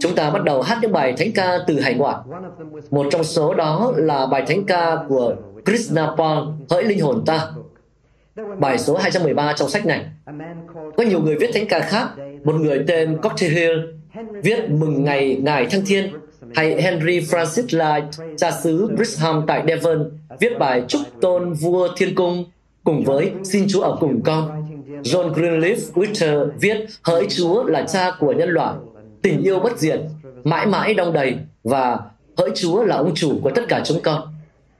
Chúng 0.00 0.14
ta 0.14 0.30
bắt 0.30 0.44
đầu 0.44 0.62
hát 0.62 0.78
những 0.82 0.92
bài 0.92 1.14
thánh 1.18 1.32
ca 1.32 1.58
từ 1.66 1.80
hải 1.80 1.94
ngoại. 1.94 2.16
Một 2.90 3.06
trong 3.10 3.24
số 3.24 3.54
đó 3.54 3.92
là 3.96 4.26
bài 4.26 4.44
thánh 4.46 4.64
ca 4.64 4.96
của 5.08 5.36
Krishna 5.64 6.14
Paul, 6.16 6.48
Hỡi 6.70 6.84
linh 6.84 7.00
hồn 7.00 7.22
ta. 7.26 7.48
Bài 8.58 8.78
số 8.78 8.96
213 8.96 9.52
trong 9.52 9.68
sách 9.68 9.86
này. 9.86 10.04
Có 10.96 11.04
nhiều 11.04 11.20
người 11.20 11.36
viết 11.36 11.50
thánh 11.54 11.68
ca 11.68 11.80
khác. 11.80 12.08
Một 12.44 12.54
người 12.54 12.84
tên 12.86 13.18
Cocktail 13.22 13.78
viết 14.42 14.70
Mừng 14.70 15.04
ngày 15.04 15.38
Ngài 15.42 15.66
Thăng 15.66 15.82
Thiên 15.86 16.12
hay 16.54 16.82
Henry 16.82 17.20
Francis 17.20 17.78
Light, 17.78 18.36
cha 18.36 18.50
xứ 18.50 18.90
Brisham 18.96 19.44
tại 19.46 19.64
Devon, 19.68 20.10
viết 20.40 20.58
bài 20.58 20.82
Chúc 20.88 21.00
tôn 21.20 21.52
vua 21.52 21.88
thiên 21.96 22.14
cung 22.14 22.44
cùng 22.84 23.04
với 23.04 23.32
Xin 23.44 23.66
Chúa 23.68 23.80
ở 23.80 23.96
cùng 24.00 24.22
con. 24.22 24.67
John 25.02 25.32
Greenleaf 25.32 25.76
Whittier 25.94 26.50
viết 26.60 26.86
Hỡi 27.02 27.26
Chúa 27.30 27.64
là 27.64 27.82
cha 27.82 28.10
của 28.18 28.32
nhân 28.32 28.48
loại, 28.48 28.74
tình 29.22 29.42
yêu 29.42 29.60
bất 29.60 29.78
diệt, 29.78 30.00
mãi 30.44 30.66
mãi 30.66 30.94
đong 30.94 31.12
đầy 31.12 31.36
và 31.64 31.98
hỡi 32.36 32.50
Chúa 32.54 32.84
là 32.84 32.96
ông 32.96 33.14
chủ 33.14 33.40
của 33.42 33.50
tất 33.50 33.62
cả 33.68 33.82
chúng 33.84 34.00
con. 34.02 34.22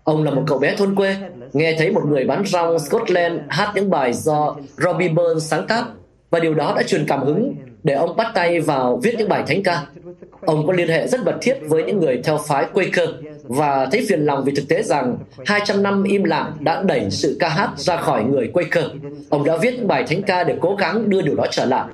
Ông 0.05 0.25
là 0.25 0.31
một 0.31 0.43
cậu 0.47 0.59
bé 0.59 0.77
thôn 0.77 0.95
quê, 0.95 1.17
nghe 1.53 1.77
thấy 1.79 1.91
một 1.93 2.03
người 2.07 2.25
bán 2.25 2.45
rong 2.47 2.79
Scotland 2.79 3.41
hát 3.49 3.73
những 3.75 3.91
bài 3.91 4.13
do 4.13 4.57
Robbie 4.77 5.09
Burns 5.09 5.51
sáng 5.51 5.67
tác 5.67 5.85
và 6.31 6.39
điều 6.41 6.55
đó 6.55 6.75
đã 6.77 6.83
truyền 6.83 7.07
cảm 7.07 7.23
hứng 7.23 7.55
để 7.88 7.94
ông 7.94 8.16
bắt 8.16 8.27
tay 8.35 8.61
vào 8.61 9.01
viết 9.03 9.14
những 9.18 9.29
bài 9.29 9.42
thánh 9.46 9.62
ca. 9.62 9.83
Ông 10.40 10.66
có 10.66 10.72
liên 10.72 10.88
hệ 10.88 11.07
rất 11.07 11.24
mật 11.24 11.35
thiết 11.40 11.59
với 11.68 11.85
những 11.85 12.01
người 12.01 12.20
theo 12.24 12.38
phái 12.38 12.64
Quaker 12.72 13.09
và 13.42 13.87
thấy 13.87 14.07
phiền 14.09 14.20
lòng 14.20 14.44
vì 14.44 14.53
thực 14.57 14.68
tế 14.68 14.83
rằng 14.83 15.18
200 15.46 15.83
năm 15.83 16.05
im 16.05 16.24
lặng 16.24 16.53
đã 16.61 16.83
đẩy 16.83 17.11
sự 17.11 17.37
ca 17.40 17.48
hát 17.48 17.70
ra 17.77 17.96
khỏi 17.96 18.24
người 18.24 18.48
Quaker. 18.48 18.85
Ông 19.29 19.44
đã 19.44 19.57
viết 19.57 19.74
những 19.77 19.88
bài 19.88 20.05
thánh 20.09 20.22
ca 20.22 20.44
để 20.44 20.57
cố 20.61 20.74
gắng 20.74 21.11
đưa 21.11 21.22
điều 21.22 21.35
đó 21.35 21.44
trở 21.51 21.64
lại. 21.64 21.87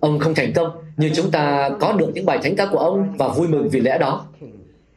Ông 0.00 0.18
không 0.18 0.34
thành 0.34 0.52
công, 0.52 0.70
nhưng 0.96 1.12
chúng 1.14 1.30
ta 1.30 1.70
có 1.80 1.92
được 1.92 2.10
những 2.14 2.26
bài 2.26 2.38
thánh 2.42 2.56
ca 2.56 2.66
của 2.66 2.78
ông 2.78 3.14
và 3.18 3.28
vui 3.28 3.48
mừng 3.48 3.68
vì 3.68 3.80
lẽ 3.80 3.98
đó. 3.98 4.26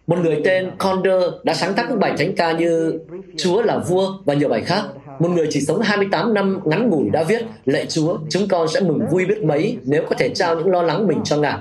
Một 0.08 0.20
người 0.24 0.42
tên 0.44 0.72
Conder 0.78 1.24
đã 1.44 1.54
sáng 1.54 1.74
tác 1.74 1.90
những 1.90 2.00
bài 2.00 2.14
thánh 2.18 2.36
ca 2.36 2.52
như 2.52 3.00
Chúa 3.38 3.62
là 3.62 3.78
vua 3.78 4.14
và 4.26 4.34
nhiều 4.34 4.50
bài 4.50 4.62
khác. 4.62 4.84
Một 5.20 5.30
người 5.30 5.48
chỉ 5.50 5.62
sống 5.62 5.82
28 5.82 6.34
năm 6.34 6.60
ngắn 6.66 6.90
ngủi 6.90 7.10
đã 7.10 7.24
viết 7.24 7.46
Lạy 7.66 7.86
Chúa, 7.86 8.18
chúng 8.30 8.48
con 8.48 8.68
sẽ 8.68 8.80
mừng 8.80 9.00
vui 9.12 9.26
biết 9.26 9.44
mấy 9.44 9.78
nếu 9.84 10.04
có 10.10 10.16
thể 10.20 10.30
trao 10.30 10.56
những 10.56 10.72
lo 10.72 10.82
lắng 10.82 11.08
mình 11.08 11.20
cho 11.24 11.38
Ngài. 11.38 11.58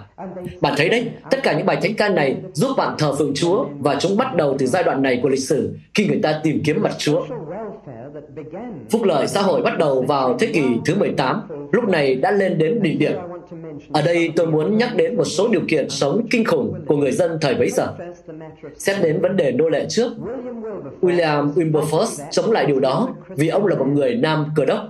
Bạn 0.60 0.74
thấy 0.76 0.88
đấy, 0.88 1.08
tất 1.30 1.38
cả 1.42 1.56
những 1.56 1.66
bài 1.66 1.78
thánh 1.82 1.94
ca 1.94 2.08
này 2.08 2.36
giúp 2.52 2.68
bạn 2.76 2.94
thờ 2.98 3.14
phượng 3.18 3.34
Chúa 3.34 3.64
và 3.78 3.96
chúng 4.00 4.16
bắt 4.16 4.34
đầu 4.36 4.56
từ 4.58 4.66
giai 4.66 4.84
đoạn 4.84 5.02
này 5.02 5.20
của 5.22 5.28
lịch 5.28 5.42
sử 5.42 5.74
khi 5.94 6.06
người 6.06 6.20
ta 6.22 6.40
tìm 6.42 6.62
kiếm 6.64 6.82
mặt 6.82 6.92
Chúa. 6.98 7.26
Phúc 8.90 9.02
lợi 9.02 9.26
xã 9.26 9.42
hội 9.42 9.62
bắt 9.62 9.78
đầu 9.78 10.02
vào 10.02 10.36
thế 10.38 10.46
kỷ 10.46 10.62
thứ 10.84 10.94
18, 10.94 11.42
lúc 11.72 11.88
này 11.88 12.14
đã 12.14 12.30
lên 12.30 12.58
đến 12.58 12.82
đỉnh 12.82 12.98
điểm. 12.98 13.12
Ở 13.92 14.02
đây 14.02 14.32
tôi 14.36 14.46
muốn 14.46 14.78
nhắc 14.78 14.96
đến 14.96 15.16
một 15.16 15.24
số 15.24 15.48
điều 15.48 15.60
kiện 15.68 15.90
sống 15.90 16.26
kinh 16.30 16.44
khủng 16.44 16.74
của 16.86 16.96
người 16.96 17.12
dân 17.12 17.38
thời 17.40 17.54
bấy 17.54 17.70
giờ. 17.70 17.86
Xét 18.76 18.96
đến 19.02 19.20
vấn 19.20 19.36
đề 19.36 19.52
nô 19.52 19.68
lệ 19.68 19.86
trước, 19.88 20.12
William 21.00 21.52
Wilberforce 21.54 22.24
chống 22.30 22.50
lại 22.50 22.66
điều 22.66 22.80
đó 22.80 23.08
vì 23.42 23.48
ông 23.48 23.66
là 23.66 23.76
một 23.76 23.88
người 23.88 24.14
nam 24.14 24.46
cờ 24.56 24.64
đốc. 24.64 24.80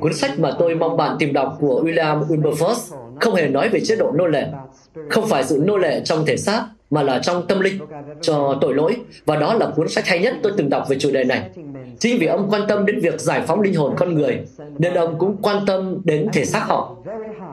Cuốn 0.00 0.14
sách 0.14 0.38
mà 0.38 0.50
tôi 0.58 0.74
mong 0.74 0.96
bạn 0.96 1.16
tìm 1.18 1.32
đọc 1.32 1.56
của 1.60 1.82
William 1.84 2.26
Wilberforce 2.26 2.96
không 3.20 3.34
hề 3.34 3.48
nói 3.48 3.68
về 3.68 3.80
chế 3.80 3.96
độ 3.96 4.12
nô 4.12 4.26
lệ, 4.26 4.46
không 5.10 5.28
phải 5.28 5.44
sự 5.44 5.62
nô 5.66 5.76
lệ 5.76 6.02
trong 6.04 6.24
thể 6.26 6.36
xác, 6.36 6.68
mà 6.92 7.02
là 7.02 7.18
trong 7.18 7.46
tâm 7.46 7.60
linh 7.60 7.78
cho 8.20 8.58
tội 8.60 8.74
lỗi 8.74 8.96
và 9.26 9.36
đó 9.36 9.54
là 9.54 9.66
cuốn 9.76 9.88
sách 9.88 10.06
hay 10.06 10.18
nhất 10.18 10.34
tôi 10.42 10.52
từng 10.56 10.70
đọc 10.70 10.88
về 10.88 10.98
chủ 10.98 11.10
đề 11.10 11.24
này 11.24 11.50
chính 11.98 12.18
vì 12.18 12.26
ông 12.26 12.48
quan 12.50 12.62
tâm 12.68 12.86
đến 12.86 13.00
việc 13.00 13.20
giải 13.20 13.42
phóng 13.46 13.60
linh 13.60 13.74
hồn 13.74 13.94
con 13.96 14.14
người, 14.14 14.40
nên 14.78 14.94
ông 14.94 15.18
cũng 15.18 15.36
quan 15.42 15.66
tâm 15.66 15.98
đến 16.04 16.28
thể 16.32 16.44
xác 16.44 16.62
họ 16.66 16.96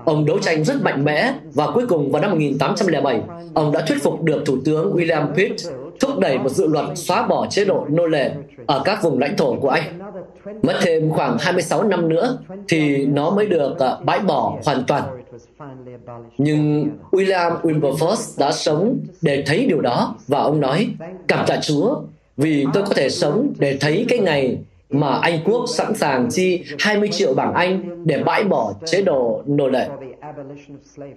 ông 0.06 0.26
đấu 0.26 0.40
tranh 0.40 0.64
rất 0.64 0.82
mạnh 0.82 1.06
mẽ 1.06 1.34
và 1.54 1.68
cuối 1.74 1.88
cùng 1.88 2.12
vào 2.12 2.22
năm 2.22 2.32
1807 2.32 3.22
ông 3.54 3.72
đã 3.72 3.82
thuyết 3.88 4.04
phục 4.04 4.24
được 4.24 4.44
thủ 4.46 4.58
tướng 4.66 4.96
William 4.96 5.36
Pitt 5.36 5.56
thúc 6.00 6.20
đẩy 6.20 6.38
một 6.38 6.50
dự 6.50 6.68
luật 6.68 6.86
xóa 6.96 7.28
bỏ 7.28 7.48
chế 7.50 7.66
độ 7.66 7.86
nô 7.90 8.06
lệ 8.06 8.32
ở 8.66 8.82
các 8.86 9.04
vùng 9.04 9.20
lãnh 9.20 9.38
thổ 9.38 9.56
của 9.56 9.70
Anh. 9.70 10.00
Mất 10.64 10.74
thêm 10.82 11.10
khoảng 11.10 11.38
26 11.40 11.84
năm 11.84 12.10
nữa 12.10 12.38
thì 12.68 13.06
nó 13.06 13.30
mới 13.30 13.46
được 13.46 13.80
à, 13.80 13.98
bãi 14.06 14.20
bỏ 14.20 14.58
hoàn 14.66 14.84
toàn. 14.88 15.04
Nhưng 16.38 16.90
William 17.12 17.62
Wilberforce 17.62 18.40
đã 18.40 18.52
sống 18.52 19.00
để 19.22 19.44
thấy 19.46 19.66
điều 19.66 19.82
đó 19.82 20.16
và 20.28 20.40
ông 20.40 20.60
nói, 20.60 20.90
cảm 21.28 21.46
tạ 21.48 21.60
Chúa 21.62 22.02
vì 22.38 22.66
tôi 22.74 22.84
có 22.84 22.94
thể 22.94 23.10
sống 23.10 23.54
để 23.60 23.78
thấy 23.82 24.06
cái 24.10 24.20
ngày 24.20 24.58
mà 24.90 25.14
Anh 25.14 25.40
Quốc 25.46 25.66
sẵn 25.68 25.96
sàng 25.96 26.28
chi 26.32 26.64
20 26.80 27.10
triệu 27.12 27.34
bảng 27.34 27.54
Anh 27.54 28.06
để 28.06 28.24
bãi 28.24 28.44
bỏ 28.44 28.74
chế 28.86 29.02
độ 29.02 29.44
nô 29.46 29.68
lệ. 29.68 29.90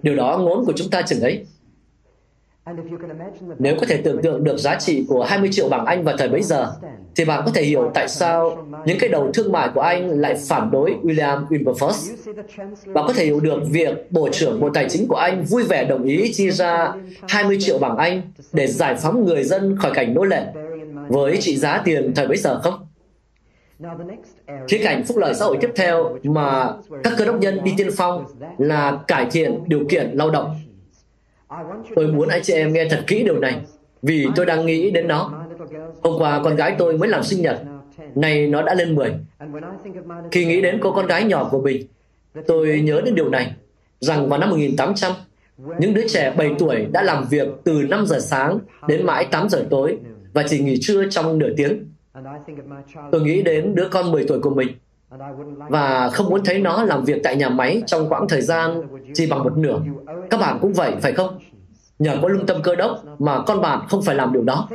Điều 0.03 0.15
đó 0.15 0.37
ngốn 0.37 0.65
của 0.65 0.73
chúng 0.75 0.89
ta 0.89 1.01
chừng 1.01 1.21
ấy. 1.21 1.45
Nếu 3.59 3.75
có 3.79 3.85
thể 3.87 3.97
tưởng 3.97 4.21
tượng 4.21 4.43
được 4.43 4.57
giá 4.57 4.75
trị 4.79 5.05
của 5.07 5.23
20 5.23 5.49
triệu 5.51 5.69
bảng 5.69 5.85
Anh 5.85 6.03
vào 6.03 6.17
thời 6.17 6.29
bấy 6.29 6.41
giờ, 6.41 6.73
thì 7.15 7.25
bạn 7.25 7.41
có 7.45 7.51
thể 7.51 7.63
hiểu 7.63 7.91
tại 7.93 8.07
sao 8.07 8.67
những 8.85 8.97
cái 8.99 9.09
đầu 9.09 9.31
thương 9.33 9.51
mại 9.51 9.69
của 9.75 9.81
Anh 9.81 10.09
lại 10.09 10.35
phản 10.47 10.71
đối 10.71 10.95
William 11.03 11.47
Wilberforce. 11.47 12.15
Bạn 12.93 13.05
có 13.07 13.13
thể 13.13 13.25
hiểu 13.25 13.39
được 13.39 13.59
việc 13.69 14.11
Bộ 14.11 14.29
trưởng 14.31 14.59
Bộ 14.59 14.69
Tài 14.69 14.89
chính 14.89 15.07
của 15.07 15.15
Anh 15.15 15.43
vui 15.43 15.63
vẻ 15.63 15.85
đồng 15.85 16.03
ý 16.03 16.33
chi 16.33 16.51
ra 16.51 16.93
20 17.29 17.57
triệu 17.59 17.79
bảng 17.79 17.97
Anh 17.97 18.21
để 18.53 18.67
giải 18.67 18.95
phóng 18.95 19.25
người 19.25 19.43
dân 19.43 19.77
khỏi 19.77 19.91
cảnh 19.93 20.13
nô 20.13 20.23
lệ 20.23 20.45
với 21.07 21.37
trị 21.41 21.57
giá 21.57 21.81
tiền 21.85 22.13
thời 22.15 22.27
bấy 22.27 22.37
giờ 22.37 22.59
không? 22.63 22.87
Khía 24.67 24.81
cạnh 24.83 25.03
phúc 25.03 25.17
lợi 25.17 25.33
xã 25.33 25.45
hội 25.45 25.57
tiếp 25.61 25.69
theo 25.75 26.17
mà 26.23 26.73
các 27.03 27.13
cơ 27.17 27.25
đốc 27.25 27.39
nhân 27.39 27.63
đi 27.63 27.73
tiên 27.77 27.89
phong 27.97 28.25
là 28.57 28.99
cải 29.07 29.25
thiện 29.31 29.63
điều 29.67 29.85
kiện 29.89 30.09
lao 30.13 30.29
động. 30.29 30.55
Tôi 31.95 32.07
muốn 32.07 32.27
anh 32.27 32.41
chị 32.43 32.53
em 32.53 32.73
nghe 32.73 32.87
thật 32.89 33.03
kỹ 33.07 33.23
điều 33.23 33.39
này, 33.39 33.61
vì 34.01 34.27
tôi 34.35 34.45
đang 34.45 34.65
nghĩ 34.65 34.91
đến 34.91 35.07
nó. 35.07 35.45
Hôm 36.01 36.13
qua 36.19 36.41
con 36.43 36.55
gái 36.55 36.75
tôi 36.77 36.97
mới 36.97 37.09
làm 37.09 37.23
sinh 37.23 37.41
nhật, 37.41 37.61
nay 38.15 38.47
nó 38.47 38.61
đã 38.61 38.73
lên 38.73 38.95
10. 38.95 39.13
Khi 40.31 40.45
nghĩ 40.45 40.61
đến 40.61 40.79
cô 40.81 40.91
con 40.91 41.07
gái 41.07 41.23
nhỏ 41.23 41.47
của 41.51 41.61
mình, 41.61 41.87
tôi 42.47 42.81
nhớ 42.81 43.01
đến 43.05 43.15
điều 43.15 43.29
này, 43.29 43.53
rằng 43.99 44.29
vào 44.29 44.39
năm 44.39 44.49
1800, 44.49 45.11
những 45.79 45.93
đứa 45.93 46.07
trẻ 46.07 46.33
7 46.37 46.51
tuổi 46.59 46.87
đã 46.91 47.03
làm 47.03 47.25
việc 47.29 47.47
từ 47.63 47.83
5 47.89 48.05
giờ 48.05 48.19
sáng 48.19 48.59
đến 48.87 49.05
mãi 49.05 49.27
8 49.31 49.49
giờ 49.49 49.65
tối 49.69 49.97
và 50.33 50.43
chỉ 50.47 50.59
nghỉ 50.59 50.77
trưa 50.81 51.09
trong 51.09 51.39
nửa 51.39 51.49
tiếng. 51.57 51.85
Tôi 53.11 53.21
nghĩ 53.21 53.41
đến 53.41 53.75
đứa 53.75 53.87
con 53.91 54.11
10 54.11 54.25
tuổi 54.27 54.39
của 54.39 54.49
mình 54.49 54.67
và 55.69 56.09
không 56.09 56.29
muốn 56.29 56.43
thấy 56.45 56.59
nó 56.59 56.83
làm 56.83 57.03
việc 57.03 57.21
tại 57.23 57.35
nhà 57.35 57.49
máy 57.49 57.83
trong 57.87 58.09
quãng 58.09 58.27
thời 58.27 58.41
gian 58.41 58.81
chỉ 59.13 59.27
bằng 59.27 59.43
một 59.43 59.57
nửa. 59.57 59.79
Các 60.29 60.39
bạn 60.39 60.57
cũng 60.61 60.73
vậy, 60.73 60.93
phải 61.01 61.13
không? 61.13 61.39
Nhờ 61.99 62.17
có 62.21 62.27
lương 62.27 62.45
tâm 62.45 62.61
cơ 62.63 62.75
đốc 62.75 63.03
mà 63.19 63.39
con 63.47 63.61
bạn 63.61 63.79
không 63.89 64.01
phải 64.01 64.15
làm 64.15 64.33
điều 64.33 64.43
đó. 64.43 64.69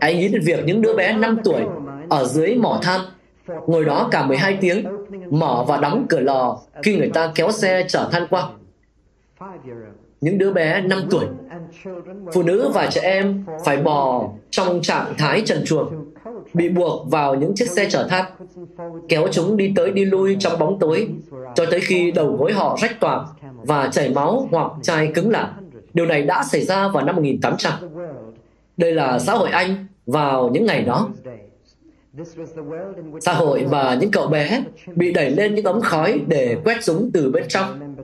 Hãy 0.00 0.14
nghĩ 0.14 0.28
đến 0.28 0.42
việc 0.44 0.64
những 0.64 0.82
đứa 0.82 0.96
bé 0.96 1.12
5 1.12 1.38
tuổi 1.44 1.62
ở 2.10 2.24
dưới 2.24 2.54
mỏ 2.54 2.80
than 2.82 3.00
ngồi 3.66 3.84
đó 3.84 4.08
cả 4.10 4.26
12 4.26 4.58
tiếng 4.60 4.86
mở 5.30 5.64
và 5.68 5.76
đóng 5.76 6.06
cửa 6.08 6.20
lò 6.20 6.58
khi 6.82 6.98
người 6.98 7.10
ta 7.14 7.32
kéo 7.34 7.50
xe 7.50 7.84
chở 7.88 8.08
than 8.12 8.26
qua. 8.30 8.48
Những 10.20 10.38
đứa 10.38 10.52
bé 10.52 10.80
5 10.80 11.02
tuổi 11.10 11.26
Phụ 12.34 12.42
nữ 12.42 12.70
và 12.74 12.86
trẻ 12.86 13.00
em 13.00 13.44
phải 13.64 13.76
bò 13.76 14.28
trong 14.50 14.82
trạng 14.82 15.14
thái 15.18 15.42
trần 15.46 15.62
truồng, 15.66 15.99
bị 16.54 16.68
buộc 16.68 17.10
vào 17.10 17.34
những 17.34 17.54
chiếc 17.54 17.70
xe 17.70 17.90
chở 17.90 18.06
than, 18.08 18.24
kéo 19.08 19.28
chúng 19.32 19.56
đi 19.56 19.72
tới 19.76 19.90
đi 19.90 20.04
lui 20.04 20.36
trong 20.40 20.58
bóng 20.58 20.78
tối, 20.78 21.08
cho 21.54 21.66
tới 21.70 21.80
khi 21.80 22.10
đầu 22.10 22.36
gối 22.36 22.52
họ 22.52 22.78
rách 22.82 23.00
toạc 23.00 23.20
và 23.62 23.88
chảy 23.92 24.08
máu 24.08 24.48
hoặc 24.50 24.72
chai 24.82 25.10
cứng 25.14 25.30
lại. 25.30 25.48
Điều 25.94 26.06
này 26.06 26.22
đã 26.22 26.44
xảy 26.52 26.64
ra 26.64 26.88
vào 26.88 27.04
năm 27.04 27.16
1800. 27.16 27.72
Đây 28.76 28.92
là 28.92 29.18
xã 29.18 29.32
hội 29.32 29.50
Anh 29.50 29.86
vào 30.06 30.48
những 30.48 30.66
ngày 30.66 30.82
đó. 30.82 31.08
Xã 33.20 33.32
hội 33.32 33.66
mà 33.70 33.98
những 34.00 34.10
cậu 34.10 34.26
bé 34.26 34.62
bị 34.96 35.12
đẩy 35.12 35.30
lên 35.30 35.54
những 35.54 35.64
ống 35.64 35.80
khói 35.80 36.20
để 36.26 36.56
quét 36.64 36.84
súng 36.84 37.10
từ 37.14 37.30
bên 37.30 37.44
trong. 37.48 37.96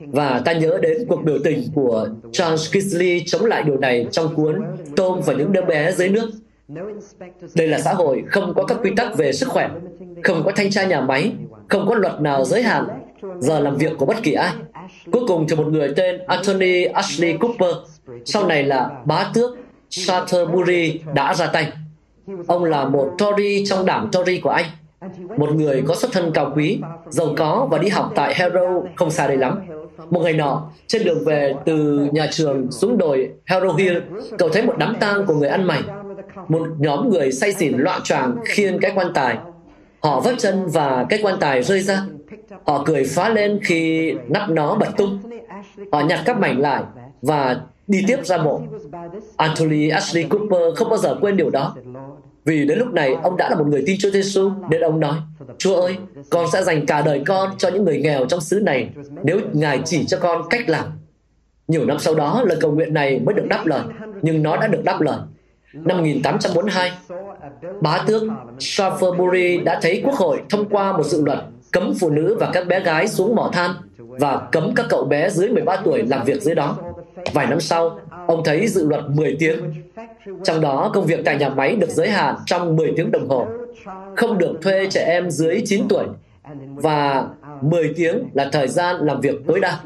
Và 0.00 0.42
ta 0.44 0.52
nhớ 0.52 0.78
đến 0.82 1.06
cuộc 1.08 1.24
biểu 1.24 1.38
tình 1.44 1.62
của 1.74 2.08
Charles 2.32 2.72
Kingsley 2.72 3.22
chống 3.26 3.44
lại 3.44 3.62
điều 3.62 3.78
này 3.78 4.06
trong 4.10 4.34
cuốn 4.34 4.62
Tôm 4.96 5.20
và 5.26 5.32
những 5.32 5.52
đứa 5.52 5.62
bé 5.62 5.92
dưới 5.92 6.08
nước. 6.08 6.30
Đây 7.54 7.68
là 7.68 7.78
xã 7.78 7.92
hội 7.92 8.24
không 8.30 8.54
có 8.56 8.64
các 8.64 8.78
quy 8.82 8.90
tắc 8.96 9.16
về 9.16 9.32
sức 9.32 9.48
khỏe, 9.48 9.68
không 10.24 10.42
có 10.44 10.52
thanh 10.56 10.70
tra 10.70 10.84
nhà 10.84 11.00
máy, 11.00 11.32
không 11.68 11.86
có 11.88 11.94
luật 11.94 12.20
nào 12.20 12.44
giới 12.44 12.62
hạn 12.62 12.84
giờ 13.38 13.60
làm 13.60 13.76
việc 13.76 13.92
của 13.98 14.06
bất 14.06 14.16
kỳ 14.22 14.32
ai. 14.32 14.52
Cuối 15.12 15.22
cùng 15.28 15.46
thì 15.48 15.56
một 15.56 15.66
người 15.66 15.92
tên 15.96 16.20
Anthony 16.26 16.84
Ashley 16.84 17.36
Cooper, 17.36 17.74
sau 18.24 18.46
này 18.46 18.62
là 18.62 18.90
bá 19.04 19.30
tước 19.34 19.58
Salisbury 19.90 21.00
đã 21.14 21.34
ra 21.34 21.46
tay. 21.46 21.72
Ông 22.46 22.64
là 22.64 22.84
một 22.84 23.14
Tory 23.18 23.64
trong 23.66 23.86
đảng 23.86 24.08
Tory 24.12 24.40
của 24.40 24.50
Anh, 24.50 24.64
một 25.36 25.54
người 25.54 25.82
có 25.86 25.94
xuất 25.94 26.12
thân 26.12 26.30
cao 26.34 26.52
quý, 26.56 26.80
giàu 27.08 27.28
có 27.36 27.68
và 27.70 27.78
đi 27.78 27.88
học 27.88 28.12
tại 28.14 28.34
Harrow 28.34 28.84
không 28.96 29.10
xa 29.10 29.26
đây 29.26 29.36
lắm. 29.36 29.60
Một 30.10 30.20
ngày 30.20 30.32
nọ, 30.32 30.70
trên 30.86 31.04
đường 31.04 31.24
về 31.24 31.54
từ 31.64 32.06
nhà 32.12 32.28
trường 32.30 32.70
xuống 32.70 32.98
đồi 32.98 33.30
Harrow 33.46 33.74
Hill, 33.74 33.98
cậu 34.38 34.48
thấy 34.48 34.62
một 34.62 34.74
đám 34.78 34.96
tang 35.00 35.26
của 35.26 35.34
người 35.34 35.48
ăn 35.48 35.64
mày. 35.64 35.82
Một 36.48 36.68
nhóm 36.78 37.10
người 37.10 37.32
say 37.32 37.52
xỉn 37.52 37.78
loạn 37.78 38.00
choạng 38.04 38.36
khiêng 38.44 38.78
cái 38.80 38.92
quan 38.94 39.12
tài. 39.14 39.38
Họ 40.00 40.20
vấp 40.20 40.34
chân 40.38 40.66
và 40.66 41.06
cái 41.08 41.18
quan 41.22 41.36
tài 41.40 41.62
rơi 41.62 41.80
ra. 41.80 42.02
Họ 42.66 42.82
cười 42.86 43.04
phá 43.04 43.28
lên 43.28 43.60
khi 43.62 44.12
nắp 44.28 44.50
nó 44.50 44.74
bật 44.74 44.88
tung. 44.96 45.18
Họ 45.92 46.00
nhặt 46.00 46.20
các 46.24 46.38
mảnh 46.38 46.60
lại 46.60 46.82
và 47.22 47.60
đi 47.86 48.04
tiếp 48.06 48.18
ra 48.24 48.36
mộ. 48.36 48.62
Anthony 49.36 49.88
Ashley 49.88 50.24
Cooper 50.24 50.76
không 50.76 50.88
bao 50.88 50.98
giờ 50.98 51.16
quên 51.20 51.36
điều 51.36 51.50
đó. 51.50 51.76
Vì 52.44 52.66
đến 52.66 52.78
lúc 52.78 52.92
này 52.92 53.14
ông 53.22 53.36
đã 53.36 53.48
là 53.48 53.56
một 53.56 53.66
người 53.66 53.82
tin 53.86 53.96
Chúa 54.00 54.10
Giêsu 54.10 54.50
nên 54.70 54.80
ông 54.80 55.00
nói 55.00 55.14
Chúa 55.58 55.80
ơi, 55.80 55.96
con 56.30 56.50
sẽ 56.52 56.62
dành 56.62 56.86
cả 56.86 57.02
đời 57.02 57.22
con 57.26 57.50
cho 57.58 57.68
những 57.68 57.84
người 57.84 57.98
nghèo 57.98 58.26
trong 58.26 58.40
xứ 58.40 58.60
này 58.60 58.90
nếu 59.22 59.40
Ngài 59.52 59.80
chỉ 59.84 60.04
cho 60.06 60.18
con 60.20 60.42
cách 60.50 60.68
làm. 60.68 60.86
Nhiều 61.68 61.84
năm 61.84 61.98
sau 61.98 62.14
đó, 62.14 62.42
lời 62.46 62.58
cầu 62.60 62.72
nguyện 62.72 62.94
này 62.94 63.20
mới 63.20 63.34
được 63.34 63.46
đáp 63.48 63.66
lời, 63.66 63.82
nhưng 64.22 64.42
nó 64.42 64.56
đã 64.56 64.66
được 64.66 64.84
đáp 64.84 65.00
lời. 65.00 65.18
Năm 65.72 65.96
1842, 65.96 66.92
bá 67.80 68.04
tước 68.06 68.22
Shaftesbury 68.58 69.64
đã 69.64 69.78
thấy 69.82 70.02
Quốc 70.04 70.14
hội 70.14 70.42
thông 70.50 70.68
qua 70.68 70.96
một 70.96 71.02
dự 71.02 71.24
luật 71.24 71.38
cấm 71.72 71.94
phụ 72.00 72.10
nữ 72.10 72.36
và 72.40 72.50
các 72.52 72.66
bé 72.66 72.80
gái 72.80 73.08
xuống 73.08 73.34
mỏ 73.36 73.50
than 73.52 73.70
và 73.98 74.48
cấm 74.52 74.72
các 74.76 74.86
cậu 74.88 75.04
bé 75.04 75.30
dưới 75.30 75.48
13 75.48 75.76
tuổi 75.84 76.02
làm 76.02 76.24
việc 76.24 76.42
dưới 76.42 76.54
đó. 76.54 76.76
Vài 77.32 77.46
năm 77.46 77.60
sau, 77.60 77.98
ông 78.26 78.42
thấy 78.44 78.66
dự 78.68 78.86
luật 78.86 79.00
10 79.08 79.36
tiếng. 79.38 79.74
Trong 80.44 80.60
đó, 80.60 80.90
công 80.94 81.06
việc 81.06 81.20
tại 81.24 81.36
nhà 81.36 81.48
máy 81.48 81.76
được 81.76 81.90
giới 81.90 82.10
hạn 82.10 82.34
trong 82.46 82.76
10 82.76 82.92
tiếng 82.96 83.10
đồng 83.10 83.28
hồ. 83.28 83.46
Không 84.16 84.38
được 84.38 84.58
thuê 84.62 84.86
trẻ 84.90 85.04
em 85.06 85.30
dưới 85.30 85.62
9 85.66 85.88
tuổi. 85.88 86.04
Và 86.74 87.26
10 87.60 87.92
tiếng 87.96 88.24
là 88.34 88.48
thời 88.52 88.68
gian 88.68 88.96
làm 88.96 89.20
việc 89.20 89.36
tối 89.46 89.60
đa. 89.60 89.80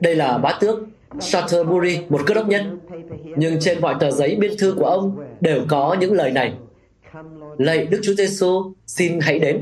Đây 0.00 0.14
là 0.14 0.38
bá 0.38 0.52
tước 0.60 0.78
Shatterbury, 1.20 2.00
một 2.08 2.20
cơ 2.26 2.34
đốc 2.34 2.48
nhân. 2.48 2.78
Nhưng 3.36 3.60
trên 3.60 3.80
mọi 3.80 3.94
tờ 4.00 4.10
giấy 4.10 4.36
biên 4.40 4.52
thư 4.58 4.74
của 4.78 4.84
ông 4.84 5.16
đều 5.40 5.60
có 5.68 5.96
những 6.00 6.12
lời 6.12 6.30
này. 6.30 6.52
Lạy 7.58 7.86
Đức 7.86 8.00
Chúa 8.02 8.14
Giêsu, 8.14 8.72
xin 8.86 9.20
hãy 9.20 9.38
đến. 9.38 9.60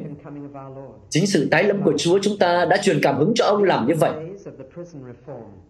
Chính 1.10 1.26
sự 1.26 1.48
tái 1.50 1.64
lâm 1.64 1.82
của 1.82 1.92
Chúa 1.98 2.18
chúng 2.22 2.38
ta 2.38 2.64
đã 2.64 2.76
truyền 2.76 3.00
cảm 3.02 3.16
hứng 3.18 3.32
cho 3.34 3.44
ông 3.44 3.62
làm 3.62 3.86
như 3.86 3.94
vậy. 3.94 4.12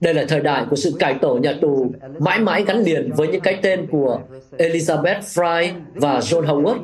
Đây 0.01 0.15
là 0.15 0.25
thời 0.29 0.41
đại 0.41 0.67
của 0.71 0.77
sự 0.77 0.93
cải 0.99 1.15
tổ 1.15 1.39
nhà 1.39 1.55
tù 1.61 1.93
mãi 2.19 2.39
mãi 2.39 2.65
gắn 2.67 2.79
liền 2.79 3.13
với 3.17 3.29
những 3.29 3.41
cái 3.41 3.59
tên 3.63 3.87
của 3.91 4.21
Elizabeth 4.59 5.21
Fry 5.21 5.71
và 5.95 6.19
John 6.19 6.45
Howard. 6.45 6.79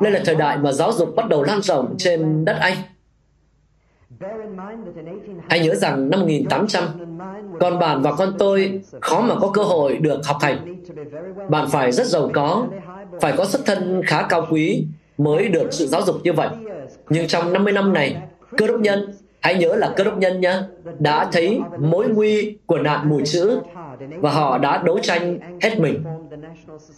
Đây 0.00 0.12
là 0.12 0.20
thời 0.24 0.34
đại 0.34 0.58
mà 0.58 0.72
giáo 0.72 0.92
dục 0.92 1.16
bắt 1.16 1.28
đầu 1.28 1.42
lan 1.42 1.62
rộng 1.62 1.94
trên 1.98 2.44
đất 2.44 2.56
Anh. 2.60 2.76
Hãy 5.48 5.60
nhớ 5.60 5.74
rằng 5.74 6.10
năm 6.10 6.20
1800, 6.20 6.84
con 7.60 7.78
bạn 7.78 8.02
và 8.02 8.12
con 8.12 8.34
tôi 8.38 8.80
khó 9.00 9.20
mà 9.20 9.34
có 9.40 9.50
cơ 9.54 9.62
hội 9.62 9.96
được 9.96 10.26
học 10.26 10.36
hành. 10.40 10.82
Bạn 11.48 11.68
phải 11.68 11.92
rất 11.92 12.06
giàu 12.06 12.30
có, 12.34 12.66
phải 13.20 13.32
có 13.36 13.44
xuất 13.44 13.66
thân 13.66 14.02
khá 14.06 14.22
cao 14.28 14.46
quý 14.50 14.86
mới 15.18 15.48
được 15.48 15.68
sự 15.70 15.86
giáo 15.86 16.02
dục 16.02 16.16
như 16.24 16.32
vậy. 16.32 16.48
Nhưng 17.08 17.26
trong 17.26 17.52
50 17.52 17.72
năm 17.72 17.92
này, 17.92 18.16
cơ 18.56 18.66
đốc 18.66 18.80
nhân, 18.80 19.14
hãy 19.40 19.54
nhớ 19.54 19.74
là 19.76 19.92
cơ 19.96 20.04
đốc 20.04 20.18
nhân 20.18 20.40
nhé, 20.40 20.58
đã 20.98 21.28
thấy 21.32 21.60
mối 21.78 22.08
nguy 22.08 22.58
của 22.66 22.78
nạn 22.78 23.08
mù 23.08 23.20
chữ 23.24 23.60
và 24.16 24.30
họ 24.30 24.58
đã 24.58 24.82
đấu 24.82 24.98
tranh 25.02 25.38
hết 25.62 25.80
mình. 25.80 26.04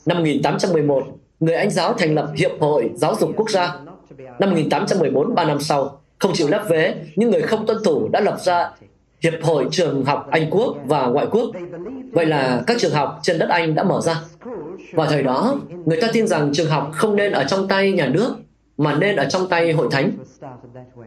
Năm 0.07 0.17
1811, 0.17 1.05
người 1.41 1.55
Anh 1.55 1.71
giáo 1.71 1.93
thành 1.93 2.15
lập 2.15 2.33
Hiệp 2.37 2.51
hội 2.61 2.91
Giáo 2.95 3.15
dục 3.15 3.31
Quốc 3.37 3.51
gia. 3.51 3.75
Năm 4.39 4.51
1814, 4.51 5.35
ba 5.35 5.45
năm 5.45 5.61
sau, 5.61 6.01
không 6.19 6.33
chịu 6.35 6.49
lép 6.49 6.69
vế, 6.69 6.95
những 7.17 7.31
người 7.31 7.43
không 7.43 7.67
tuân 7.67 7.79
thủ 7.85 8.09
đã 8.13 8.21
lập 8.21 8.41
ra 8.41 8.71
Hiệp 9.23 9.33
hội 9.43 9.69
Trường 9.71 10.05
học 10.05 10.27
Anh 10.31 10.51
Quốc 10.51 10.77
và 10.85 11.07
Ngoại 11.07 11.27
quốc. 11.31 11.51
Vậy 12.13 12.27
là 12.27 12.63
các 12.67 12.77
trường 12.79 12.93
học 12.93 13.19
trên 13.23 13.39
đất 13.39 13.49
Anh 13.49 13.75
đã 13.75 13.83
mở 13.83 14.01
ra. 14.01 14.21
Vào 14.93 15.07
thời 15.07 15.23
đó, 15.23 15.57
người 15.85 16.01
ta 16.01 16.09
tin 16.13 16.27
rằng 16.27 16.51
trường 16.53 16.71
học 16.71 16.91
không 16.93 17.17
nên 17.17 17.33
ở 17.33 17.45
trong 17.45 17.69
tay 17.69 17.93
nhà 17.93 18.09
nước, 18.09 18.35
mà 18.77 18.95
nên 18.95 19.17
ở 19.17 19.25
trong 19.25 19.49
tay 19.49 19.73
hội 19.73 19.89
thánh. 19.91 20.11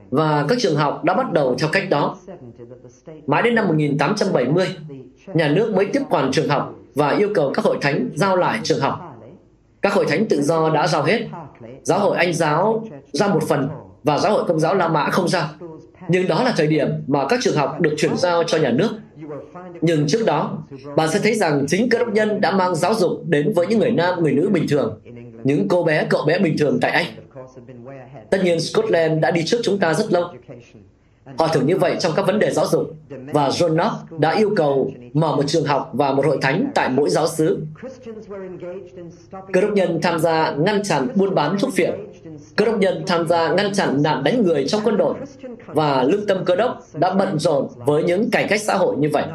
Và 0.10 0.46
các 0.50 0.58
trường 0.62 0.76
học 0.76 1.04
đã 1.04 1.14
bắt 1.14 1.34
đầu 1.34 1.56
theo 1.60 1.70
cách 1.72 1.90
đó. 1.90 2.18
Mãi 3.28 3.42
đến 3.42 3.56
năm 3.56 3.68
1870, 3.68 4.68
nhà 5.34 5.48
nước 5.48 5.74
mới 5.76 5.86
tiếp 5.86 6.02
quản 6.10 6.32
trường 6.32 6.50
học 6.50 6.76
và 6.96 7.10
yêu 7.10 7.30
cầu 7.36 7.52
các 7.54 7.66
hội 7.66 7.78
thánh 7.82 8.10
giao 8.16 8.36
lại 8.36 8.60
trường 8.64 8.80
học. 8.80 9.00
Các 9.82 9.94
hội 9.94 10.06
thánh 10.10 10.26
tự 10.26 10.42
do 10.42 10.70
đã 10.70 10.88
giao 10.88 11.04
hết. 11.04 11.28
Giáo 11.84 12.00
hội 12.00 12.18
Anh 12.18 12.34
giáo 12.34 12.84
ra 13.14 13.28
một 13.28 13.44
phần 13.48 13.70
và 14.04 14.18
giáo 14.18 14.32
hội 14.34 14.44
công 14.48 14.60
giáo 14.60 14.76
La 14.76 14.88
Mã 14.88 15.10
không 15.10 15.28
giao. 15.28 15.48
Nhưng 16.10 16.28
đó 16.28 16.44
là 16.44 16.54
thời 16.58 16.68
điểm 16.68 16.88
mà 17.08 17.28
các 17.28 17.40
trường 17.42 17.56
học 17.56 17.82
được 17.82 17.96
chuyển 17.98 18.18
giao 18.18 18.44
cho 18.44 18.58
nhà 18.58 18.72
nước. 18.72 18.90
Nhưng 19.82 20.08
trước 20.08 20.26
đó, 20.26 20.64
bạn 20.96 21.10
sẽ 21.12 21.20
thấy 21.24 21.36
rằng 21.36 21.66
chính 21.68 21.90
cơ 21.90 22.00
đốc 22.00 22.08
nhân 22.08 22.42
đã 22.42 22.52
mang 22.52 22.76
giáo 22.76 22.94
dục 22.94 23.12
đến 23.28 23.54
với 23.56 23.68
những 23.68 23.80
người 23.80 23.92
nam, 23.92 24.24
người 24.24 24.32
nữ 24.32 24.50
bình 24.50 24.66
thường, 24.70 25.02
những 25.44 25.68
cô 25.68 25.84
bé, 25.84 26.06
cậu 26.10 26.26
bé 26.26 26.40
bình 26.40 26.56
thường 26.58 26.80
tại 26.82 26.92
Anh. 26.92 27.06
Tất 28.30 28.42
nhiên, 28.44 28.60
Scotland 28.60 29.22
đã 29.22 29.32
đi 29.32 29.44
trước 29.46 29.58
chúng 29.64 29.80
ta 29.80 29.94
rất 29.94 30.12
lâu. 30.12 30.24
Họ 31.38 31.48
thường 31.48 31.68
như 31.68 31.78
vậy 31.78 31.96
trong 32.00 32.12
các 32.16 32.28
vấn 32.28 32.40
đề 32.40 32.52
giáo 32.52 32.66
dục 32.68 32.96
và 33.34 33.50
John 33.50 33.74
Knox 33.74 33.92
đã 34.20 34.36
yêu 34.38 34.50
cầu 34.56 34.92
mở 35.14 35.36
một 35.36 35.44
trường 35.48 35.66
học 35.66 35.90
và 35.94 36.14
một 36.14 36.26
hội 36.26 36.38
thánh 36.42 36.72
tại 36.76 36.90
mỗi 36.90 37.10
giáo 37.10 37.28
xứ. 37.28 37.60
Cơ 39.54 39.62
đốc 39.62 39.72
nhân 39.72 40.00
tham 40.02 40.20
gia 40.20 40.52
ngăn 40.52 40.84
chặn 40.84 41.08
buôn 41.16 41.36
bán 41.36 41.58
thuốc 41.60 41.74
phiện. 41.74 41.92
Cơ 42.56 42.66
đốc 42.66 42.78
nhân 42.78 43.04
tham 43.08 43.28
gia 43.28 43.54
ngăn 43.54 43.74
chặn 43.74 44.04
nạn 44.04 44.24
đánh 44.24 44.44
người 44.44 44.68
trong 44.68 44.82
quân 44.84 44.98
đội 44.98 45.16
và 45.66 46.04
lương 46.04 46.28
tâm 46.28 46.46
cơ 46.46 46.56
đốc 46.56 46.80
đã 46.94 47.14
bận 47.14 47.40
rộn 47.40 47.68
với 47.76 48.04
những 48.04 48.32
cải 48.32 48.48
cách 48.48 48.62
xã 48.62 48.76
hội 48.76 48.96
như 48.98 49.10
vậy. 49.14 49.26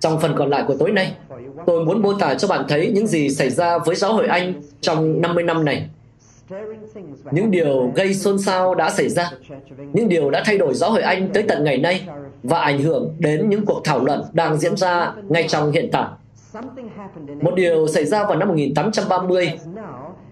Trong 0.00 0.20
phần 0.20 0.34
còn 0.36 0.50
lại 0.50 0.64
của 0.66 0.76
tối 0.78 0.92
nay, 0.92 1.12
tôi 1.66 1.84
muốn 1.84 2.02
mô 2.02 2.12
tả 2.12 2.34
cho 2.34 2.48
bạn 2.48 2.64
thấy 2.68 2.92
những 2.94 3.06
gì 3.06 3.28
xảy 3.28 3.50
ra 3.50 3.78
với 3.78 3.96
giáo 3.96 4.12
hội 4.12 4.26
Anh 4.26 4.54
trong 4.80 5.20
50 5.20 5.44
năm 5.44 5.64
này 5.64 5.88
những 7.30 7.50
điều 7.50 7.92
gây 7.94 8.14
xôn 8.14 8.38
xao 8.38 8.74
đã 8.74 8.90
xảy 8.90 9.08
ra, 9.08 9.30
những 9.92 10.08
điều 10.08 10.30
đã 10.30 10.42
thay 10.46 10.58
đổi 10.58 10.74
giáo 10.74 10.90
hội 10.90 11.02
Anh 11.02 11.28
tới 11.34 11.42
tận 11.42 11.64
ngày 11.64 11.78
nay 11.78 12.08
và 12.42 12.60
ảnh 12.60 12.82
hưởng 12.82 13.14
đến 13.18 13.48
những 13.48 13.66
cuộc 13.66 13.80
thảo 13.84 14.04
luận 14.04 14.22
đang 14.32 14.58
diễn 14.58 14.76
ra 14.76 15.12
ngay 15.28 15.46
trong 15.48 15.72
hiện 15.72 15.88
tại. 15.92 16.06
Một 17.40 17.54
điều 17.54 17.88
xảy 17.88 18.04
ra 18.04 18.24
vào 18.24 18.36
năm 18.38 18.48
1830 18.48 19.52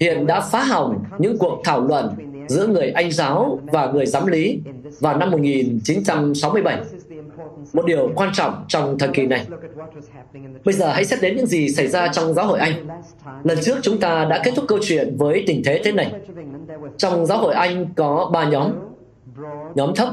hiện 0.01 0.27
đã 0.27 0.41
phá 0.41 0.65
hỏng 0.65 1.05
những 1.19 1.39
cuộc 1.39 1.61
thảo 1.65 1.81
luận 1.81 2.09
giữa 2.49 2.67
người 2.67 2.91
Anh 2.91 3.13
giáo 3.13 3.59
và 3.73 3.87
người 3.87 4.07
giám 4.07 4.27
lý 4.27 4.61
vào 5.01 5.17
năm 5.17 5.31
1967 5.31 6.79
một 7.73 7.85
điều 7.87 8.11
quan 8.15 8.31
trọng 8.33 8.65
trong 8.69 8.99
thời 8.99 9.09
kỳ 9.09 9.27
này. 9.27 9.47
Bây 10.65 10.75
giờ 10.75 10.93
hãy 10.93 11.05
xét 11.05 11.23
đến 11.23 11.37
những 11.37 11.47
gì 11.47 11.69
xảy 11.69 11.87
ra 11.89 12.09
trong 12.09 12.35
giáo 12.35 12.47
hội 12.47 12.59
Anh. 12.59 12.89
Lần 13.45 13.59
trước 13.63 13.79
chúng 13.83 14.01
ta 14.01 14.25
đã 14.25 14.41
kết 14.45 14.53
thúc 14.57 14.65
câu 14.69 14.79
chuyện 14.83 15.17
với 15.19 15.45
tình 15.47 15.63
thế 15.65 15.81
thế 15.85 15.93
này. 15.93 16.13
Trong 16.97 17.27
giáo 17.27 17.39
hội 17.39 17.55
Anh 17.55 17.87
có 17.97 18.31
ba 18.33 18.49
nhóm, 18.49 18.73
nhóm 19.75 19.95
thấp, 19.95 20.09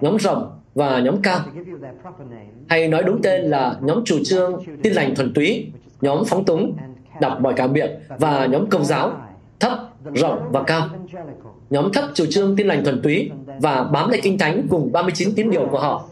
nhóm 0.00 0.16
rộng 0.16 0.60
và 0.74 1.00
nhóm 1.00 1.22
cao. 1.22 1.40
Hay 2.68 2.88
nói 2.88 3.02
đúng 3.02 3.22
tên 3.22 3.42
là 3.42 3.76
nhóm 3.80 4.04
chủ 4.04 4.18
trương 4.24 4.64
tin 4.82 4.92
lành 4.92 5.14
thuần 5.14 5.34
túy, 5.34 5.66
nhóm 6.00 6.24
phóng 6.24 6.44
túng, 6.44 6.76
đọc 7.20 7.40
mọi 7.40 7.54
cảm 7.56 7.72
miệng 7.72 7.90
và 8.18 8.46
nhóm 8.46 8.66
công 8.66 8.84
giáo, 8.84 9.12
thấp, 9.60 9.78
rộng 10.14 10.48
và 10.52 10.62
cao. 10.62 10.88
Nhóm 11.70 11.92
thấp 11.92 12.04
chủ 12.14 12.24
trương 12.30 12.56
tin 12.56 12.66
lành 12.66 12.84
thuần 12.84 13.02
túy 13.02 13.30
và 13.60 13.84
bám 13.84 14.10
lấy 14.10 14.20
kinh 14.22 14.38
thánh 14.38 14.66
cùng 14.70 14.92
39 14.92 15.34
tín 15.36 15.50
điều 15.50 15.66
của 15.70 15.78
họ 15.78 16.04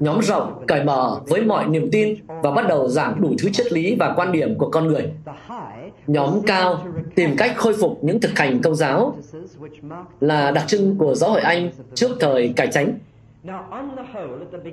nhóm 0.00 0.20
rộng, 0.22 0.64
cởi 0.66 0.84
mở 0.84 1.20
với 1.26 1.42
mọi 1.42 1.66
niềm 1.66 1.88
tin 1.92 2.14
và 2.42 2.50
bắt 2.50 2.68
đầu 2.68 2.88
giảng 2.88 3.20
đủ 3.20 3.34
thứ 3.38 3.50
triết 3.50 3.72
lý 3.72 3.96
và 4.00 4.12
quan 4.16 4.32
điểm 4.32 4.58
của 4.58 4.70
con 4.70 4.86
người. 4.86 5.12
Nhóm 6.06 6.40
cao 6.46 6.84
tìm 7.14 7.36
cách 7.36 7.52
khôi 7.56 7.74
phục 7.80 7.98
những 8.02 8.20
thực 8.20 8.38
hành 8.38 8.62
công 8.62 8.74
giáo 8.74 9.16
là 10.20 10.50
đặc 10.50 10.64
trưng 10.66 10.98
của 10.98 11.14
giáo 11.14 11.30
hội 11.30 11.40
Anh 11.40 11.70
trước 11.94 12.10
thời 12.20 12.52
cải 12.56 12.66
tránh. 12.66 12.98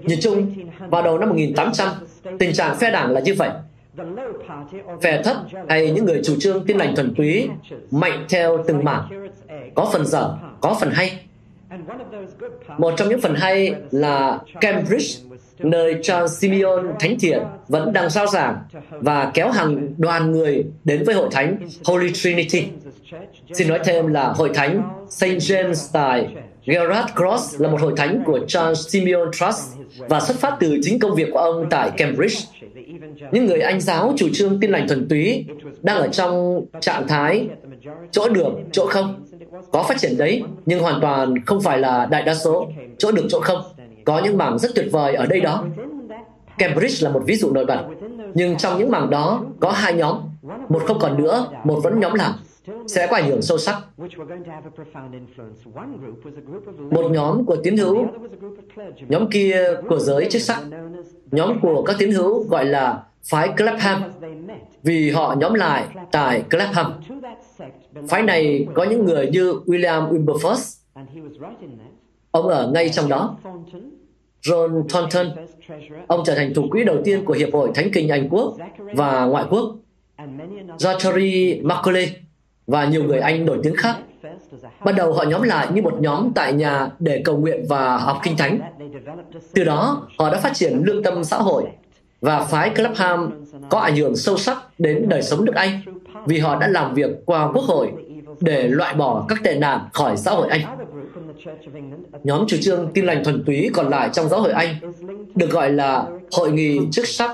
Nhìn 0.03 0.19
chung, 0.21 0.51
vào 0.89 1.01
đầu 1.01 1.17
năm 1.17 1.29
1800, 1.29 1.89
tình 2.39 2.53
trạng 2.53 2.75
phe 2.75 2.91
đảng 2.91 3.11
là 3.11 3.19
như 3.19 3.35
vậy. 3.37 3.49
Phe 5.01 5.21
thấp 5.23 5.37
hay 5.69 5.91
những 5.91 6.05
người 6.05 6.21
chủ 6.23 6.35
trương 6.39 6.65
tin 6.65 6.77
lành 6.77 6.95
thuần 6.95 7.15
túy 7.15 7.49
mạnh 7.91 8.25
theo 8.29 8.63
từng 8.67 8.83
mảng, 8.83 9.29
có 9.75 9.89
phần 9.93 10.05
dở, 10.05 10.37
có 10.61 10.77
phần 10.79 10.89
hay. 10.91 11.19
Một 12.77 12.93
trong 12.97 13.09
những 13.09 13.21
phần 13.21 13.35
hay 13.35 13.75
là 13.91 14.39
Cambridge, 14.61 15.19
nơi 15.59 15.95
Charles 16.01 16.39
Simeon 16.39 16.83
Thánh 16.99 17.19
Thiện 17.19 17.43
vẫn 17.67 17.93
đang 17.93 18.09
giao 18.09 18.27
giảng 18.27 18.57
và 18.89 19.31
kéo 19.33 19.51
hàng 19.51 19.93
đoàn 19.97 20.31
người 20.31 20.65
đến 20.83 21.03
với 21.05 21.15
hội 21.15 21.29
thánh 21.31 21.57
Holy 21.85 22.11
Trinity. 22.13 22.67
Xin 23.53 23.67
nói 23.67 23.79
thêm 23.85 24.07
là 24.07 24.27
hội 24.27 24.49
thánh 24.53 24.83
St. 25.09 25.25
James 25.25 25.89
tại 25.93 26.27
Gerard 26.65 27.13
Cross 27.15 27.61
là 27.61 27.69
một 27.69 27.81
hội 27.81 27.93
thánh 27.97 28.23
của 28.25 28.39
Charles 28.47 28.87
Simeon 28.89 29.25
Trust 29.31 29.77
và 29.97 30.19
xuất 30.19 30.37
phát 30.37 30.57
từ 30.59 30.77
chính 30.81 30.99
công 30.99 31.15
việc 31.15 31.29
của 31.31 31.39
ông 31.39 31.67
tại 31.69 31.91
Cambridge. 31.97 32.39
Những 33.31 33.45
người 33.45 33.59
Anh 33.59 33.81
giáo 33.81 34.13
chủ 34.17 34.29
trương 34.33 34.59
tin 34.59 34.71
lành 34.71 34.87
thuần 34.87 35.07
túy 35.09 35.45
đang 35.81 35.97
ở 35.97 36.07
trong 36.07 36.65
trạng 36.81 37.07
thái 37.07 37.47
chỗ 38.11 38.29
được, 38.29 38.51
chỗ 38.71 38.85
không. 38.85 39.24
Có 39.71 39.83
phát 39.83 39.97
triển 39.97 40.17
đấy, 40.17 40.43
nhưng 40.65 40.79
hoàn 40.81 41.01
toàn 41.01 41.45
không 41.45 41.61
phải 41.61 41.79
là 41.79 42.05
đại 42.05 42.23
đa 42.23 42.35
số, 42.35 42.67
chỗ 42.97 43.11
được, 43.11 43.25
chỗ 43.29 43.39
không. 43.39 43.61
Có 44.05 44.21
những 44.23 44.37
mảng 44.37 44.59
rất 44.59 44.71
tuyệt 44.75 44.85
vời 44.91 45.15
ở 45.15 45.25
đây 45.25 45.41
đó. 45.41 45.65
Cambridge 46.57 47.07
là 47.07 47.13
một 47.13 47.21
ví 47.25 47.35
dụ 47.35 47.51
nổi 47.51 47.65
bật. 47.65 47.79
Nhưng 48.33 48.57
trong 48.57 48.79
những 48.79 48.91
mảng 48.91 49.09
đó 49.09 49.45
có 49.59 49.71
hai 49.71 49.93
nhóm, 49.93 50.19
một 50.69 50.83
không 50.85 50.99
còn 50.99 51.23
nữa, 51.23 51.47
một 51.63 51.79
vẫn 51.83 51.99
nhóm 51.99 52.13
làm 52.13 52.31
sẽ 52.87 53.07
có 53.07 53.15
ảnh 53.15 53.29
hưởng 53.29 53.41
sâu 53.41 53.57
sắc. 53.57 53.77
Một 56.91 57.11
nhóm 57.11 57.45
của 57.45 57.55
tín 57.63 57.77
hữu, 57.77 58.05
nhóm 59.07 59.29
kia 59.29 59.73
của 59.89 59.99
giới 59.99 60.27
chức 60.29 60.41
sắc, 60.41 60.59
nhóm 61.31 61.59
của 61.61 61.83
các 61.83 61.95
tín 61.99 62.11
hữu 62.11 62.43
gọi 62.43 62.65
là 62.65 63.03
phái 63.29 63.49
Clapham, 63.57 64.03
vì 64.83 65.11
họ 65.11 65.35
nhóm 65.39 65.53
lại 65.53 65.83
tại 66.11 66.43
Clapham. 66.51 66.93
Phái 68.09 68.23
này 68.23 68.67
có 68.73 68.83
những 68.83 69.05
người 69.05 69.27
như 69.27 69.53
William 69.65 70.09
Wilberforce, 70.09 70.79
ông 72.31 72.47
ở 72.47 72.71
ngay 72.73 72.89
trong 72.89 73.09
đó. 73.09 73.37
John 74.41 74.87
Thornton, 74.87 75.27
ông 76.07 76.23
trở 76.25 76.35
thành 76.35 76.53
thủ 76.53 76.67
quỹ 76.71 76.83
đầu 76.83 76.97
tiên 77.03 77.25
của 77.25 77.33
Hiệp 77.33 77.53
hội 77.53 77.71
Thánh 77.75 77.89
Kinh 77.93 78.09
Anh 78.09 78.29
Quốc 78.29 78.57
và 78.77 79.25
Ngoại 79.25 79.45
quốc. 79.49 79.75
Zachary 80.77 81.65
Macaulay, 81.65 82.15
và 82.67 82.85
nhiều 82.85 83.03
người 83.03 83.19
Anh 83.19 83.45
nổi 83.45 83.59
tiếng 83.63 83.75
khác. 83.75 83.97
Ban 84.85 84.95
đầu 84.95 85.13
họ 85.13 85.23
nhóm 85.23 85.41
lại 85.41 85.67
như 85.73 85.81
một 85.81 85.93
nhóm 86.01 86.31
tại 86.35 86.53
nhà 86.53 86.89
để 86.99 87.21
cầu 87.25 87.37
nguyện 87.37 87.65
và 87.69 87.97
học 87.97 88.17
kinh 88.23 88.37
thánh. 88.37 88.59
Từ 89.53 89.63
đó, 89.63 90.07
họ 90.19 90.31
đã 90.31 90.39
phát 90.39 90.53
triển 90.53 90.83
lương 90.85 91.03
tâm 91.03 91.23
xã 91.23 91.37
hội 91.37 91.63
và 92.25 92.39
phái 92.43 92.69
Clapham 92.69 93.31
có 93.69 93.79
ảnh 93.79 93.95
hưởng 93.95 94.15
sâu 94.15 94.37
sắc 94.37 94.57
đến 94.79 95.09
đời 95.09 95.21
sống 95.21 95.45
nước 95.45 95.55
Anh 95.55 95.81
vì 96.25 96.39
họ 96.39 96.59
đã 96.59 96.67
làm 96.67 96.93
việc 96.93 97.09
qua 97.25 97.51
quốc 97.53 97.63
hội 97.63 97.91
để 98.39 98.67
loại 98.67 98.93
bỏ 98.93 99.25
các 99.29 99.37
tệ 99.43 99.55
nạn 99.55 99.79
khỏi 99.93 100.17
xã 100.17 100.31
hội 100.31 100.47
Anh. 100.49 100.61
Nhóm 102.23 102.45
chủ 102.47 102.57
trương 102.61 102.91
tin 102.93 103.05
lành 103.05 103.23
thuần 103.23 103.43
túy 103.45 103.69
còn 103.73 103.89
lại 103.89 104.09
trong 104.13 104.29
giáo 104.29 104.41
hội 104.41 104.51
Anh 104.51 104.75
được 105.35 105.49
gọi 105.49 105.71
là 105.71 106.05
Hội 106.31 106.51
nghị 106.51 106.79
chức 106.91 107.07
sắc 107.07 107.31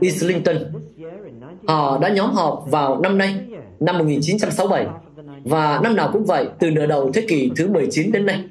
Islington. 0.00 0.56
Họ 1.66 1.98
đã 1.98 2.08
nhóm 2.08 2.30
họp 2.30 2.64
vào 2.70 3.00
năm 3.00 3.18
nay 3.18 3.34
năm 3.80 3.98
1967 3.98 4.86
và 5.44 5.80
năm 5.82 5.96
nào 5.96 6.10
cũng 6.12 6.24
vậy 6.24 6.46
từ 6.58 6.70
nửa 6.70 6.86
đầu 6.86 7.10
thế 7.14 7.24
kỷ 7.28 7.50
thứ 7.56 7.68
19 7.68 8.12
đến 8.12 8.26
nay. 8.26 8.44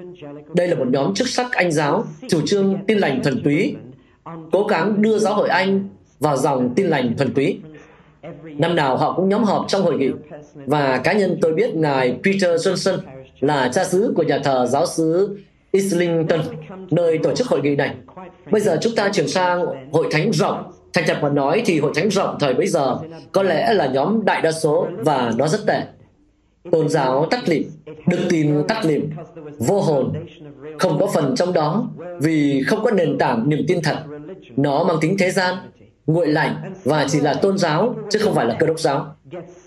Đây 0.56 0.68
là 0.68 0.76
một 0.76 0.88
nhóm 0.88 1.14
chức 1.14 1.28
sắc 1.28 1.52
Anh 1.52 1.72
giáo 1.72 2.04
chủ 2.30 2.42
trương 2.46 2.78
tin 2.88 2.98
lành 2.98 3.24
thuần 3.24 3.44
túy, 3.44 3.76
cố 4.52 4.64
gắng 4.64 5.02
đưa 5.02 5.20
giáo 5.20 5.34
hội 5.34 5.50
Anh 5.50 5.90
vào 6.20 6.38
dòng 6.38 6.74
tin 6.76 6.88
lành 6.88 7.18
thuần 7.18 7.34
túy. 7.34 7.60
Năm 8.44 8.76
nào 8.76 8.98
họ 8.98 9.14
cũng 9.14 9.30
nhóm 9.30 9.44
họp 9.44 9.66
trong 9.68 9.82
hội 9.82 9.98
nghị 9.98 10.10
và 10.66 10.98
cá 10.98 11.14
nhân 11.14 11.38
tôi 11.42 11.54
biết 11.54 11.76
ngài 11.76 12.18
Peter 12.24 12.68
Johnson 12.68 12.98
là 13.40 13.70
cha 13.74 13.84
xứ 13.84 14.14
của 14.16 14.24
nhà 14.24 14.40
thờ 14.44 14.66
giáo 14.66 14.86
xứ 14.86 15.38
Islington, 15.72 16.42
nơi 16.92 17.18
tổ 17.18 17.36
chức 17.36 17.48
hội 17.48 17.62
nghị 17.62 17.76
này. 17.76 17.96
Bây 18.52 18.62
giờ 18.62 18.78
chúng 18.82 18.96
ta 18.96 19.10
chuyển 19.14 19.28
sang 19.28 19.66
hội 19.92 20.08
thánh 20.12 20.32
rộng 20.34 20.64
Thành 20.94 21.04
thật 21.08 21.18
mà 21.22 21.30
nói 21.30 21.62
thì 21.66 21.80
hội 21.80 21.92
thánh 21.96 22.10
rộng 22.10 22.38
thời 22.40 22.54
bấy 22.54 22.68
giờ 22.68 22.98
có 23.32 23.44
lẽ 23.44 23.74
là 23.74 23.88
nhóm 23.88 24.26
đại 24.26 24.42
đa 24.42 24.52
số 24.52 24.88
và 24.98 25.32
nó 25.38 25.48
rất 25.48 25.66
tệ. 25.68 25.82
Tôn 26.72 26.90
giáo 26.90 27.28
tắt 27.32 27.50
lịm, 27.50 27.64
đức 28.08 28.18
tin 28.30 28.64
tắt 28.68 28.86
lịm, 28.86 29.10
vô 29.58 29.82
hồn, 29.82 30.14
không 30.80 30.98
có 31.00 31.08
phần 31.14 31.36
trong 31.36 31.54
đó 31.54 31.90
vì 32.22 32.64
không 32.68 32.84
có 32.84 32.92
nền 32.92 33.18
tảng 33.18 33.50
niềm 33.50 33.66
tin 33.68 33.80
thật. 33.84 33.98
Nó 34.58 34.84
mang 34.84 34.98
tính 35.02 35.16
thế 35.20 35.32
gian, 35.32 35.56
nguội 36.08 36.28
lạnh 36.28 36.74
và 36.84 37.06
chỉ 37.10 37.20
là 37.20 37.34
tôn 37.34 37.58
giáo 37.58 37.96
chứ 38.10 38.20
không 38.20 38.36
phải 38.36 38.46
là 38.46 38.56
cơ 38.60 38.68
đốc 38.68 38.80
giáo. 38.80 39.16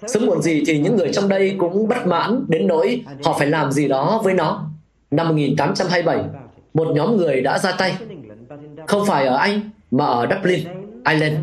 Sớm 0.06 0.26
muộn 0.26 0.42
gì 0.42 0.62
thì 0.66 0.78
những 0.78 0.96
người 0.96 1.12
trong 1.12 1.28
đây 1.28 1.54
cũng 1.58 1.88
bất 1.88 2.06
mãn 2.06 2.44
đến 2.48 2.66
nỗi 2.66 3.02
họ 3.24 3.36
phải 3.38 3.46
làm 3.46 3.72
gì 3.72 3.88
đó 3.88 4.20
với 4.24 4.34
nó. 4.34 4.70
Năm 5.10 5.28
1827, 5.28 6.24
một 6.74 6.88
nhóm 6.94 7.16
người 7.16 7.40
đã 7.40 7.58
ra 7.58 7.72
tay. 7.72 7.94
Không 8.86 9.06
phải 9.06 9.26
ở 9.26 9.36
Anh 9.36 9.60
mà 9.90 10.06
ở 10.06 10.26
Dublin 10.30 10.60
Ireland. 11.08 11.36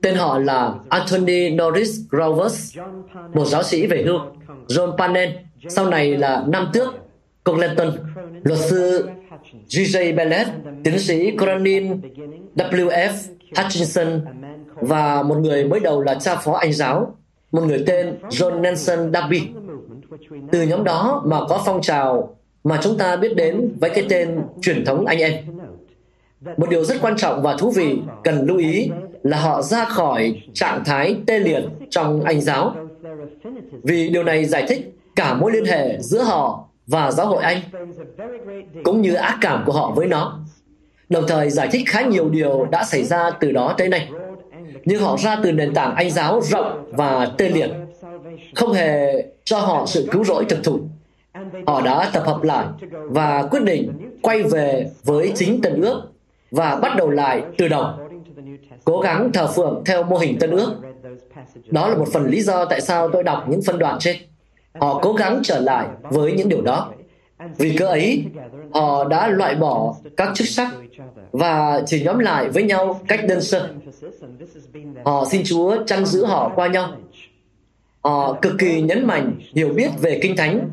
Tên 0.00 0.14
họ 0.14 0.38
là 0.38 0.74
Anthony 0.88 1.50
Norris 1.50 2.00
Grovers, 2.10 2.78
một 3.34 3.44
giáo 3.44 3.62
sĩ 3.62 3.86
về 3.86 4.02
hưu, 4.06 4.18
John 4.68 4.96
Pannen, 4.96 5.30
sau 5.68 5.86
này 5.86 6.16
là 6.16 6.44
Nam 6.48 6.70
Tước, 6.72 6.94
Congleton, 7.44 7.90
luật 8.42 8.58
sư 8.58 9.08
G.J. 9.68 10.14
Bennett, 10.14 10.50
tiến 10.84 10.98
sĩ 10.98 11.36
Cronin 11.38 12.00
W.F. 12.56 13.12
Hutchinson 13.56 14.20
và 14.74 15.22
một 15.22 15.38
người 15.38 15.64
mới 15.64 15.80
đầu 15.80 16.00
là 16.00 16.14
cha 16.14 16.36
phó 16.36 16.52
Anh 16.52 16.72
giáo, 16.72 17.16
một 17.52 17.60
người 17.60 17.84
tên 17.86 18.14
John 18.28 18.60
Nelson 18.60 19.12
Darby. 19.12 19.42
Từ 20.52 20.62
nhóm 20.62 20.84
đó 20.84 21.22
mà 21.26 21.38
có 21.48 21.62
phong 21.66 21.82
trào 21.82 22.36
mà 22.64 22.78
chúng 22.82 22.98
ta 22.98 23.16
biết 23.16 23.36
đến 23.36 23.72
với 23.80 23.90
cái 23.90 24.06
tên 24.08 24.38
truyền 24.62 24.84
thống 24.84 25.06
anh 25.06 25.18
em. 25.18 25.32
Một 26.56 26.70
điều 26.70 26.84
rất 26.84 26.96
quan 27.02 27.16
trọng 27.16 27.42
và 27.42 27.56
thú 27.56 27.70
vị 27.70 27.98
cần 28.24 28.46
lưu 28.46 28.58
ý 28.58 28.90
là 29.22 29.36
họ 29.36 29.62
ra 29.62 29.84
khỏi 29.84 30.42
trạng 30.52 30.84
thái 30.84 31.16
tê 31.26 31.38
liệt 31.38 31.64
trong 31.90 32.24
Anh 32.24 32.40
giáo. 32.40 32.74
Vì 33.82 34.08
điều 34.08 34.22
này 34.22 34.44
giải 34.44 34.64
thích 34.68 34.94
cả 35.16 35.34
mối 35.34 35.52
liên 35.52 35.64
hệ 35.64 35.98
giữa 36.00 36.22
họ 36.22 36.68
và 36.86 37.10
giáo 37.10 37.26
hội 37.26 37.42
Anh, 37.42 37.60
cũng 38.84 39.02
như 39.02 39.14
ác 39.14 39.38
cảm 39.40 39.62
của 39.66 39.72
họ 39.72 39.90
với 39.90 40.06
nó. 40.06 40.38
Đồng 41.08 41.24
thời 41.28 41.50
giải 41.50 41.68
thích 41.72 41.82
khá 41.86 42.02
nhiều 42.02 42.28
điều 42.28 42.64
đã 42.64 42.84
xảy 42.84 43.04
ra 43.04 43.30
từ 43.40 43.52
đó 43.52 43.74
tới 43.78 43.88
nay. 43.88 44.08
Nhưng 44.84 45.02
họ 45.02 45.16
ra 45.16 45.36
từ 45.42 45.52
nền 45.52 45.74
tảng 45.74 45.94
Anh 45.94 46.10
giáo 46.10 46.40
rộng 46.40 46.92
và 46.92 47.26
tê 47.38 47.48
liệt, 47.48 47.70
không 48.54 48.72
hề 48.72 49.24
cho 49.44 49.58
họ 49.58 49.86
sự 49.86 50.08
cứu 50.10 50.24
rỗi 50.24 50.44
thực 50.48 50.64
thụ. 50.64 50.80
Họ 51.66 51.80
đã 51.80 52.10
tập 52.12 52.22
hợp 52.26 52.42
lại 52.42 52.66
và 52.92 53.42
quyết 53.42 53.62
định 53.64 53.92
quay 54.22 54.42
về 54.42 54.90
với 55.04 55.32
chính 55.34 55.62
Tân 55.62 55.80
ước 55.80 56.02
và 56.50 56.76
bắt 56.76 56.96
đầu 56.96 57.10
lại 57.10 57.42
từ 57.58 57.68
đầu 57.68 57.86
cố 58.84 59.00
gắng 59.00 59.32
thờ 59.32 59.46
phượng 59.46 59.82
theo 59.86 60.02
mô 60.02 60.16
hình 60.16 60.38
tân 60.38 60.50
ước 60.50 60.74
đó 61.66 61.88
là 61.88 61.96
một 61.96 62.08
phần 62.12 62.26
lý 62.26 62.42
do 62.42 62.64
tại 62.64 62.80
sao 62.80 63.08
tôi 63.08 63.22
đọc 63.22 63.44
những 63.48 63.62
phân 63.62 63.78
đoạn 63.78 63.98
trên 64.00 64.16
họ 64.80 65.00
cố 65.02 65.12
gắng 65.12 65.40
trở 65.44 65.60
lại 65.60 65.86
với 66.02 66.32
những 66.32 66.48
điều 66.48 66.62
đó. 66.62 66.92
Vì 67.58 67.76
cơ 67.76 67.86
ấy 67.86 68.24
họ 68.74 69.04
đã 69.04 69.28
loại 69.28 69.54
bỏ 69.54 69.94
các 70.16 70.28
chức 70.34 70.48
sắc 70.48 70.68
và 71.32 71.82
chỉ 71.86 72.02
nhóm 72.02 72.18
lại 72.18 72.48
với 72.48 72.62
nhau 72.62 73.00
cách 73.08 73.20
đơn 73.28 73.40
sơ. 73.40 73.68
Họ 75.04 75.24
xin 75.30 75.42
chúa 75.44 75.76
chăn 75.86 76.06
giữ 76.06 76.24
họ 76.24 76.52
qua 76.54 76.66
nhau. 76.66 76.92
Họ 78.00 78.32
cực 78.42 78.52
kỳ 78.58 78.80
nhấn 78.80 79.06
mạnh 79.06 79.32
hiểu 79.54 79.68
biết 79.68 79.90
về 80.00 80.18
kinh 80.22 80.36
thánh 80.36 80.70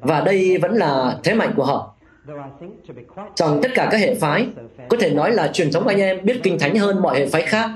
và 0.00 0.20
đây 0.20 0.58
vẫn 0.58 0.74
là 0.74 1.18
thế 1.24 1.34
mạnh 1.34 1.52
của 1.56 1.64
họ. 1.64 1.94
Trong 3.34 3.60
tất 3.62 3.68
cả 3.74 3.88
các 3.90 3.98
hệ 3.98 4.14
phái, 4.14 4.46
có 4.88 4.96
thể 5.00 5.10
nói 5.10 5.32
là 5.32 5.48
truyền 5.48 5.72
thống 5.72 5.86
anh 5.86 6.00
em 6.00 6.24
biết 6.24 6.40
kinh 6.42 6.58
thánh 6.58 6.78
hơn 6.78 7.02
mọi 7.02 7.18
hệ 7.18 7.26
phái 7.26 7.42
khác. 7.42 7.70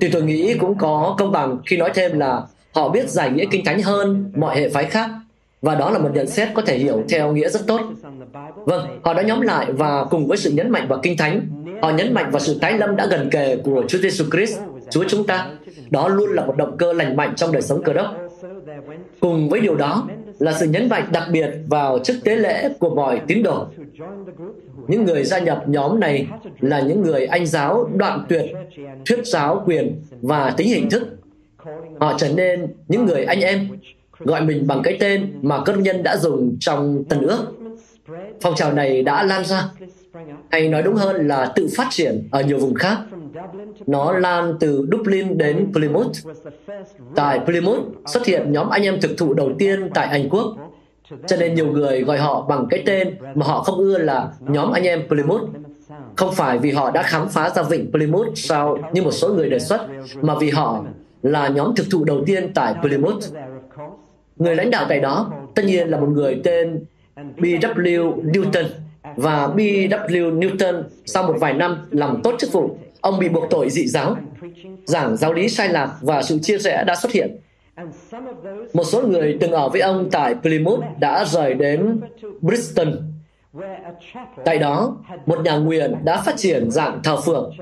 Thì 0.00 0.08
tôi 0.12 0.22
nghĩ 0.22 0.54
cũng 0.54 0.78
có 0.78 1.14
công 1.18 1.32
bằng 1.32 1.58
khi 1.66 1.76
nói 1.76 1.90
thêm 1.94 2.18
là 2.18 2.42
họ 2.74 2.88
biết 2.88 3.10
giải 3.10 3.30
nghĩa 3.30 3.44
kinh 3.50 3.64
thánh 3.64 3.82
hơn 3.82 4.32
mọi 4.36 4.56
hệ 4.56 4.68
phái 4.68 4.84
khác. 4.84 5.10
Và 5.62 5.74
đó 5.74 5.90
là 5.90 5.98
một 5.98 6.10
nhận 6.14 6.26
xét 6.26 6.48
có 6.54 6.62
thể 6.62 6.78
hiểu 6.78 7.04
theo 7.08 7.32
nghĩa 7.32 7.48
rất 7.48 7.66
tốt. 7.66 7.80
Vâng, 8.56 9.00
họ 9.02 9.14
đã 9.14 9.22
nhóm 9.22 9.40
lại 9.40 9.72
và 9.72 10.04
cùng 10.04 10.26
với 10.26 10.38
sự 10.38 10.50
nhấn 10.50 10.70
mạnh 10.70 10.88
vào 10.88 10.98
kinh 11.02 11.16
thánh, 11.16 11.40
họ 11.82 11.90
nhấn 11.90 12.14
mạnh 12.14 12.30
vào 12.30 12.40
sự 12.40 12.58
tái 12.60 12.78
lâm 12.78 12.96
đã 12.96 13.06
gần 13.06 13.30
kề 13.30 13.56
của 13.56 13.84
Chúa 13.88 13.98
Giêsu 13.98 14.24
Christ, 14.32 14.58
Chúa 14.90 15.04
chúng 15.08 15.26
ta. 15.26 15.48
Đó 15.90 16.08
luôn 16.08 16.30
là 16.30 16.44
một 16.46 16.56
động 16.56 16.76
cơ 16.76 16.92
lành 16.92 17.16
mạnh 17.16 17.32
trong 17.36 17.52
đời 17.52 17.62
sống 17.62 17.82
cơ 17.82 17.92
đốc. 17.92 18.06
Cùng 19.20 19.48
với 19.48 19.60
điều 19.60 19.74
đó 19.74 20.08
là 20.38 20.52
sự 20.52 20.66
nhấn 20.66 20.88
mạnh 20.88 21.04
đặc 21.12 21.24
biệt 21.32 21.50
vào 21.68 21.98
chức 21.98 22.16
tế 22.24 22.36
lễ 22.36 22.68
của 22.78 22.94
mọi 22.94 23.20
tín 23.26 23.42
đồ. 23.42 23.66
Những 24.88 25.04
người 25.04 25.24
gia 25.24 25.38
nhập 25.38 25.62
nhóm 25.66 26.00
này 26.00 26.26
là 26.60 26.80
những 26.80 27.02
người 27.02 27.26
anh 27.26 27.46
giáo 27.46 27.88
đoạn 27.96 28.24
tuyệt, 28.28 28.44
thuyết 29.06 29.26
giáo 29.26 29.62
quyền 29.66 30.02
và 30.22 30.54
tính 30.56 30.68
hình 30.68 30.90
thức. 30.90 31.02
Họ 32.00 32.14
trở 32.18 32.28
nên 32.34 32.74
những 32.88 33.06
người 33.06 33.24
anh 33.24 33.40
em, 33.40 33.68
gọi 34.18 34.40
mình 34.40 34.66
bằng 34.66 34.82
cái 34.82 34.96
tên 35.00 35.32
mà 35.42 35.64
các 35.64 35.78
nhân 35.78 36.02
đã 36.02 36.16
dùng 36.16 36.56
trong 36.60 37.04
Tân 37.08 37.20
ước. 37.20 37.46
Phong 38.40 38.54
trào 38.54 38.72
này 38.72 39.02
đã 39.02 39.22
lan 39.22 39.44
ra, 39.44 39.64
hay 40.50 40.68
nói 40.68 40.82
đúng 40.82 40.94
hơn 40.94 41.28
là 41.28 41.52
tự 41.56 41.68
phát 41.76 41.86
triển 41.90 42.28
ở 42.30 42.42
nhiều 42.42 42.58
vùng 42.58 42.74
khác. 42.74 42.98
Nó 43.86 44.12
lan 44.12 44.54
từ 44.60 44.88
Dublin 44.92 45.38
đến 45.38 45.72
Plymouth. 45.72 46.16
Tại 47.14 47.40
Plymouth 47.44 47.84
xuất 48.06 48.26
hiện 48.26 48.52
nhóm 48.52 48.68
anh 48.68 48.82
em 48.82 49.00
thực 49.00 49.18
thụ 49.18 49.34
đầu 49.34 49.52
tiên 49.58 49.90
tại 49.94 50.06
Anh 50.06 50.28
Quốc, 50.28 50.56
cho 51.26 51.36
nên 51.36 51.54
nhiều 51.54 51.66
người 51.66 52.02
gọi 52.02 52.18
họ 52.18 52.46
bằng 52.48 52.66
cái 52.70 52.82
tên 52.86 53.16
mà 53.34 53.46
họ 53.46 53.62
không 53.62 53.78
ưa 53.78 53.98
là 53.98 54.32
nhóm 54.40 54.72
anh 54.72 54.84
em 54.84 55.08
Plymouth. 55.08 55.42
Không 56.16 56.34
phải 56.34 56.58
vì 56.58 56.70
họ 56.70 56.90
đã 56.90 57.02
khám 57.02 57.28
phá 57.28 57.50
ra 57.50 57.62
vịnh 57.62 57.90
Plymouth 57.92 58.28
sao 58.34 58.78
như 58.92 59.02
một 59.02 59.10
số 59.10 59.34
người 59.34 59.50
đề 59.50 59.58
xuất, 59.58 59.86
mà 60.20 60.34
vì 60.40 60.50
họ 60.50 60.84
là 61.24 61.48
nhóm 61.48 61.74
thực 61.76 61.86
thụ 61.90 62.04
đầu 62.04 62.22
tiên 62.26 62.50
tại 62.54 62.74
Plymouth. 62.82 63.24
Người 64.36 64.56
lãnh 64.56 64.70
đạo 64.70 64.86
tại 64.88 65.00
đó 65.00 65.32
tất 65.54 65.62
nhiên 65.66 65.88
là 65.88 66.00
một 66.00 66.08
người 66.08 66.40
tên 66.44 66.84
B.W. 67.36 68.22
Newton 68.22 68.64
và 69.16 69.46
B.W. 69.46 70.38
Newton 70.38 70.82
sau 71.04 71.22
một 71.22 71.34
vài 71.40 71.54
năm 71.54 71.86
làm 71.90 72.20
tốt 72.22 72.34
chức 72.38 72.52
vụ, 72.52 72.76
ông 73.00 73.18
bị 73.18 73.28
buộc 73.28 73.44
tội 73.50 73.70
dị 73.70 73.86
giáo, 73.86 74.16
giảng 74.84 75.16
giáo 75.16 75.32
lý 75.32 75.48
sai 75.48 75.68
lạc 75.68 75.96
và 76.00 76.22
sự 76.22 76.38
chia 76.38 76.58
rẽ 76.58 76.84
đã 76.86 76.94
xuất 76.96 77.12
hiện. 77.12 77.36
Một 78.74 78.84
số 78.84 79.02
người 79.02 79.36
từng 79.40 79.52
ở 79.52 79.68
với 79.68 79.80
ông 79.80 80.08
tại 80.10 80.34
Plymouth 80.42 80.84
đã 80.98 81.24
rời 81.24 81.54
đến 81.54 82.00
Bristol. 82.40 82.88
Tại 84.44 84.58
đó, 84.58 84.96
một 85.26 85.40
nhà 85.44 85.56
nguyện 85.56 85.94
đã 86.04 86.22
phát 86.22 86.36
triển 86.36 86.70
dạng 86.70 87.00
thờ 87.04 87.16
phượng 87.20 87.52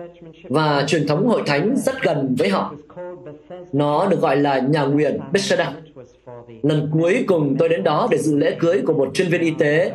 và 0.49 0.85
truyền 0.87 1.07
thống 1.07 1.27
hội 1.29 1.43
thánh 1.47 1.77
rất 1.77 2.03
gần 2.03 2.35
với 2.39 2.49
họ. 2.49 2.75
Nó 3.73 4.07
được 4.07 4.21
gọi 4.21 4.37
là 4.37 4.59
nhà 4.59 4.83
nguyện 4.83 5.21
Bethesda. 5.33 5.73
Lần 6.63 6.91
cuối 6.93 7.25
cùng 7.27 7.57
tôi 7.59 7.69
đến 7.69 7.85
đó 7.85 8.09
để 8.11 8.19
dự 8.19 8.37
lễ 8.37 8.57
cưới 8.59 8.83
của 8.87 8.93
một 8.93 9.11
chuyên 9.15 9.29
viên 9.29 9.41
y 9.41 9.51
tế 9.59 9.93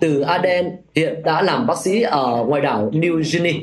từ 0.00 0.20
Aden 0.20 0.70
hiện 0.94 1.22
đã 1.24 1.42
làm 1.42 1.66
bác 1.66 1.78
sĩ 1.78 2.02
ở 2.02 2.44
ngoài 2.48 2.62
đảo 2.62 2.90
New 2.92 3.22
Guinea. 3.32 3.60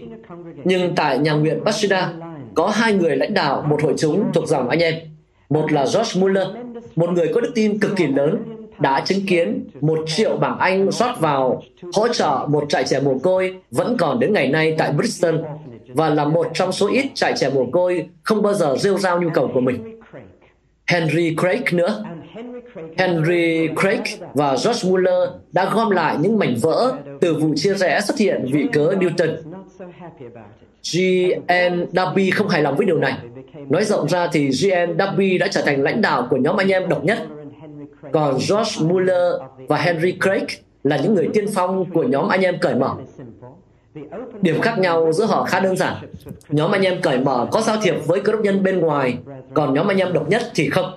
Nhưng 0.63 0.95
tại 0.95 1.17
nhà 1.17 1.34
nguyện 1.34 1.63
Bethesda 1.63 2.13
có 2.55 2.67
hai 2.67 2.93
người 2.93 3.15
lãnh 3.15 3.34
đạo 3.34 3.65
một 3.69 3.84
hội 3.84 3.93
chúng 3.97 4.23
thuộc 4.34 4.47
dòng 4.47 4.69
anh 4.69 4.80
em. 4.80 4.95
Một 5.49 5.71
là 5.71 5.86
George 5.93 6.21
Muller, 6.21 6.47
một 6.95 7.09
người 7.09 7.32
có 7.34 7.41
đức 7.41 7.51
tin 7.55 7.80
cực 7.80 7.91
kỳ 7.95 8.07
lớn, 8.07 8.38
đã 8.80 8.99
chứng 9.05 9.26
kiến 9.28 9.67
một 9.82 9.99
triệu 10.07 10.38
bảng 10.38 10.59
Anh 10.59 10.91
rót 10.91 11.19
vào 11.19 11.61
hỗ 11.93 12.07
trợ 12.07 12.45
một 12.49 12.65
trại 12.69 12.84
trẻ 12.84 12.99
mồ 12.99 13.19
côi 13.23 13.55
vẫn 13.71 13.97
còn 13.97 14.19
đến 14.19 14.34
ngày 14.34 14.47
nay 14.47 14.76
tại 14.78 14.91
Bristol 14.91 15.36
và 15.95 16.09
là 16.09 16.25
một 16.25 16.47
trong 16.53 16.71
số 16.71 16.87
ít 16.87 17.05
trại 17.13 17.33
trẻ 17.37 17.49
mồ 17.49 17.65
côi 17.71 18.09
không 18.23 18.41
bao 18.41 18.53
giờ 18.53 18.75
rêu 18.79 18.97
rao 18.97 19.21
nhu 19.21 19.29
cầu 19.29 19.51
của 19.53 19.61
mình. 19.61 20.01
Henry 20.87 21.35
Craig 21.35 21.63
nữa. 21.71 22.03
Henry 22.97 23.67
Craig 23.75 24.01
và 24.33 24.55
George 24.65 24.89
Muller 24.89 25.29
đã 25.51 25.69
gom 25.73 25.89
lại 25.89 26.17
những 26.19 26.39
mảnh 26.39 26.55
vỡ 26.61 26.93
từ 27.21 27.33
vụ 27.33 27.53
chia 27.55 27.73
rẽ 27.73 28.01
xuất 28.01 28.17
hiện 28.17 28.45
vì 28.53 28.67
cớ 28.73 28.93
Newton. 28.99 29.35
G.N. 30.93 31.85
Darby 31.93 32.31
không 32.31 32.49
hài 32.49 32.61
lòng 32.61 32.75
với 32.75 32.85
điều 32.85 32.97
này. 32.97 33.13
Nói 33.69 33.83
rộng 33.83 34.09
ra 34.09 34.27
thì 34.31 34.49
G.N. 34.49 34.97
Darby 34.97 35.37
đã 35.37 35.47
trở 35.47 35.61
thành 35.61 35.83
lãnh 35.83 36.01
đạo 36.01 36.27
của 36.29 36.37
nhóm 36.37 36.57
anh 36.57 36.67
em 36.67 36.89
độc 36.89 37.03
nhất. 37.03 37.17
Còn 38.11 38.33
George 38.49 38.87
Muller 38.87 39.33
và 39.67 39.77
Henry 39.77 40.17
Craig 40.21 40.45
là 40.83 40.97
những 40.97 41.15
người 41.15 41.29
tiên 41.33 41.45
phong 41.53 41.91
của 41.93 42.03
nhóm 42.03 42.27
anh 42.27 42.41
em 42.41 42.57
cởi 42.61 42.75
mở. 42.75 42.95
Điểm 44.41 44.61
khác 44.61 44.79
nhau 44.79 45.11
giữa 45.11 45.25
họ 45.25 45.43
khá 45.43 45.59
đơn 45.59 45.75
giản. 45.75 45.93
Nhóm 46.49 46.71
anh 46.71 46.81
em 46.81 47.01
cởi 47.01 47.19
mở 47.19 47.47
có 47.51 47.61
giao 47.61 47.77
thiệp 47.83 47.95
với 48.05 48.21
cơ 48.21 48.31
đốc 48.31 48.41
nhân 48.41 48.63
bên 48.63 48.79
ngoài, 48.79 49.17
còn 49.53 49.73
nhóm 49.73 49.87
anh 49.87 49.97
em 49.97 50.13
độc 50.13 50.29
nhất 50.29 50.41
thì 50.55 50.69
không. 50.69 50.91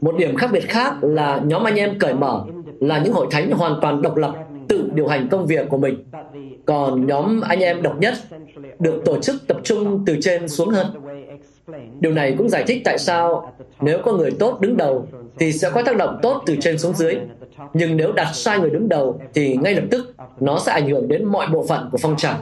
Một 0.00 0.16
điểm 0.18 0.36
khác 0.36 0.50
biệt 0.52 0.68
khác 0.68 0.94
là 1.02 1.40
nhóm 1.44 1.64
anh 1.64 1.76
em 1.76 1.98
cởi 1.98 2.14
mở 2.14 2.44
là 2.80 2.98
những 2.98 3.12
hội 3.12 3.26
thánh 3.30 3.50
hoàn 3.50 3.78
toàn 3.80 4.02
độc 4.02 4.16
lập, 4.16 4.34
tự 4.68 4.90
điều 4.94 5.06
hành 5.06 5.28
công 5.28 5.46
việc 5.46 5.68
của 5.68 5.78
mình. 5.78 6.04
Còn 6.66 7.06
nhóm 7.06 7.40
anh 7.40 7.60
em 7.60 7.82
độc 7.82 8.00
nhất 8.00 8.14
được 8.78 9.02
tổ 9.04 9.20
chức 9.20 9.36
tập 9.46 9.56
trung 9.64 10.02
từ 10.06 10.16
trên 10.20 10.48
xuống 10.48 10.68
hơn. 10.68 10.86
Điều 12.00 12.12
này 12.12 12.34
cũng 12.38 12.48
giải 12.48 12.64
thích 12.66 12.82
tại 12.84 12.98
sao 12.98 13.52
nếu 13.80 13.98
có 14.04 14.12
người 14.12 14.30
tốt 14.30 14.60
đứng 14.60 14.76
đầu 14.76 15.06
thì 15.38 15.52
sẽ 15.52 15.70
có 15.70 15.82
tác 15.82 15.96
động 15.96 16.18
tốt 16.22 16.42
từ 16.46 16.56
trên 16.60 16.78
xuống 16.78 16.94
dưới. 16.94 17.16
Nhưng 17.72 17.96
nếu 17.96 18.12
đặt 18.12 18.30
sai 18.34 18.58
người 18.58 18.70
đứng 18.70 18.88
đầu 18.88 19.20
thì 19.34 19.56
ngay 19.56 19.74
lập 19.74 19.84
tức 19.90 20.14
nó 20.40 20.58
sẽ 20.58 20.72
ảnh 20.72 20.88
hưởng 20.88 21.08
đến 21.08 21.24
mọi 21.24 21.46
bộ 21.46 21.66
phận 21.68 21.88
của 21.92 21.98
phong 21.98 22.16
trào. 22.16 22.38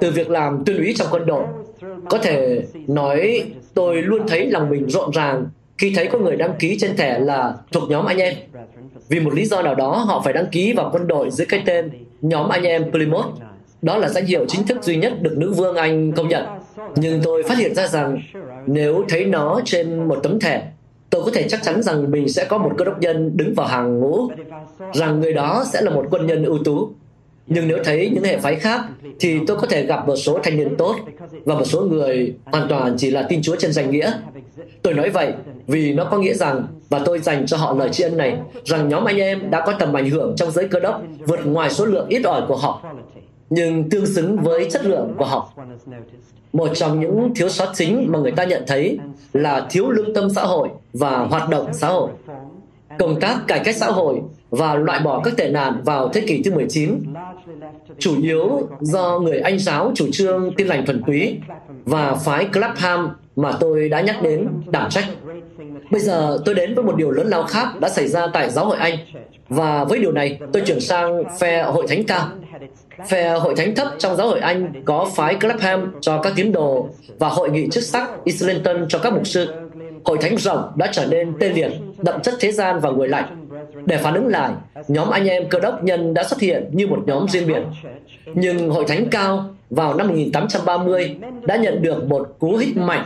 Từ 0.00 0.10
việc 0.10 0.30
làm 0.30 0.62
tuyên 0.66 0.76
úy 0.76 0.94
trong 0.96 1.08
quân 1.10 1.26
đội, 1.26 1.44
có 2.08 2.18
thể 2.18 2.62
nói 2.86 3.44
tôi 3.74 4.02
luôn 4.02 4.28
thấy 4.28 4.46
lòng 4.46 4.70
mình 4.70 4.88
rộn 4.88 5.10
ràng 5.10 5.46
khi 5.78 5.92
thấy 5.96 6.06
có 6.06 6.18
người 6.18 6.36
đăng 6.36 6.52
ký 6.58 6.76
trên 6.80 6.96
thẻ 6.96 7.18
là 7.18 7.54
thuộc 7.72 7.90
nhóm 7.90 8.06
anh 8.06 8.18
em. 8.18 8.34
Vì 9.08 9.20
một 9.20 9.34
lý 9.34 9.44
do 9.44 9.62
nào 9.62 9.74
đó 9.74 9.90
họ 9.90 10.20
phải 10.24 10.32
đăng 10.32 10.46
ký 10.52 10.72
vào 10.72 10.90
quân 10.92 11.06
đội 11.06 11.30
dưới 11.30 11.46
cái 11.46 11.62
tên 11.66 11.90
nhóm 12.20 12.48
anh 12.48 12.62
em 12.62 12.90
Plymouth. 12.90 13.26
Đó 13.82 13.96
là 13.96 14.08
danh 14.08 14.26
hiệu 14.26 14.44
chính 14.48 14.66
thức 14.66 14.82
duy 14.82 14.96
nhất 14.96 15.22
được 15.22 15.38
nữ 15.38 15.52
vương 15.52 15.76
Anh 15.76 16.12
công 16.12 16.28
nhận. 16.28 16.44
Nhưng 16.96 17.20
tôi 17.22 17.42
phát 17.42 17.58
hiện 17.58 17.74
ra 17.74 17.86
rằng 17.86 18.18
nếu 18.66 19.04
thấy 19.08 19.24
nó 19.24 19.60
trên 19.64 20.08
một 20.08 20.18
tấm 20.22 20.40
thẻ, 20.40 20.62
tôi 21.10 21.24
có 21.24 21.30
thể 21.34 21.48
chắc 21.48 21.62
chắn 21.62 21.82
rằng 21.82 22.10
mình 22.10 22.28
sẽ 22.28 22.44
có 22.44 22.58
một 22.58 22.70
cơ 22.78 22.84
đốc 22.84 23.00
nhân 23.00 23.36
đứng 23.36 23.54
vào 23.54 23.66
hàng 23.66 23.98
ngũ, 23.98 24.28
rằng 24.94 25.20
người 25.20 25.32
đó 25.32 25.64
sẽ 25.72 25.80
là 25.80 25.90
một 25.90 26.06
quân 26.10 26.26
nhân 26.26 26.44
ưu 26.44 26.58
tú. 26.64 26.90
Nhưng 27.46 27.68
nếu 27.68 27.78
thấy 27.84 28.10
những 28.14 28.24
hệ 28.24 28.38
phái 28.38 28.56
khác, 28.56 28.80
thì 29.20 29.38
tôi 29.46 29.56
có 29.56 29.66
thể 29.66 29.86
gặp 29.86 30.08
một 30.08 30.16
số 30.16 30.38
thanh 30.42 30.56
niên 30.56 30.76
tốt 30.76 30.96
và 31.44 31.54
một 31.54 31.64
số 31.64 31.80
người 31.80 32.34
hoàn 32.44 32.68
toàn 32.68 32.94
chỉ 32.98 33.10
là 33.10 33.26
tin 33.28 33.42
Chúa 33.42 33.56
trên 33.56 33.72
danh 33.72 33.90
nghĩa. 33.90 34.12
Tôi 34.82 34.94
nói 34.94 35.10
vậy 35.10 35.32
vì 35.66 35.92
nó 35.92 36.04
có 36.04 36.18
nghĩa 36.18 36.34
rằng, 36.34 36.66
và 36.88 36.98
tôi 37.04 37.18
dành 37.18 37.46
cho 37.46 37.56
họ 37.56 37.74
lời 37.74 37.88
tri 37.92 38.04
ân 38.04 38.16
này, 38.16 38.38
rằng 38.64 38.88
nhóm 38.88 39.04
anh 39.04 39.16
em 39.16 39.50
đã 39.50 39.66
có 39.66 39.72
tầm 39.78 39.96
ảnh 39.96 40.10
hưởng 40.10 40.34
trong 40.36 40.50
giới 40.50 40.68
cơ 40.68 40.80
đốc 40.80 41.02
vượt 41.26 41.40
ngoài 41.44 41.70
số 41.70 41.84
lượng 41.84 42.08
ít 42.08 42.22
ỏi 42.24 42.42
của 42.48 42.56
họ, 42.56 42.84
nhưng 43.50 43.90
tương 43.90 44.06
xứng 44.06 44.36
với 44.36 44.70
chất 44.70 44.84
lượng 44.84 45.14
của 45.18 45.24
họ. 45.24 45.52
Một 46.52 46.68
trong 46.74 47.00
những 47.00 47.34
thiếu 47.34 47.48
sót 47.48 47.72
chính 47.74 48.12
mà 48.12 48.18
người 48.18 48.32
ta 48.32 48.44
nhận 48.44 48.64
thấy 48.66 48.98
là 49.32 49.66
thiếu 49.70 49.90
lương 49.90 50.14
tâm 50.14 50.30
xã 50.30 50.42
hội 50.42 50.68
và 50.92 51.18
hoạt 51.18 51.48
động 51.48 51.66
xã 51.72 51.88
hội. 51.88 52.10
Công 52.98 53.20
tác 53.20 53.36
cải 53.46 53.58
cách 53.58 53.76
xã 53.76 53.86
hội 53.86 54.20
và 54.50 54.74
loại 54.74 55.00
bỏ 55.00 55.20
các 55.24 55.36
tệ 55.36 55.50
nạn 55.50 55.80
vào 55.84 56.08
thế 56.08 56.20
kỷ 56.26 56.42
thứ 56.42 56.54
19 56.54 56.98
chủ 57.98 58.22
yếu 58.22 58.68
do 58.80 59.18
người 59.18 59.40
Anh 59.40 59.58
giáo 59.58 59.92
chủ 59.94 60.06
trương 60.12 60.54
tin 60.56 60.66
lành 60.66 60.86
thuần 60.86 61.02
túy 61.06 61.38
và 61.84 62.14
phái 62.14 62.44
Clapham 62.44 63.10
mà 63.36 63.52
tôi 63.60 63.88
đã 63.88 64.00
nhắc 64.00 64.22
đến 64.22 64.48
đảm 64.66 64.90
trách. 64.90 65.04
Bây 65.90 66.00
giờ 66.00 66.38
tôi 66.44 66.54
đến 66.54 66.74
với 66.74 66.84
một 66.84 66.96
điều 66.96 67.10
lớn 67.10 67.26
lao 67.26 67.42
khác 67.42 67.80
đã 67.80 67.88
xảy 67.88 68.08
ra 68.08 68.26
tại 68.32 68.50
giáo 68.50 68.64
hội 68.66 68.76
Anh 68.76 68.96
và 69.48 69.84
với 69.84 69.98
điều 69.98 70.12
này 70.12 70.38
tôi 70.52 70.62
chuyển 70.66 70.80
sang 70.80 71.22
phe 71.40 71.62
hội 71.62 71.86
thánh 71.88 72.04
cao. 72.04 72.28
Phe 73.08 73.38
hội 73.38 73.54
thánh 73.56 73.74
thấp 73.74 73.88
trong 73.98 74.16
giáo 74.16 74.28
hội 74.28 74.40
Anh 74.40 74.72
có 74.84 75.10
phái 75.14 75.34
Clapham 75.34 75.92
cho 76.00 76.20
các 76.22 76.32
tín 76.36 76.52
đồ 76.52 76.88
và 77.18 77.28
hội 77.28 77.50
nghị 77.50 77.68
chức 77.70 77.84
sắc 77.84 78.24
Islington 78.24 78.86
cho 78.88 78.98
các 78.98 79.12
mục 79.12 79.26
sư. 79.26 79.48
Hội 80.04 80.18
thánh 80.20 80.36
rộng 80.36 80.72
đã 80.76 80.88
trở 80.92 81.06
nên 81.06 81.32
tê 81.40 81.48
liệt, 81.48 81.72
đậm 81.98 82.20
chất 82.22 82.34
thế 82.40 82.52
gian 82.52 82.80
và 82.80 82.90
nguội 82.90 83.08
lạnh. 83.08 83.48
Để 83.84 83.96
phản 83.96 84.14
ứng 84.14 84.26
lại, 84.26 84.52
nhóm 84.88 85.10
anh 85.10 85.28
em 85.28 85.48
cơ 85.48 85.60
đốc 85.60 85.84
nhân 85.84 86.14
đã 86.14 86.24
xuất 86.24 86.40
hiện 86.40 86.70
như 86.72 86.86
một 86.86 86.98
nhóm 87.06 87.28
riêng 87.28 87.46
biệt. 87.46 87.62
Nhưng 88.34 88.70
hội 88.70 88.84
thánh 88.88 89.08
cao 89.10 89.44
vào 89.70 89.94
năm 89.94 90.08
1830 90.08 91.16
đã 91.42 91.56
nhận 91.56 91.82
được 91.82 92.04
một 92.04 92.36
cú 92.38 92.56
hích 92.56 92.76
mạnh, 92.76 93.04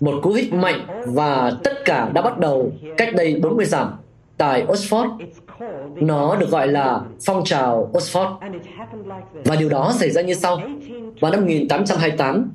một 0.00 0.14
cú 0.22 0.32
hích 0.32 0.52
mạnh 0.52 0.86
và 1.06 1.52
tất 1.64 1.84
cả 1.84 2.10
đã 2.14 2.22
bắt 2.22 2.38
đầu 2.38 2.72
cách 2.96 3.14
đây 3.14 3.40
40 3.42 3.66
dặm 3.66 3.92
tại 4.36 4.64
Oxford. 4.68 5.18
Nó 5.96 6.36
được 6.36 6.50
gọi 6.50 6.68
là 6.68 7.00
phong 7.26 7.44
trào 7.44 7.90
Oxford. 7.92 8.36
Và 9.44 9.56
điều 9.56 9.68
đó 9.68 9.92
xảy 9.98 10.10
ra 10.10 10.22
như 10.22 10.34
sau. 10.34 10.60
Vào 11.20 11.32
năm 11.32 11.40
1828, 11.40 12.50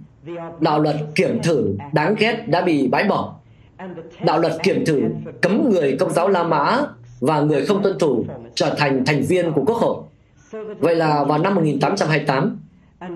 đạo 0.60 0.80
luật 0.80 0.96
kiểm 1.16 1.42
thử 1.44 1.76
đáng 1.94 2.16
ghét 2.20 2.44
đã 2.48 2.62
bị 2.62 2.88
bãi 2.88 3.04
bỏ. 3.04 3.36
Đạo 4.26 4.40
luật 4.40 4.54
kiểm 4.64 4.86
thử 4.86 5.02
cấm 5.42 5.70
người 5.70 5.98
công 6.00 6.14
giáo 6.14 6.30
La 6.30 6.44
Mã 6.44 6.82
và 7.20 7.42
người 7.42 7.66
không 7.66 7.84
tuân 7.84 8.00
thủ 8.00 8.26
trở 8.56 8.76
thành 8.78 9.06
thành 9.06 9.22
viên 9.22 9.54
của 9.54 9.64
Quốc 9.66 9.78
hội. 9.78 9.98
Vậy 10.80 10.96
là 10.96 11.24
vào 11.24 11.38
năm 11.38 11.56
1828, 11.56 12.60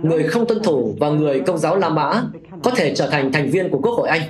người 0.01 0.23
không 0.23 0.45
tuân 0.45 0.63
thủ 0.63 0.95
và 0.99 1.09
người 1.09 1.39
công 1.39 1.57
giáo 1.57 1.75
La 1.75 1.89
Mã 1.89 2.23
có 2.63 2.71
thể 2.71 2.95
trở 2.95 3.07
thành 3.09 3.31
thành 3.31 3.49
viên 3.49 3.69
của 3.69 3.79
Quốc 3.79 3.93
hội 3.93 4.09
Anh. 4.09 4.21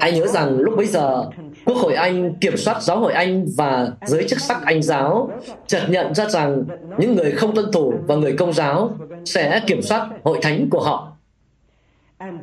Hãy 0.00 0.12
nhớ 0.12 0.26
rằng 0.26 0.58
lúc 0.58 0.74
bấy 0.76 0.86
giờ, 0.86 1.24
Quốc 1.64 1.76
hội 1.76 1.94
Anh 1.94 2.34
kiểm 2.40 2.56
soát 2.56 2.82
giáo 2.82 2.98
hội 2.98 3.12
Anh 3.12 3.46
và 3.56 3.88
giới 4.06 4.28
chức 4.28 4.40
sắc 4.40 4.62
Anh 4.64 4.82
giáo 4.82 5.30
chợt 5.66 5.82
nhận 5.88 6.14
ra 6.14 6.28
rằng 6.28 6.64
những 6.98 7.16
người 7.16 7.30
không 7.30 7.54
tuân 7.54 7.72
thủ 7.72 7.94
và 8.06 8.14
người 8.14 8.32
công 8.32 8.52
giáo 8.52 8.90
sẽ 9.24 9.60
kiểm 9.66 9.82
soát 9.82 10.08
hội 10.24 10.38
thánh 10.42 10.70
của 10.70 10.80
họ. 10.80 11.12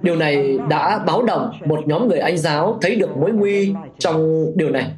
Điều 0.02 0.16
này 0.16 0.58
đã 0.70 1.00
báo 1.00 1.24
động 1.24 1.52
một 1.66 1.88
nhóm 1.88 2.08
người 2.08 2.20
Anh 2.20 2.38
giáo 2.38 2.78
thấy 2.82 2.96
được 2.96 3.18
mối 3.18 3.32
nguy 3.32 3.74
trong 3.98 4.46
điều 4.56 4.70
này. 4.70 4.92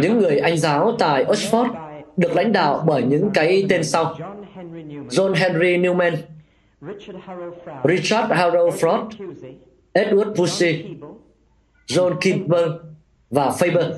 Những 0.00 0.18
người 0.18 0.38
Anh 0.38 0.58
giáo 0.58 0.92
tại 0.98 1.24
Oxford 1.24 1.68
được 2.16 2.36
lãnh 2.36 2.52
đạo 2.52 2.84
bởi 2.86 3.02
những 3.02 3.30
cái 3.34 3.66
tên 3.68 3.84
sau. 3.84 4.14
John 5.08 5.34
Henry 5.34 5.76
Newman, 5.76 6.16
Richard 7.84 8.32
Harrow 8.32 8.70
Frost, 8.70 9.08
Edward 9.94 10.34
Pusey, 10.34 10.84
John 11.86 12.14
Kimber 12.20 12.68
và 13.30 13.48
Faber. 13.48 13.92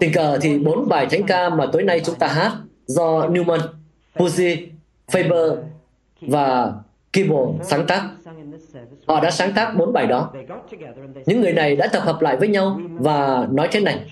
Tình 0.00 0.12
cờ 0.12 0.38
thì 0.42 0.58
bốn 0.58 0.88
bài 0.88 1.06
thánh 1.10 1.22
ca 1.26 1.50
mà 1.50 1.66
tối 1.72 1.82
nay 1.82 2.00
chúng 2.04 2.14
ta 2.14 2.26
hát 2.26 2.52
do 2.86 3.26
Newman, 3.28 3.60
Pussy, 4.16 4.68
Faber 5.12 5.56
và 6.20 6.72
Kimball 7.12 7.50
sáng 7.62 7.86
tác. 7.86 8.10
Họ 9.06 9.20
đã 9.20 9.30
sáng 9.30 9.52
tác 9.52 9.76
bốn 9.76 9.92
bài 9.92 10.06
đó. 10.06 10.32
Những 11.26 11.40
người 11.40 11.52
này 11.52 11.76
đã 11.76 11.86
tập 11.86 12.02
hợp 12.02 12.22
lại 12.22 12.36
với 12.36 12.48
nhau 12.48 12.80
và 12.90 13.48
nói 13.50 13.68
thế 13.72 13.80
này. 13.80 14.06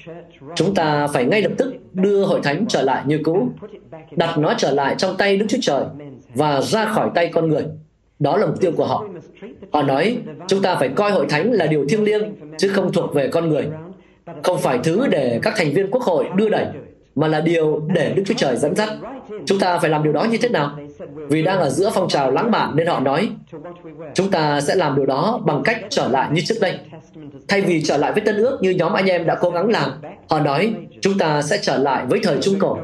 Chúng 0.54 0.74
ta 0.74 1.06
phải 1.06 1.24
ngay 1.24 1.42
lập 1.42 1.52
tức 1.58 1.74
đưa 1.92 2.24
hội 2.24 2.40
thánh 2.42 2.66
trở 2.68 2.82
lại 2.82 3.02
như 3.06 3.20
cũ, 3.24 3.48
đặt 4.10 4.38
nó 4.38 4.54
trở 4.58 4.70
lại 4.70 4.94
trong 4.98 5.16
tay 5.16 5.36
Đức 5.36 5.46
Chúa 5.48 5.58
Trời 5.60 5.84
và 6.34 6.60
ra 6.60 6.86
khỏi 6.86 7.10
tay 7.14 7.30
con 7.32 7.48
người. 7.48 7.64
Đó 8.18 8.36
là 8.36 8.46
mục 8.46 8.60
tiêu 8.60 8.72
của 8.76 8.86
họ. 8.86 9.04
Họ 9.72 9.82
nói, 9.82 10.18
chúng 10.48 10.62
ta 10.62 10.76
phải 10.76 10.88
coi 10.88 11.10
hội 11.10 11.26
thánh 11.28 11.52
là 11.52 11.66
điều 11.66 11.86
thiêng 11.88 12.04
liêng, 12.04 12.34
chứ 12.58 12.68
không 12.68 12.92
thuộc 12.92 13.14
về 13.14 13.28
con 13.28 13.48
người. 13.48 13.66
Không 14.42 14.58
phải 14.58 14.78
thứ 14.84 15.06
để 15.06 15.38
các 15.42 15.54
thành 15.56 15.72
viên 15.72 15.90
quốc 15.90 16.02
hội 16.02 16.26
đưa 16.36 16.48
đẩy, 16.48 16.66
mà 17.14 17.28
là 17.28 17.40
điều 17.40 17.82
để 17.94 18.12
Đức 18.16 18.22
Chúa 18.26 18.34
Trời 18.36 18.56
dẫn 18.56 18.74
dắt. 18.74 18.88
Chúng 19.46 19.58
ta 19.58 19.78
phải 19.78 19.90
làm 19.90 20.02
điều 20.02 20.12
đó 20.12 20.24
như 20.24 20.38
thế 20.38 20.48
nào? 20.48 20.78
Vì 21.28 21.42
đang 21.42 21.58
ở 21.58 21.70
giữa 21.70 21.90
phong 21.94 22.08
trào 22.08 22.30
lãng 22.30 22.50
mạn 22.50 22.76
nên 22.76 22.86
họ 22.86 23.00
nói, 23.00 23.28
chúng 24.14 24.30
ta 24.30 24.60
sẽ 24.60 24.74
làm 24.74 24.96
điều 24.96 25.06
đó 25.06 25.40
bằng 25.46 25.62
cách 25.64 25.78
trở 25.90 26.08
lại 26.08 26.28
như 26.32 26.40
trước 26.40 26.54
đây. 26.60 26.78
Thay 27.48 27.60
vì 27.60 27.82
trở 27.82 27.96
lại 27.96 28.12
với 28.12 28.20
Tân 28.20 28.36
ước 28.36 28.58
như 28.60 28.70
nhóm 28.70 28.92
anh 28.92 29.06
em 29.06 29.26
đã 29.26 29.34
cố 29.34 29.50
gắng 29.50 29.68
làm, 29.68 29.90
họ 30.30 30.40
nói, 30.40 30.74
chúng 31.00 31.18
ta 31.18 31.42
sẽ 31.42 31.58
trở 31.62 31.78
lại 31.78 32.04
với 32.08 32.20
thời 32.22 32.38
Trung 32.40 32.54
Cổ, 32.58 32.78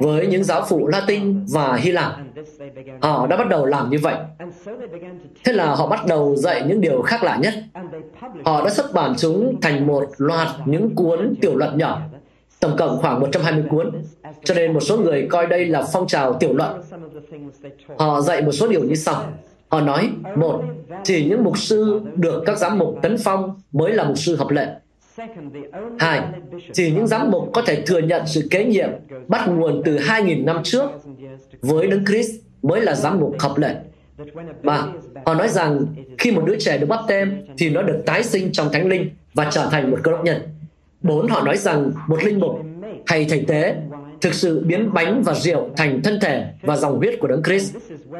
với 0.00 0.26
những 0.26 0.44
giáo 0.44 0.64
phụ 0.68 0.86
Latin 0.86 1.44
và 1.52 1.76
Hy 1.76 1.92
Lạp. 1.92 2.12
Họ 3.00 3.26
đã 3.26 3.36
bắt 3.36 3.48
đầu 3.48 3.66
làm 3.66 3.90
như 3.90 3.98
vậy. 4.02 4.14
Thế 5.44 5.52
là 5.52 5.74
họ 5.74 5.86
bắt 5.86 6.06
đầu 6.06 6.36
dạy 6.36 6.62
những 6.66 6.80
điều 6.80 7.02
khác 7.02 7.22
lạ 7.22 7.36
nhất. 7.36 7.54
Họ 8.44 8.64
đã 8.64 8.70
xuất 8.70 8.92
bản 8.92 9.14
chúng 9.18 9.60
thành 9.60 9.86
một 9.86 10.08
loạt 10.18 10.48
những 10.64 10.94
cuốn 10.94 11.34
tiểu 11.40 11.56
luận 11.56 11.78
nhỏ 11.78 12.00
tổng 12.60 12.76
cộng 12.76 12.98
khoảng 12.98 13.20
120 13.20 13.64
cuốn. 13.70 13.92
Cho 14.44 14.54
nên 14.54 14.72
một 14.72 14.80
số 14.80 14.98
người 14.98 15.26
coi 15.30 15.46
đây 15.46 15.66
là 15.66 15.82
phong 15.92 16.06
trào 16.06 16.32
tiểu 16.32 16.54
luận. 16.54 16.82
Họ 17.98 18.20
dạy 18.20 18.42
một 18.42 18.52
số 18.52 18.68
điều 18.68 18.84
như 18.84 18.94
sau. 18.94 19.24
Họ 19.68 19.80
nói, 19.80 20.10
một, 20.36 20.62
chỉ 21.04 21.24
những 21.24 21.44
mục 21.44 21.58
sư 21.58 22.00
được 22.14 22.42
các 22.46 22.58
giám 22.58 22.78
mục 22.78 22.98
tấn 23.02 23.16
phong 23.24 23.60
mới 23.72 23.92
là 23.92 24.04
mục 24.04 24.18
sư 24.18 24.36
hợp 24.36 24.50
lệ. 24.50 24.66
Hai, 25.98 26.20
chỉ 26.72 26.90
những 26.90 27.06
giám 27.06 27.30
mục 27.30 27.50
có 27.52 27.62
thể 27.66 27.82
thừa 27.86 27.98
nhận 27.98 28.22
sự 28.26 28.48
kế 28.50 28.64
nhiệm 28.64 28.88
bắt 29.28 29.48
nguồn 29.48 29.82
từ 29.84 29.96
2.000 29.96 30.44
năm 30.44 30.60
trước 30.64 30.90
với 31.60 31.86
Đấng 31.86 32.04
Christ 32.06 32.30
mới 32.62 32.80
là 32.80 32.94
giám 32.94 33.20
mục 33.20 33.36
hợp 33.38 33.58
lệ. 33.58 33.76
Ba, 34.62 34.86
họ 35.26 35.34
nói 35.34 35.48
rằng 35.48 35.86
khi 36.18 36.30
một 36.30 36.42
đứa 36.46 36.56
trẻ 36.58 36.78
được 36.78 36.86
bắp 36.86 37.00
tem 37.08 37.42
thì 37.58 37.70
nó 37.70 37.82
được 37.82 38.02
tái 38.06 38.22
sinh 38.22 38.52
trong 38.52 38.72
thánh 38.72 38.88
linh 38.88 39.10
và 39.34 39.48
trở 39.50 39.68
thành 39.70 39.90
một 39.90 39.98
cơ 40.02 40.10
đốc 40.10 40.24
nhân. 40.24 40.42
Bốn, 41.02 41.28
họ 41.28 41.42
nói 41.42 41.56
rằng 41.56 41.90
một 42.06 42.24
linh 42.24 42.40
mục 42.40 42.60
hay 43.06 43.26
thầy 43.30 43.44
tế 43.48 43.76
thực 44.20 44.34
sự 44.34 44.64
biến 44.66 44.92
bánh 44.92 45.22
và 45.22 45.34
rượu 45.34 45.70
thành 45.76 46.02
thân 46.02 46.20
thể 46.20 46.46
và 46.62 46.76
dòng 46.76 46.98
huyết 46.98 47.20
của 47.20 47.28
Đấng 47.28 47.42
Christ. 47.42 47.76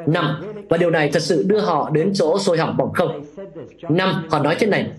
Năm, 0.07 0.43
và 0.69 0.77
điều 0.77 0.91
này 0.91 1.11
thật 1.13 1.23
sự 1.23 1.45
đưa 1.47 1.61
họ 1.61 1.91
đến 1.91 2.11
chỗ 2.15 2.39
sôi 2.39 2.59
hỏng 2.59 2.77
bỏng 2.77 2.93
không. 2.93 3.25
Năm, 3.89 4.27
họ 4.31 4.39
nói 4.39 4.57
thế 4.59 4.67
này, 4.67 4.91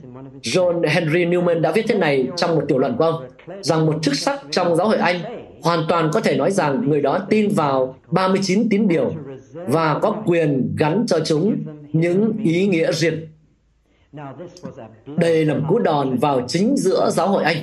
John 0.42 0.88
Henry 0.88 1.26
Newman 1.26 1.62
đã 1.62 1.72
viết 1.72 1.86
thế 1.88 1.96
này 1.96 2.28
trong 2.36 2.56
một 2.56 2.62
tiểu 2.68 2.78
luận 2.78 2.96
của 2.98 3.04
ông, 3.04 3.28
rằng 3.62 3.86
một 3.86 3.96
chức 4.02 4.16
sắc 4.16 4.40
trong 4.52 4.76
giáo 4.76 4.88
hội 4.88 4.98
Anh 4.98 5.20
hoàn 5.62 5.80
toàn 5.90 6.10
có 6.14 6.22
thể 6.22 6.36
nói 6.36 6.52
rằng 6.52 6.90
người 6.90 7.02
đó 7.02 7.20
tin 7.30 7.50
vào 7.50 7.96
39 8.12 8.70
tín 8.70 8.88
điều 8.88 9.14
và 9.54 10.00
có 10.02 10.16
quyền 10.26 10.76
gắn 10.78 11.06
cho 11.08 11.20
chúng 11.26 11.56
những 11.94 12.34
ý 12.44 12.68
nghĩa 12.68 12.92
riêng. 12.92 13.28
Đây 15.06 15.46
là 15.46 15.54
một 15.54 15.66
cú 15.70 15.80
đòn 15.80 16.18
vào 16.18 16.42
chính 16.48 16.78
giữa 16.78 17.10
giáo 17.12 17.28
hội 17.28 17.44
Anh 17.44 17.58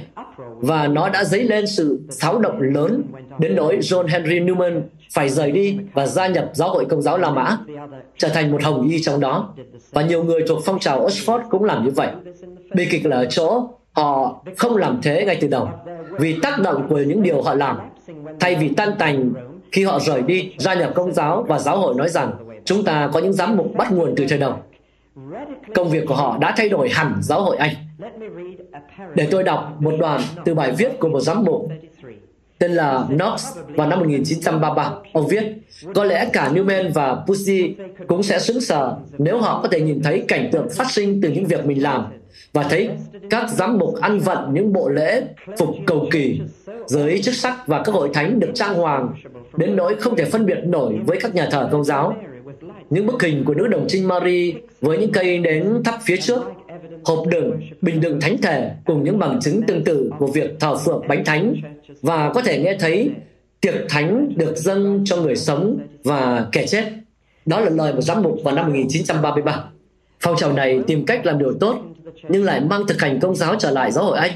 và 0.57 0.87
nó 0.87 1.09
đã 1.09 1.25
dấy 1.25 1.45
lên 1.45 1.67
sự 1.67 2.01
xáo 2.11 2.39
động 2.39 2.61
lớn 2.61 3.03
đến 3.39 3.57
nỗi 3.57 3.79
John 3.79 4.07
Henry 4.07 4.41
Newman 4.41 4.83
phải 5.13 5.29
rời 5.29 5.51
đi 5.51 5.79
và 5.95 6.07
gia 6.07 6.27
nhập 6.27 6.51
giáo 6.55 6.71
hội 6.71 6.85
công 6.85 7.03
giáo 7.03 7.19
La 7.19 7.31
Mã, 7.31 7.59
trở 8.19 8.29
thành 8.29 8.53
một 8.53 8.63
hồng 8.63 8.89
y 8.89 9.03
trong 9.03 9.21
đó. 9.21 9.55
Và 9.91 10.03
nhiều 10.03 10.25
người 10.25 10.41
thuộc 10.49 10.63
phong 10.65 10.79
trào 10.79 11.07
Oxford 11.07 11.43
cũng 11.51 11.65
làm 11.65 11.85
như 11.85 11.91
vậy. 11.91 12.09
Bi 12.75 12.87
kịch 12.91 13.07
là 13.07 13.17
ở 13.17 13.27
chỗ 13.31 13.69
họ 13.93 14.43
không 14.57 14.77
làm 14.77 15.01
thế 15.03 15.25
ngay 15.25 15.39
từ 15.41 15.49
đầu 15.49 15.69
vì 16.19 16.39
tác 16.43 16.61
động 16.61 16.87
của 16.89 16.99
những 16.99 17.23
điều 17.23 17.43
họ 17.43 17.55
làm. 17.55 17.79
Thay 18.41 18.55
vì 18.55 18.69
tan 18.69 18.93
tành 18.99 19.33
khi 19.73 19.85
họ 19.85 19.99
rời 19.99 20.23
đi, 20.23 20.53
gia 20.59 20.75
nhập 20.75 20.93
công 20.95 21.13
giáo 21.13 21.45
và 21.49 21.59
giáo 21.59 21.79
hội 21.79 21.95
nói 21.95 22.09
rằng 22.09 22.33
chúng 22.65 22.85
ta 22.85 23.11
có 23.13 23.21
những 23.21 23.33
giám 23.33 23.57
mục 23.57 23.75
bắt 23.75 23.93
nguồn 23.93 24.15
từ 24.17 24.27
thời 24.29 24.39
đầu. 24.39 24.55
Công 25.75 25.89
việc 25.91 26.05
của 26.09 26.15
họ 26.15 26.39
đã 26.41 26.55
thay 26.57 26.69
đổi 26.69 26.89
hẳn 26.89 27.15
giáo 27.23 27.43
hội 27.43 27.57
Anh. 27.57 27.75
Để 29.15 29.29
tôi 29.31 29.43
đọc 29.43 29.77
một 29.79 29.95
đoạn 29.99 30.21
từ 30.45 30.55
bài 30.55 30.73
viết 30.79 31.01
của 31.01 31.09
một 31.09 31.21
giám 31.21 31.45
mục 31.45 31.69
tên 32.59 32.73
là 32.73 33.07
Knox 33.09 33.47
vào 33.69 33.89
năm 33.89 33.99
1933. 33.99 34.93
Ông 35.13 35.29
viết, 35.29 35.45
có 35.95 36.05
lẽ 36.05 36.29
cả 36.33 36.51
Newman 36.55 36.93
và 36.93 37.25
Pussy 37.27 37.75
cũng 38.07 38.23
sẽ 38.23 38.39
sững 38.39 38.61
sờ 38.61 38.97
nếu 39.19 39.39
họ 39.39 39.61
có 39.63 39.69
thể 39.69 39.81
nhìn 39.81 40.03
thấy 40.03 40.25
cảnh 40.29 40.49
tượng 40.53 40.69
phát 40.71 40.91
sinh 40.91 41.21
từ 41.21 41.31
những 41.31 41.47
việc 41.47 41.67
mình 41.67 41.83
làm 41.83 42.07
và 42.53 42.63
thấy 42.63 42.91
các 43.31 43.51
giám 43.51 43.79
mục 43.79 43.95
ăn 44.01 44.19
vận 44.19 44.55
những 44.55 44.73
bộ 44.73 44.89
lễ 44.89 45.23
phục 45.59 45.69
cầu 45.87 46.07
kỳ 46.11 46.41
giới 46.87 47.23
chức 47.23 47.35
sắc 47.35 47.67
và 47.67 47.83
các 47.83 47.93
hội 47.93 48.11
thánh 48.15 48.41
được 48.41 48.51
trang 48.55 48.75
hoàng 48.75 49.15
đến 49.57 49.77
nỗi 49.77 49.95
không 49.95 50.17
thể 50.17 50.25
phân 50.25 50.47
biệt 50.47 50.59
nổi 50.65 50.99
với 51.07 51.19
các 51.21 51.35
nhà 51.35 51.49
thờ 51.51 51.69
công 51.73 51.85
giáo 51.85 52.17
những 52.91 53.07
bức 53.07 53.23
hình 53.23 53.45
của 53.45 53.55
nữ 53.55 53.67
đồng 53.67 53.85
trinh 53.89 54.09
Mary 54.09 54.55
với 54.81 54.99
những 54.99 55.13
cây 55.13 55.39
nến 55.39 55.83
thắp 55.85 55.99
phía 56.03 56.17
trước 56.17 56.41
hộp 57.05 57.27
đựng, 57.31 57.61
bình 57.81 58.01
đựng 58.01 58.21
thánh 58.21 58.37
thể 58.43 58.71
cùng 58.85 59.05
những 59.05 59.19
bằng 59.19 59.41
chứng 59.41 59.63
tương 59.63 59.85
tự 59.85 60.11
của 60.19 60.27
việc 60.27 60.61
thờ 60.61 60.77
phượng 60.77 61.09
bánh 61.09 61.25
thánh 61.25 61.55
và 62.03 62.33
có 62.35 62.43
thể 62.43 62.59
nghe 62.59 62.77
thấy 62.81 63.11
tiệc 63.61 63.75
thánh 63.89 64.33
được 64.37 64.57
dâng 64.57 65.03
cho 65.05 65.17
người 65.17 65.37
sống 65.37 65.79
và 66.05 66.47
kẻ 66.53 66.67
chết. 66.67 66.85
Đó 67.47 67.61
là 67.61 67.71
lời 67.71 67.95
một 67.95 68.01
giám 68.01 68.23
mục 68.23 68.39
vào 68.45 68.55
năm 68.55 68.67
1933. 68.67 69.65
Phong 70.21 70.37
trào 70.37 70.53
này 70.53 70.81
tìm 70.87 71.07
cách 71.07 71.27
làm 71.27 71.39
điều 71.39 71.55
tốt 71.61 71.79
nhưng 72.29 72.45
lại 72.45 72.61
mang 72.61 72.87
thực 72.87 73.01
hành 73.01 73.21
công 73.21 73.35
giáo 73.35 73.55
trở 73.59 73.71
lại 73.71 73.93
giáo 73.93 74.05
hội 74.05 74.19
Anh. 74.19 74.33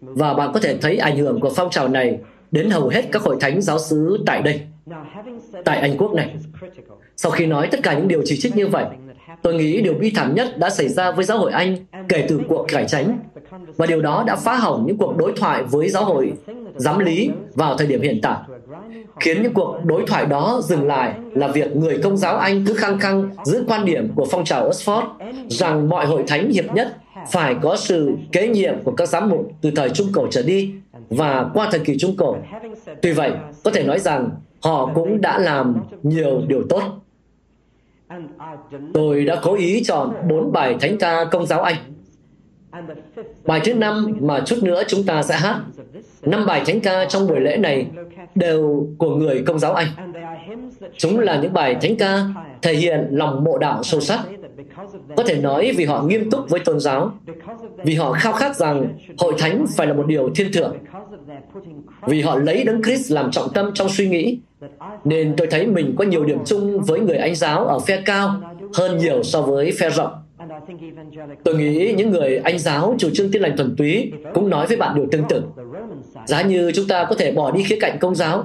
Và 0.00 0.34
bạn 0.34 0.50
có 0.54 0.60
thể 0.60 0.76
thấy 0.76 0.96
ảnh 0.96 1.16
hưởng 1.16 1.40
của 1.40 1.52
phong 1.56 1.70
trào 1.70 1.88
này 1.88 2.18
đến 2.50 2.70
hầu 2.70 2.88
hết 2.88 3.04
các 3.12 3.22
hội 3.22 3.36
thánh 3.40 3.62
giáo 3.62 3.78
xứ 3.78 4.18
tại 4.26 4.42
đây, 4.42 4.60
tại 5.64 5.78
Anh 5.78 5.96
quốc 5.98 6.14
này. 6.14 6.34
Sau 7.16 7.32
khi 7.32 7.46
nói 7.46 7.68
tất 7.70 7.80
cả 7.82 7.94
những 7.94 8.08
điều 8.08 8.22
chỉ 8.24 8.36
trích 8.40 8.56
như 8.56 8.66
vậy, 8.66 8.84
tôi 9.42 9.54
nghĩ 9.54 9.80
điều 9.80 9.94
bi 9.94 10.12
thảm 10.14 10.34
nhất 10.34 10.58
đã 10.58 10.70
xảy 10.70 10.88
ra 10.88 11.10
với 11.10 11.24
giáo 11.24 11.38
hội 11.38 11.52
Anh 11.52 11.76
kể 12.08 12.26
từ 12.28 12.40
cuộc 12.48 12.66
cải 12.68 12.84
tránh, 12.88 13.18
và 13.76 13.86
điều 13.86 14.02
đó 14.02 14.24
đã 14.26 14.36
phá 14.36 14.56
hỏng 14.56 14.84
những 14.86 14.96
cuộc 14.96 15.16
đối 15.16 15.32
thoại 15.36 15.62
với 15.62 15.88
giáo 15.88 16.04
hội 16.04 16.32
giám 16.76 16.98
lý 16.98 17.30
vào 17.54 17.76
thời 17.76 17.86
điểm 17.86 18.00
hiện 18.00 18.18
tại 18.22 18.36
khiến 19.20 19.42
những 19.42 19.54
cuộc 19.54 19.76
đối 19.84 20.04
thoại 20.06 20.26
đó 20.26 20.60
dừng 20.64 20.86
lại 20.86 21.14
là 21.32 21.48
việc 21.48 21.76
người 21.76 21.98
công 22.02 22.16
giáo 22.16 22.36
Anh 22.36 22.64
cứ 22.66 22.74
khăng 22.74 22.98
khăng 22.98 23.30
giữ 23.44 23.64
quan 23.68 23.84
điểm 23.84 24.12
của 24.14 24.26
phong 24.30 24.44
trào 24.44 24.70
Oxford 24.70 25.04
rằng 25.48 25.88
mọi 25.88 26.06
hội 26.06 26.24
thánh 26.26 26.50
hiệp 26.50 26.74
nhất 26.74 26.96
phải 27.30 27.54
có 27.62 27.76
sự 27.76 28.12
kế 28.32 28.48
nhiệm 28.48 28.74
của 28.84 28.92
các 28.92 29.08
giám 29.08 29.28
mục 29.28 29.52
từ 29.60 29.70
thời 29.76 29.90
Trung 29.90 30.08
Cổ 30.12 30.26
trở 30.30 30.42
đi 30.42 30.74
và 31.10 31.50
qua 31.54 31.68
thời 31.70 31.80
kỳ 31.80 31.98
Trung 31.98 32.16
Cổ. 32.16 32.36
Tuy 33.02 33.12
vậy, 33.12 33.32
có 33.64 33.70
thể 33.70 33.84
nói 33.84 33.98
rằng 33.98 34.30
họ 34.60 34.90
cũng 34.94 35.20
đã 35.20 35.38
làm 35.38 35.76
nhiều 36.02 36.42
điều 36.46 36.62
tốt. 36.68 36.82
Tôi 38.94 39.24
đã 39.24 39.40
cố 39.42 39.54
ý 39.54 39.82
chọn 39.84 40.14
bốn 40.28 40.52
bài 40.52 40.76
thánh 40.80 40.98
ca 40.98 41.24
công 41.24 41.46
giáo 41.46 41.62
Anh. 41.62 41.76
Bài 43.44 43.60
thứ 43.64 43.74
năm 43.74 44.16
mà 44.20 44.40
chút 44.46 44.56
nữa 44.62 44.82
chúng 44.88 45.02
ta 45.04 45.22
sẽ 45.22 45.36
hát. 45.36 45.60
Năm 46.22 46.46
bài 46.46 46.62
thánh 46.66 46.80
ca 46.80 47.04
trong 47.04 47.26
buổi 47.26 47.40
lễ 47.40 47.56
này 47.56 47.86
đều 48.34 48.86
của 48.98 49.16
người 49.16 49.42
công 49.46 49.58
giáo 49.58 49.74
Anh. 49.74 49.88
Chúng 50.96 51.18
là 51.18 51.40
những 51.40 51.52
bài 51.52 51.76
thánh 51.82 51.96
ca 51.96 52.18
thể 52.62 52.74
hiện 52.74 53.08
lòng 53.10 53.44
mộ 53.44 53.58
đạo 53.58 53.82
sâu 53.82 54.00
sắc. 54.00 54.20
Có 55.16 55.22
thể 55.22 55.40
nói 55.40 55.72
vì 55.76 55.84
họ 55.84 56.02
nghiêm 56.02 56.30
túc 56.30 56.50
với 56.50 56.60
tôn 56.60 56.80
giáo, 56.80 57.12
vì 57.84 57.94
họ 57.94 58.12
khao 58.12 58.32
khát 58.32 58.56
rằng 58.56 58.98
hội 59.18 59.34
thánh 59.38 59.66
phải 59.76 59.86
là 59.86 59.94
một 59.94 60.06
điều 60.06 60.30
thiên 60.34 60.52
thượng, 60.52 60.76
vì 62.06 62.20
họ 62.20 62.36
lấy 62.36 62.64
Đấng 62.64 62.82
Christ 62.82 63.12
làm 63.12 63.30
trọng 63.30 63.52
tâm 63.54 63.70
trong 63.74 63.88
suy 63.88 64.08
nghĩ, 64.08 64.40
nên 65.04 65.34
tôi 65.36 65.46
thấy 65.46 65.66
mình 65.66 65.94
có 65.98 66.04
nhiều 66.04 66.24
điểm 66.24 66.38
chung 66.44 66.80
với 66.80 67.00
người 67.00 67.16
Anh 67.16 67.34
giáo 67.34 67.64
ở 67.64 67.78
phe 67.78 68.02
cao 68.04 68.40
hơn 68.74 68.98
nhiều 68.98 69.22
so 69.22 69.42
với 69.42 69.72
phe 69.80 69.90
rộng. 69.90 70.12
Tôi 71.44 71.54
nghĩ 71.54 71.94
những 71.96 72.10
người 72.10 72.36
Anh 72.36 72.58
giáo 72.58 72.94
chủ 72.98 73.10
trương 73.14 73.30
tin 73.30 73.42
lành 73.42 73.56
thuần 73.56 73.76
túy 73.76 74.12
cũng 74.34 74.50
nói 74.50 74.66
với 74.66 74.76
bạn 74.76 74.94
điều 74.94 75.06
tương 75.12 75.28
tự. 75.28 75.42
Giá 76.26 76.42
như 76.42 76.72
chúng 76.74 76.88
ta 76.88 77.04
có 77.04 77.14
thể 77.14 77.32
bỏ 77.32 77.50
đi 77.50 77.62
khía 77.62 77.78
cạnh 77.80 77.98
công 78.00 78.14
giáo, 78.14 78.44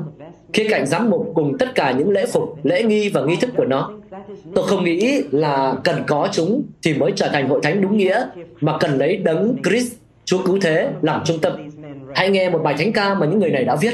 khía 0.53 0.67
cạnh 0.69 0.85
giám 0.85 1.09
mục 1.09 1.31
cùng 1.35 1.57
tất 1.57 1.75
cả 1.75 1.91
những 1.91 2.09
lễ 2.09 2.25
phục, 2.25 2.65
lễ 2.65 2.83
nghi 2.83 3.09
và 3.09 3.21
nghi 3.21 3.35
thức 3.35 3.49
của 3.57 3.65
nó. 3.65 3.91
Tôi 4.55 4.67
không 4.67 4.83
nghĩ 4.83 5.21
là 5.31 5.75
cần 5.83 6.03
có 6.07 6.29
chúng 6.31 6.63
thì 6.83 6.93
mới 6.93 7.11
trở 7.15 7.29
thành 7.29 7.49
hội 7.49 7.59
thánh 7.63 7.81
đúng 7.81 7.97
nghĩa, 7.97 8.25
mà 8.61 8.77
cần 8.79 8.97
lấy 8.97 9.17
đấng 9.17 9.55
Christ, 9.63 9.93
Chúa 10.25 10.45
cứu 10.45 10.59
thế 10.61 10.89
làm 11.01 11.21
trung 11.25 11.39
tâm. 11.39 11.53
Hãy 12.15 12.29
nghe 12.29 12.49
một 12.49 12.59
bài 12.63 12.75
thánh 12.77 12.91
ca 12.91 13.13
mà 13.13 13.25
những 13.25 13.39
người 13.39 13.49
này 13.49 13.63
đã 13.63 13.75
viết. 13.81 13.93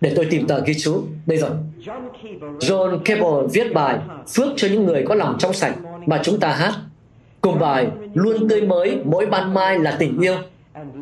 Để 0.00 0.12
tôi 0.16 0.24
tìm 0.24 0.46
tờ 0.46 0.60
ghi 0.60 0.74
chú. 0.74 1.02
Đây 1.26 1.38
rồi. 1.38 1.50
John 2.60 2.98
Cable 2.98 3.48
viết 3.52 3.72
bài 3.74 3.98
Phước 4.34 4.48
cho 4.56 4.68
những 4.68 4.86
người 4.86 5.04
có 5.06 5.14
lòng 5.14 5.36
trong 5.38 5.52
sạch 5.52 5.74
mà 6.06 6.20
chúng 6.24 6.40
ta 6.40 6.48
hát. 6.48 6.72
Cùng 7.46 7.58
bài 7.58 7.86
Luôn 8.14 8.48
tươi 8.48 8.60
mới 8.60 8.98
mỗi 9.04 9.26
ban 9.26 9.54
mai 9.54 9.78
là 9.78 9.96
tình 9.98 10.20
yêu. 10.20 10.34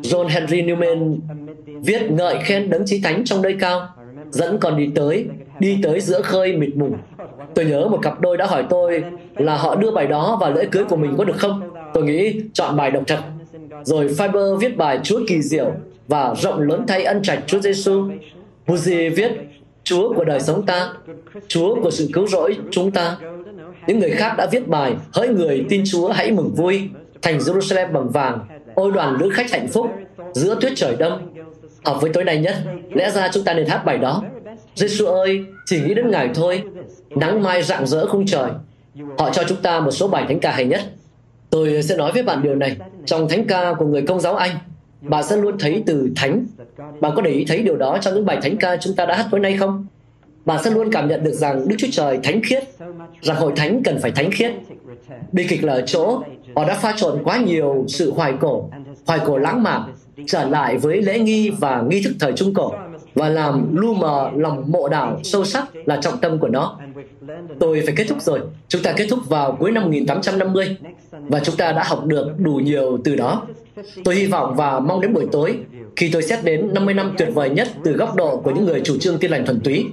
John 0.01 0.27
Henry 0.27 0.61
Newman 0.61 1.17
viết 1.83 2.11
ngợi 2.11 2.37
khen 2.43 2.69
đấng 2.69 2.85
chí 2.85 3.01
thánh 3.01 3.23
trong 3.25 3.41
nơi 3.41 3.55
cao, 3.59 3.87
dẫn 4.29 4.57
còn 4.59 4.77
đi 4.77 4.89
tới, 4.95 5.25
đi 5.59 5.77
tới 5.83 5.99
giữa 5.99 6.21
khơi 6.21 6.53
mịt 6.53 6.75
mùng. 6.75 6.97
Tôi 7.55 7.65
nhớ 7.65 7.87
một 7.87 7.99
cặp 8.01 8.21
đôi 8.21 8.37
đã 8.37 8.45
hỏi 8.45 8.63
tôi 8.69 9.03
là 9.35 9.57
họ 9.57 9.75
đưa 9.75 9.91
bài 9.91 10.07
đó 10.07 10.37
vào 10.41 10.53
lễ 10.53 10.65
cưới 10.71 10.83
của 10.83 10.95
mình 10.95 11.15
có 11.17 11.23
được 11.23 11.37
không? 11.37 11.61
Tôi 11.93 12.03
nghĩ 12.03 12.41
chọn 12.53 12.77
bài 12.77 12.91
động 12.91 13.03
thật. 13.07 13.19
Rồi 13.83 14.07
Fiber 14.07 14.55
viết 14.55 14.77
bài 14.77 14.99
Chúa 15.03 15.19
kỳ 15.27 15.41
diệu 15.41 15.71
và 16.07 16.33
rộng 16.37 16.59
lớn 16.59 16.85
thay 16.87 17.03
ân 17.03 17.21
trạch 17.21 17.39
Chúa 17.47 17.59
Giêsu. 17.59 18.09
Buzi 18.67 19.15
viết 19.15 19.31
Chúa 19.83 20.13
của 20.13 20.23
đời 20.23 20.39
sống 20.39 20.65
ta, 20.65 20.89
Chúa 21.47 21.75
của 21.75 21.91
sự 21.91 22.09
cứu 22.13 22.27
rỗi 22.27 22.57
chúng 22.71 22.91
ta. 22.91 23.17
Những 23.87 23.99
người 23.99 24.11
khác 24.11 24.33
đã 24.37 24.47
viết 24.51 24.67
bài 24.67 24.95
Hỡi 25.13 25.27
người 25.27 25.65
tin 25.69 25.83
Chúa 25.85 26.11
hãy 26.11 26.31
mừng 26.31 26.53
vui, 26.55 26.89
thành 27.21 27.37
Jerusalem 27.37 27.91
bằng 27.91 28.09
vàng, 28.09 28.39
ôi 28.75 28.91
đoàn 28.91 29.17
lữ 29.19 29.29
khách 29.29 29.51
hạnh 29.51 29.67
phúc, 29.67 29.91
giữa 30.33 30.57
tuyết 30.61 30.73
trời 30.75 30.95
đông. 30.95 31.33
Hợp 31.85 32.01
với 32.01 32.11
tối 32.13 32.23
nay 32.23 32.37
nhất, 32.37 32.55
lẽ 32.93 33.11
ra 33.11 33.29
chúng 33.33 33.43
ta 33.43 33.53
nên 33.53 33.65
hát 33.65 33.85
bài 33.85 33.97
đó. 33.97 34.23
Giêsu 34.75 35.05
ơi, 35.05 35.45
chỉ 35.65 35.81
nghĩ 35.81 35.93
đến 35.93 36.11
Ngài 36.11 36.29
thôi, 36.35 36.63
nắng 37.09 37.43
mai 37.43 37.63
rạng 37.63 37.87
rỡ 37.87 38.05
khung 38.05 38.25
trời. 38.25 38.49
Họ 39.17 39.29
cho 39.29 39.43
chúng 39.47 39.61
ta 39.61 39.79
một 39.79 39.91
số 39.91 40.07
bài 40.07 40.25
thánh 40.27 40.39
ca 40.39 40.51
hay 40.51 40.65
nhất. 40.65 40.81
Tôi 41.49 41.83
sẽ 41.83 41.97
nói 41.97 42.11
với 42.11 42.23
bạn 42.23 42.43
điều 42.43 42.55
này. 42.55 42.77
Trong 43.05 43.29
thánh 43.29 43.45
ca 43.47 43.73
của 43.73 43.85
người 43.85 44.01
công 44.01 44.19
giáo 44.19 44.35
Anh, 44.35 44.51
bạn 45.01 45.23
sẽ 45.23 45.37
luôn 45.37 45.57
thấy 45.59 45.83
từ 45.85 46.09
thánh. 46.15 46.45
Bạn 46.99 47.11
có 47.15 47.21
để 47.21 47.31
ý 47.31 47.45
thấy 47.47 47.63
điều 47.63 47.75
đó 47.75 47.97
trong 48.01 48.13
những 48.15 48.25
bài 48.25 48.39
thánh 48.41 48.57
ca 48.57 48.77
chúng 48.77 48.95
ta 48.95 49.05
đã 49.05 49.15
hát 49.15 49.27
tối 49.31 49.39
nay 49.39 49.57
không? 49.57 49.87
Bạn 50.45 50.63
sẽ 50.63 50.69
luôn 50.71 50.91
cảm 50.91 51.07
nhận 51.07 51.23
được 51.23 51.33
rằng 51.33 51.67
Đức 51.67 51.75
Chúa 51.79 51.87
Trời 51.91 52.19
thánh 52.23 52.41
khiết, 52.43 52.63
rằng 53.21 53.37
hội 53.37 53.53
thánh 53.55 53.83
cần 53.83 53.99
phải 54.01 54.11
thánh 54.11 54.31
khiết. 54.31 54.51
Bi 55.31 55.45
kịch 55.49 55.63
là 55.63 55.73
ở 55.73 55.81
chỗ, 55.81 56.21
họ 56.55 56.65
đã 56.65 56.75
pha 56.75 56.93
trộn 56.97 57.23
quá 57.23 57.37
nhiều 57.37 57.85
sự 57.87 58.11
hoài 58.11 58.33
cổ, 58.39 58.69
hoài 59.05 59.19
cổ 59.25 59.37
lãng 59.37 59.63
mạn, 59.63 59.81
trở 60.27 60.49
lại 60.49 60.77
với 60.77 61.01
lễ 61.01 61.19
nghi 61.19 61.49
và 61.49 61.83
nghi 61.89 62.01
thức 62.03 62.13
thời 62.19 62.33
Trung 62.33 62.53
Cổ 62.53 62.73
và 63.15 63.29
làm 63.29 63.75
lu 63.75 63.93
mờ 63.93 64.31
lòng 64.35 64.63
mộ 64.67 64.89
đạo 64.89 65.19
sâu 65.23 65.45
sắc 65.45 65.67
là 65.85 65.97
trọng 66.01 66.17
tâm 66.17 66.39
của 66.39 66.47
nó. 66.47 66.77
Tôi 67.59 67.81
phải 67.85 67.95
kết 67.97 68.05
thúc 68.09 68.21
rồi. 68.21 68.39
Chúng 68.67 68.81
ta 68.83 68.91
kết 68.91 69.07
thúc 69.09 69.19
vào 69.29 69.57
cuối 69.59 69.71
năm 69.71 69.83
1850 69.83 70.77
và 71.11 71.39
chúng 71.39 71.55
ta 71.55 71.71
đã 71.71 71.83
học 71.83 72.05
được 72.05 72.27
đủ 72.37 72.51
nhiều 72.51 72.97
từ 73.03 73.15
đó. 73.15 73.41
Tôi 74.03 74.15
hy 74.15 74.25
vọng 74.25 74.55
và 74.55 74.79
mong 74.79 75.01
đến 75.01 75.13
buổi 75.13 75.25
tối 75.31 75.57
khi 75.95 76.09
tôi 76.13 76.21
xét 76.21 76.43
đến 76.43 76.73
50 76.73 76.93
năm 76.93 77.15
tuyệt 77.17 77.29
vời 77.33 77.49
nhất 77.49 77.67
từ 77.83 77.91
góc 77.91 78.15
độ 78.15 78.37
của 78.37 78.51
những 78.51 78.65
người 78.65 78.81
chủ 78.83 78.97
trương 78.97 79.17
tiên 79.17 79.31
lành 79.31 79.45
thuần 79.45 79.59
túy. 79.59 79.85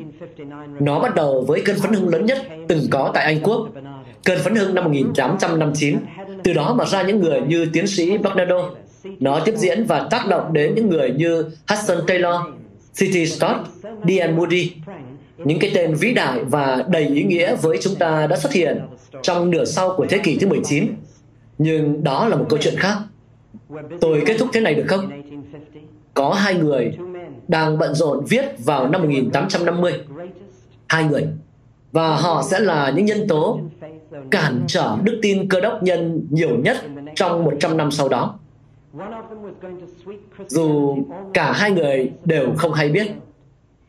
Nó 0.80 1.00
bắt 1.00 1.14
đầu 1.14 1.44
với 1.48 1.62
cơn 1.64 1.76
phấn 1.76 1.92
hưng 1.92 2.08
lớn 2.08 2.26
nhất 2.26 2.38
từng 2.68 2.80
có 2.90 3.10
tại 3.14 3.24
Anh 3.24 3.40
Quốc, 3.42 3.68
cơn 4.24 4.38
phấn 4.38 4.54
hưng 4.54 4.74
năm 4.74 4.84
1859. 4.84 5.96
Từ 6.44 6.52
đó 6.52 6.74
mà 6.74 6.84
ra 6.84 7.02
những 7.02 7.20
người 7.20 7.40
như 7.40 7.66
tiến 7.72 7.86
sĩ 7.86 8.18
Bernardo. 8.18 8.70
Nó 9.20 9.40
tiếp 9.44 9.54
diễn 9.56 9.84
và 9.84 10.06
tác 10.10 10.26
động 10.28 10.52
đến 10.52 10.74
những 10.74 10.90
người 10.90 11.10
như 11.10 11.44
Hudson 11.68 11.98
Taylor, 12.06 12.34
City 12.96 13.26
Stott, 13.26 13.56
D.N. 13.82 14.36
Moody. 14.36 14.72
Những 15.38 15.58
cái 15.58 15.70
tên 15.74 15.94
vĩ 15.94 16.14
đại 16.14 16.44
và 16.44 16.84
đầy 16.88 17.06
ý 17.06 17.24
nghĩa 17.24 17.54
với 17.54 17.78
chúng 17.82 17.94
ta 17.94 18.26
đã 18.26 18.36
xuất 18.36 18.52
hiện 18.52 18.80
trong 19.22 19.50
nửa 19.50 19.64
sau 19.64 19.94
của 19.96 20.06
thế 20.08 20.18
kỷ 20.18 20.38
thứ 20.38 20.46
19. 20.46 20.86
Nhưng 21.58 22.04
đó 22.04 22.28
là 22.28 22.36
một 22.36 22.46
câu 22.48 22.58
chuyện 22.62 22.74
khác. 22.76 22.96
Tôi 24.00 24.22
kết 24.26 24.36
thúc 24.38 24.48
thế 24.52 24.60
này 24.60 24.74
được 24.74 24.84
không? 24.88 25.10
Có 26.14 26.30
hai 26.30 26.54
người 26.54 26.96
đang 27.48 27.78
bận 27.78 27.94
rộn 27.94 28.24
viết 28.28 28.44
vào 28.64 28.88
năm 28.88 29.02
1850. 29.02 29.92
Hai 30.88 31.04
người. 31.04 31.26
Và 31.92 32.16
họ 32.16 32.42
sẽ 32.50 32.60
là 32.60 32.92
những 32.96 33.04
nhân 33.04 33.28
tố 33.28 33.60
cản 34.30 34.64
trở 34.66 34.96
đức 35.02 35.18
tin 35.22 35.48
cơ 35.48 35.60
đốc 35.60 35.82
nhân 35.82 36.26
nhiều 36.30 36.56
nhất 36.56 36.76
trong 37.14 37.44
100 37.44 37.76
năm 37.76 37.90
sau 37.90 38.08
đó. 38.08 38.38
Dù 40.48 40.96
cả 41.34 41.52
hai 41.52 41.70
người 41.70 42.12
đều 42.24 42.46
không 42.56 42.72
hay 42.72 42.88
biết. 42.88 43.10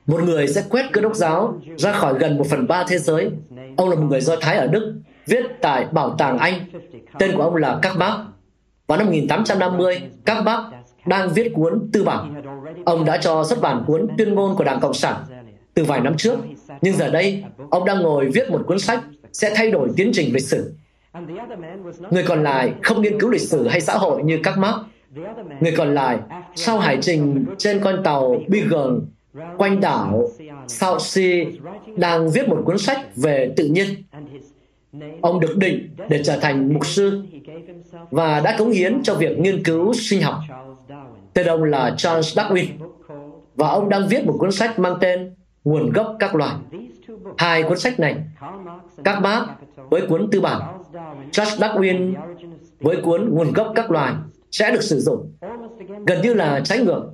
Một 0.06 0.24
người 0.24 0.48
sẽ 0.48 0.64
quét 0.70 0.86
cơ 0.94 1.02
đốc 1.02 1.16
giáo 1.16 1.60
ra 1.78 1.92
khỏi 1.92 2.20
gần 2.20 2.38
một 2.38 2.48
phần 2.50 2.68
ba 2.68 2.86
thế 2.88 2.98
giới. 2.98 3.30
Ông 3.78 3.90
là 3.90 3.96
một 3.96 4.06
người 4.10 4.22
Do 4.22 4.36
Thái 4.42 4.58
ở 4.58 4.68
Đức, 4.68 4.96
viết 5.28 5.46
tại 5.62 5.86
Bảo 5.92 6.16
tàng 6.18 6.38
Anh. 6.38 6.54
Tên 7.20 7.32
của 7.36 7.44
ông 7.44 7.56
là 7.56 7.80
Các 7.82 7.98
Bác. 7.98 8.18
Vào 8.88 8.98
năm 8.98 9.08
1850, 9.08 10.02
Các 10.26 10.42
Bác 10.42 10.64
đang 11.06 11.30
viết 11.34 11.52
cuốn 11.56 11.90
Tư 11.94 12.04
bản. 12.04 12.44
Ông 12.86 13.06
đã 13.06 13.18
cho 13.18 13.44
xuất 13.44 13.62
bản 13.62 13.84
cuốn 13.88 14.08
Tuyên 14.18 14.34
ngôn 14.34 14.56
của 14.56 14.64
Đảng 14.64 14.80
Cộng 14.80 14.94
sản 14.94 15.16
từ 15.74 15.84
vài 15.84 16.00
năm 16.00 16.18
trước. 16.18 16.40
Nhưng 16.82 16.96
giờ 16.96 17.10
đây, 17.10 17.44
ông 17.70 17.86
đang 17.86 18.02
ngồi 18.02 18.30
viết 18.34 18.52
một 18.52 18.62
cuốn 18.68 18.80
sách 18.80 19.04
sẽ 19.34 19.54
thay 19.56 19.72
đổi 19.72 19.90
tiến 19.96 20.12
trình 20.14 20.34
lịch 20.34 20.48
sử. 20.48 20.74
Người 22.12 22.24
còn 22.28 22.44
lại 22.44 22.74
không 22.84 23.02
nghiên 23.02 23.20
cứu 23.20 23.30
lịch 23.30 23.42
sử 23.42 23.68
hay 23.68 23.82
xã 23.82 23.94
hội 23.94 24.24
như 24.24 24.40
các 24.44 24.58
Marx. 24.58 24.76
Người 25.62 25.74
còn 25.78 25.94
lại, 25.94 26.18
sau 26.56 26.80
hải 26.80 26.98
trình 27.02 27.46
trên 27.58 27.80
con 27.84 28.04
tàu 28.04 28.40
Beagle 28.48 29.00
quanh 29.58 29.80
đảo 29.80 30.30
South 30.68 31.02
Sea 31.02 31.46
đang 31.96 32.32
viết 32.32 32.50
một 32.50 32.62
cuốn 32.66 32.78
sách 32.78 33.16
về 33.16 33.54
tự 33.56 33.66
nhiên. 33.68 33.88
Ông 35.22 35.40
được 35.40 35.58
định 35.58 35.90
để 36.10 36.24
trở 36.24 36.40
thành 36.40 36.74
mục 36.74 36.86
sư 36.86 37.24
và 38.12 38.40
đã 38.40 38.56
cống 38.58 38.72
hiến 38.72 39.04
cho 39.04 39.16
việc 39.16 39.40
nghiên 39.40 39.64
cứu 39.64 39.94
sinh 39.94 40.22
học. 40.22 40.36
Tên 41.34 41.48
ông 41.48 41.64
là 41.64 41.94
Charles 41.98 42.38
Darwin 42.38 42.66
và 43.56 43.68
ông 43.68 43.90
đang 43.90 44.08
viết 44.08 44.26
một 44.26 44.36
cuốn 44.40 44.52
sách 44.52 44.80
mang 44.80 44.98
tên 45.02 45.36
Nguồn 45.64 45.92
gốc 45.92 46.16
các 46.20 46.36
loài. 46.36 46.56
Hai 47.38 47.64
cuốn 47.64 47.80
sách 47.80 48.00
này, 48.00 48.16
các 49.04 49.20
bác 49.20 49.46
với 49.90 50.02
cuốn 50.02 50.30
tư 50.32 50.42
bản, 50.42 50.62
Charles 51.32 51.62
Darwin 51.62 52.14
với 52.80 53.02
cuốn 53.02 53.30
Nguồn 53.30 53.54
gốc 53.54 53.72
các 53.76 53.92
loài 53.92 54.14
sẽ 54.54 54.72
được 54.72 54.84
sử 54.84 55.00
dụng 55.00 55.32
gần 56.08 56.22
như 56.22 56.34
là 56.34 56.62
trái 56.64 56.80
ngược 56.80 57.12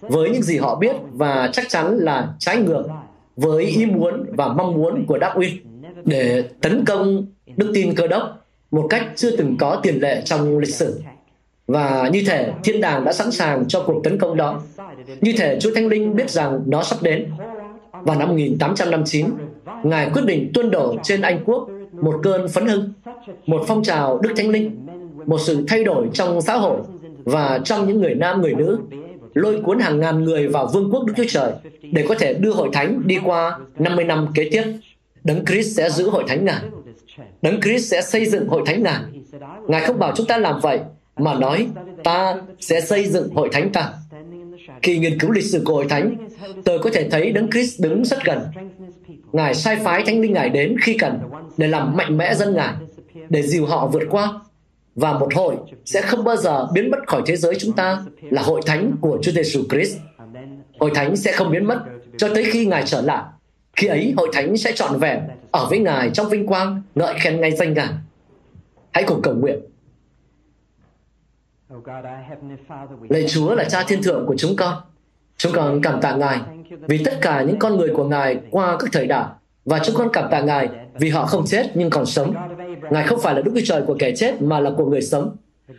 với 0.00 0.30
những 0.30 0.42
gì 0.42 0.58
họ 0.58 0.76
biết 0.76 0.96
và 1.12 1.50
chắc 1.52 1.68
chắn 1.68 1.96
là 1.98 2.34
trái 2.38 2.56
ngược 2.56 2.88
với 3.36 3.64
ý 3.64 3.86
muốn 3.86 4.24
và 4.36 4.48
mong 4.48 4.74
muốn 4.74 5.04
của 5.06 5.18
Darwin 5.18 5.56
để 6.04 6.44
tấn 6.60 6.84
công 6.84 7.26
đức 7.56 7.70
tin 7.74 7.94
cơ 7.94 8.06
đốc 8.06 8.42
một 8.70 8.86
cách 8.90 9.06
chưa 9.16 9.36
từng 9.36 9.56
có 9.56 9.80
tiền 9.82 10.00
lệ 10.00 10.22
trong 10.24 10.58
lịch 10.58 10.74
sử. 10.74 11.00
Và 11.66 12.10
như 12.12 12.22
thể 12.26 12.52
thiên 12.64 12.80
đàng 12.80 13.04
đã 13.04 13.12
sẵn 13.12 13.30
sàng 13.30 13.64
cho 13.68 13.82
cuộc 13.86 14.00
tấn 14.04 14.18
công 14.18 14.36
đó. 14.36 14.60
Như 15.20 15.32
thể 15.36 15.58
Chúa 15.60 15.70
Thánh 15.74 15.86
Linh 15.86 16.16
biết 16.16 16.30
rằng 16.30 16.62
nó 16.66 16.82
sắp 16.82 17.02
đến. 17.02 17.30
Vào 17.92 18.18
năm 18.18 18.28
1859, 18.28 19.26
Ngài 19.82 20.10
quyết 20.14 20.22
định 20.26 20.50
tuôn 20.54 20.70
đổ 20.70 20.96
trên 21.02 21.22
Anh 21.22 21.44
Quốc 21.44 21.68
một 21.92 22.20
cơn 22.22 22.48
phấn 22.48 22.66
hưng, 22.66 22.92
một 23.46 23.64
phong 23.66 23.82
trào 23.82 24.18
Đức 24.18 24.30
Thánh 24.36 24.50
Linh, 24.50 24.86
một 25.26 25.38
sự 25.40 25.64
thay 25.68 25.84
đổi 25.84 26.08
trong 26.12 26.40
xã 26.40 26.56
hội 26.56 26.80
và 27.24 27.60
trong 27.64 27.88
những 27.88 28.00
người 28.00 28.14
nam 28.14 28.40
người 28.40 28.54
nữ, 28.54 28.78
lôi 29.34 29.60
cuốn 29.60 29.78
hàng 29.78 30.00
ngàn 30.00 30.24
người 30.24 30.48
vào 30.48 30.66
vương 30.66 30.90
quốc 30.92 31.04
Đức 31.06 31.12
Chúa 31.16 31.24
Trời 31.28 31.52
để 31.92 32.04
có 32.08 32.14
thể 32.14 32.34
đưa 32.34 32.52
hội 32.52 32.68
thánh 32.72 33.02
đi 33.06 33.18
qua 33.24 33.58
50 33.78 34.04
năm 34.04 34.26
kế 34.34 34.48
tiếp. 34.52 34.62
Đấng 35.24 35.44
Christ 35.44 35.76
sẽ 35.76 35.90
giữ 35.90 36.08
hội 36.08 36.24
thánh 36.28 36.44
Ngài. 36.44 36.62
Đấng 37.42 37.60
Christ 37.60 37.90
sẽ 37.90 38.02
xây 38.02 38.26
dựng 38.26 38.48
hội 38.48 38.62
thánh 38.66 38.82
Ngài. 38.82 39.00
Ngài 39.68 39.80
không 39.80 39.98
bảo 39.98 40.12
chúng 40.16 40.26
ta 40.26 40.38
làm 40.38 40.60
vậy, 40.60 40.80
mà 41.16 41.34
nói 41.34 41.66
ta 42.04 42.36
sẽ 42.60 42.80
xây 42.80 43.06
dựng 43.06 43.34
hội 43.34 43.48
thánh 43.52 43.72
ta. 43.72 43.92
Khi 44.82 44.98
nghiên 44.98 45.18
cứu 45.18 45.30
lịch 45.30 45.44
sử 45.44 45.62
của 45.64 45.74
hội 45.74 45.86
thánh, 45.88 46.16
tôi 46.64 46.78
có 46.78 46.90
thể 46.92 47.08
thấy 47.10 47.32
Đấng 47.32 47.50
Christ 47.50 47.80
đứng 47.80 48.04
rất 48.04 48.24
gần. 48.24 48.38
Ngài 49.32 49.54
sai 49.54 49.76
phái 49.76 50.02
thánh 50.06 50.20
linh 50.20 50.32
Ngài 50.32 50.48
đến 50.48 50.76
khi 50.82 50.96
cần 50.98 51.18
để 51.56 51.68
làm 51.68 51.96
mạnh 51.96 52.18
mẽ 52.18 52.34
dân 52.34 52.54
Ngài, 52.54 52.74
để 53.28 53.42
dìu 53.42 53.66
họ 53.66 53.86
vượt 53.86 54.02
qua. 54.10 54.40
Và 54.94 55.18
một 55.18 55.34
hội 55.34 55.56
sẽ 55.84 56.02
không 56.02 56.24
bao 56.24 56.36
giờ 56.36 56.66
biến 56.72 56.90
mất 56.90 56.98
khỏi 57.06 57.22
thế 57.26 57.36
giới 57.36 57.54
chúng 57.58 57.72
ta 57.72 57.98
là 58.30 58.42
hội 58.42 58.60
thánh 58.66 58.92
của 59.00 59.18
Chúa 59.22 59.32
Giêsu 59.32 59.60
Christ. 59.70 59.96
Hội 60.80 60.90
thánh 60.94 61.16
sẽ 61.16 61.32
không 61.32 61.50
biến 61.50 61.64
mất 61.64 61.84
cho 62.16 62.28
tới 62.34 62.44
khi 62.44 62.66
Ngài 62.66 62.82
trở 62.86 63.00
lại. 63.00 63.24
Khi 63.76 63.86
ấy, 63.86 64.14
hội 64.16 64.28
thánh 64.32 64.56
sẽ 64.56 64.72
trọn 64.74 64.98
vẹn 64.98 65.20
ở 65.50 65.66
với 65.70 65.78
Ngài 65.78 66.10
trong 66.10 66.28
vinh 66.28 66.46
quang, 66.46 66.82
ngợi 66.94 67.14
khen 67.20 67.40
ngay 67.40 67.56
danh 67.56 67.74
Ngài. 67.74 67.88
Hãy 68.92 69.04
cùng 69.06 69.22
cầu 69.22 69.34
nguyện. 69.34 69.60
Lạy 73.08 73.24
Chúa 73.28 73.54
là 73.54 73.64
Cha 73.64 73.84
Thiên 73.88 74.02
Thượng 74.02 74.26
của 74.26 74.34
chúng 74.38 74.56
con. 74.56 74.74
Chúng 75.36 75.52
con 75.52 75.80
cảm 75.82 76.00
tạ 76.00 76.16
Ngài 76.16 76.40
vì 76.88 77.04
tất 77.04 77.18
cả 77.20 77.42
những 77.42 77.58
con 77.58 77.76
người 77.76 77.90
của 77.96 78.04
Ngài 78.04 78.40
qua 78.50 78.76
các 78.78 78.90
thời 78.92 79.06
đại 79.06 79.26
và 79.64 79.78
chúng 79.84 79.96
con 79.96 80.08
cảm 80.12 80.28
tạ 80.30 80.40
Ngài 80.40 80.68
vì 80.98 81.08
họ 81.08 81.26
không 81.26 81.46
chết 81.46 81.70
nhưng 81.74 81.90
còn 81.90 82.06
sống. 82.06 82.34
Ngài 82.90 83.06
không 83.06 83.20
phải 83.22 83.34
là 83.34 83.42
Đức 83.42 83.52
Chúa 83.54 83.64
Trời 83.64 83.82
của 83.86 83.96
kẻ 83.98 84.12
chết 84.16 84.42
mà 84.42 84.60
là 84.60 84.70
của 84.76 84.86
người 84.86 85.02
sống. 85.02 85.36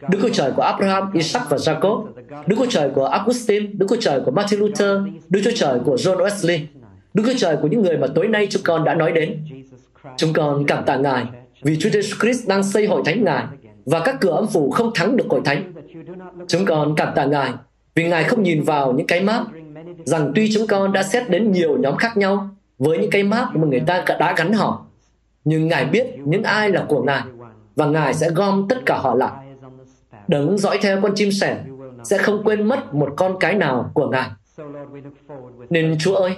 Đức 0.09 0.19
Chúa 0.21 0.29
Trời 0.29 0.51
của 0.51 0.61
Abraham, 0.61 1.11
Isaac 1.13 1.49
và 1.49 1.57
Jacob, 1.57 2.05
Đức 2.47 2.55
Chúa 2.59 2.65
Trời 2.69 2.89
của 2.89 3.05
Augustine, 3.05 3.65
Đức 3.73 3.85
Chúa 3.89 3.95
Trời 3.99 4.21
của 4.25 4.31
Martin 4.31 4.59
Luther, 4.59 4.97
Đức 5.29 5.41
Chúa 5.43 5.51
Trời 5.55 5.79
của 5.85 5.95
John 5.95 6.17
Wesley, 6.17 6.59
Đức 7.13 7.23
Chúa 7.25 7.37
Trời 7.37 7.57
của 7.61 7.67
những 7.67 7.81
người 7.81 7.97
mà 7.97 8.07
tối 8.15 8.27
nay 8.27 8.47
chúng 8.49 8.61
con 8.65 8.83
đã 8.83 8.95
nói 8.95 9.11
đến. 9.11 9.37
Chúng 10.17 10.33
con 10.33 10.65
cảm 10.67 10.85
tạ 10.85 10.95
Ngài 10.95 11.25
vì 11.63 11.77
Chúa 11.79 11.89
Jesus 11.89 12.19
Christ 12.21 12.47
đang 12.47 12.63
xây 12.63 12.85
hội 12.85 13.01
thánh 13.05 13.23
Ngài 13.23 13.43
và 13.85 13.99
các 13.99 14.15
cửa 14.21 14.31
âm 14.31 14.47
phủ 14.47 14.71
không 14.71 14.91
thắng 14.95 15.17
được 15.17 15.25
hội 15.29 15.41
thánh. 15.45 15.73
Chúng 16.47 16.65
con 16.65 16.95
cảm 16.95 17.13
tạ 17.15 17.25
Ngài 17.25 17.51
vì 17.95 18.03
Ngài 18.03 18.23
không 18.23 18.43
nhìn 18.43 18.63
vào 18.63 18.93
những 18.93 19.07
cái 19.07 19.21
mát 19.21 19.43
rằng 20.05 20.31
tuy 20.35 20.49
chúng 20.53 20.67
con 20.67 20.93
đã 20.93 21.03
xét 21.03 21.29
đến 21.29 21.51
nhiều 21.51 21.77
nhóm 21.77 21.97
khác 21.97 22.17
nhau 22.17 22.49
với 22.77 22.97
những 22.97 23.09
cái 23.09 23.23
mác 23.23 23.55
mà 23.55 23.67
người 23.67 23.79
ta 23.87 24.05
đã 24.19 24.33
gắn 24.37 24.53
họ, 24.53 24.85
nhưng 25.45 25.67
Ngài 25.67 25.85
biết 25.85 26.05
những 26.25 26.43
ai 26.43 26.69
là 26.69 26.85
của 26.87 27.03
Ngài 27.03 27.21
và 27.75 27.85
Ngài 27.85 28.13
sẽ 28.13 28.29
gom 28.29 28.65
tất 28.69 28.77
cả 28.85 28.97
họ 28.97 29.15
lại. 29.15 29.45
Đấng 30.27 30.57
dõi 30.57 30.79
theo 30.81 31.01
con 31.01 31.11
chim 31.15 31.31
sẻ, 31.31 31.63
sẽ 32.03 32.17
không 32.17 32.43
quên 32.43 32.67
mất 32.67 32.93
một 32.93 33.13
con 33.15 33.39
cái 33.39 33.53
nào 33.53 33.91
của 33.93 34.07
Ngài. 34.07 34.29
Nên 35.69 35.95
Chúa 35.99 36.15
ơi, 36.15 36.35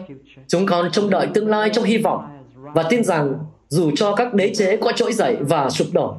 chúng 0.48 0.66
con 0.66 0.92
trông 0.92 1.10
đợi 1.10 1.28
tương 1.34 1.48
lai 1.48 1.70
trong 1.74 1.84
hy 1.84 1.98
vọng 1.98 2.26
và 2.56 2.84
tin 2.84 3.04
rằng 3.04 3.34
dù 3.68 3.92
cho 3.96 4.16
các 4.16 4.34
đế 4.34 4.54
chế 4.56 4.78
có 4.78 4.92
trỗi 4.92 5.14
dậy 5.14 5.38
và 5.40 5.70
sụp 5.70 5.88
đổ, 5.94 6.16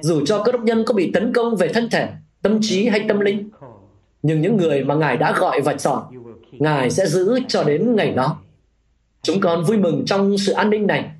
dù 0.00 0.20
cho 0.26 0.42
các 0.42 0.52
đốc 0.52 0.62
nhân 0.62 0.84
có 0.86 0.94
bị 0.94 1.10
tấn 1.14 1.32
công 1.32 1.56
về 1.56 1.68
thân 1.68 1.88
thể, 1.90 2.08
tâm 2.42 2.58
trí 2.62 2.86
hay 2.86 3.04
tâm 3.08 3.20
linh, 3.20 3.50
nhưng 4.22 4.40
những 4.40 4.56
người 4.56 4.84
mà 4.84 4.94
Ngài 4.94 5.16
đã 5.16 5.32
gọi 5.38 5.60
và 5.60 5.74
chọn, 5.74 6.02
Ngài 6.52 6.90
sẽ 6.90 7.06
giữ 7.06 7.38
cho 7.48 7.64
đến 7.64 7.96
ngày 7.96 8.10
đó. 8.10 8.38
Chúng 9.22 9.40
con 9.40 9.64
vui 9.64 9.78
mừng 9.78 10.04
trong 10.06 10.38
sự 10.38 10.52
an 10.52 10.70
ninh 10.70 10.86
này 10.86 11.10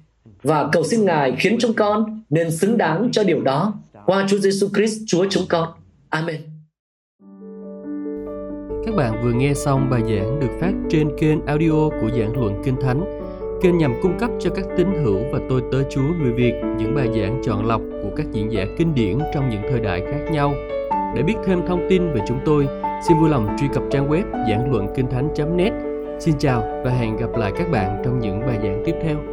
và 0.42 0.68
cầu 0.72 0.84
xin 0.84 1.04
Ngài 1.04 1.36
khiến 1.38 1.56
chúng 1.60 1.74
con 1.74 2.22
nên 2.30 2.50
xứng 2.50 2.78
đáng 2.78 3.08
cho 3.12 3.24
điều 3.24 3.40
đó 3.40 3.74
qua 4.06 4.26
Chúa 4.28 4.38
Giêsu 4.38 4.68
Christ 4.74 5.02
Chúa 5.06 5.26
chúng 5.30 5.42
con. 5.48 5.68
Amen. 6.08 6.40
Các 8.86 8.94
bạn 8.96 9.22
vừa 9.24 9.32
nghe 9.32 9.54
xong 9.54 9.90
bài 9.90 10.00
giảng 10.00 10.40
được 10.40 10.50
phát 10.60 10.72
trên 10.90 11.08
kênh 11.18 11.46
audio 11.46 11.88
của 12.00 12.10
giảng 12.18 12.40
luận 12.40 12.62
Kinh 12.64 12.76
Thánh. 12.80 13.20
Kênh 13.62 13.78
nhằm 13.78 13.94
cung 14.02 14.18
cấp 14.18 14.30
cho 14.40 14.50
các 14.50 14.64
tín 14.76 14.86
hữu 15.04 15.18
và 15.32 15.38
tôi 15.48 15.62
tớ 15.72 15.82
Chúa 15.90 16.08
người 16.22 16.32
Việt 16.32 16.54
những 16.78 16.94
bài 16.94 17.08
giảng 17.16 17.40
chọn 17.44 17.66
lọc 17.66 17.80
của 18.02 18.10
các 18.16 18.26
diễn 18.32 18.52
giả 18.52 18.64
kinh 18.78 18.94
điển 18.94 19.18
trong 19.34 19.50
những 19.50 19.62
thời 19.70 19.80
đại 19.80 20.00
khác 20.00 20.32
nhau. 20.32 20.54
Để 21.16 21.22
biết 21.22 21.34
thêm 21.46 21.66
thông 21.66 21.86
tin 21.90 22.12
về 22.12 22.20
chúng 22.28 22.38
tôi, 22.44 22.66
xin 23.08 23.18
vui 23.20 23.30
lòng 23.30 23.56
truy 23.60 23.68
cập 23.74 23.82
trang 23.90 24.10
web 24.10 24.24
giảng 24.48 24.70
luận 24.72 24.86
kinh 24.96 25.06
thánh.net. 25.06 25.91
Xin 26.24 26.38
chào 26.38 26.82
và 26.84 26.90
hẹn 26.90 27.16
gặp 27.16 27.30
lại 27.36 27.52
các 27.58 27.70
bạn 27.70 28.02
trong 28.04 28.20
những 28.20 28.40
bài 28.46 28.58
giảng 28.62 28.82
tiếp 28.86 28.94
theo. 29.02 29.31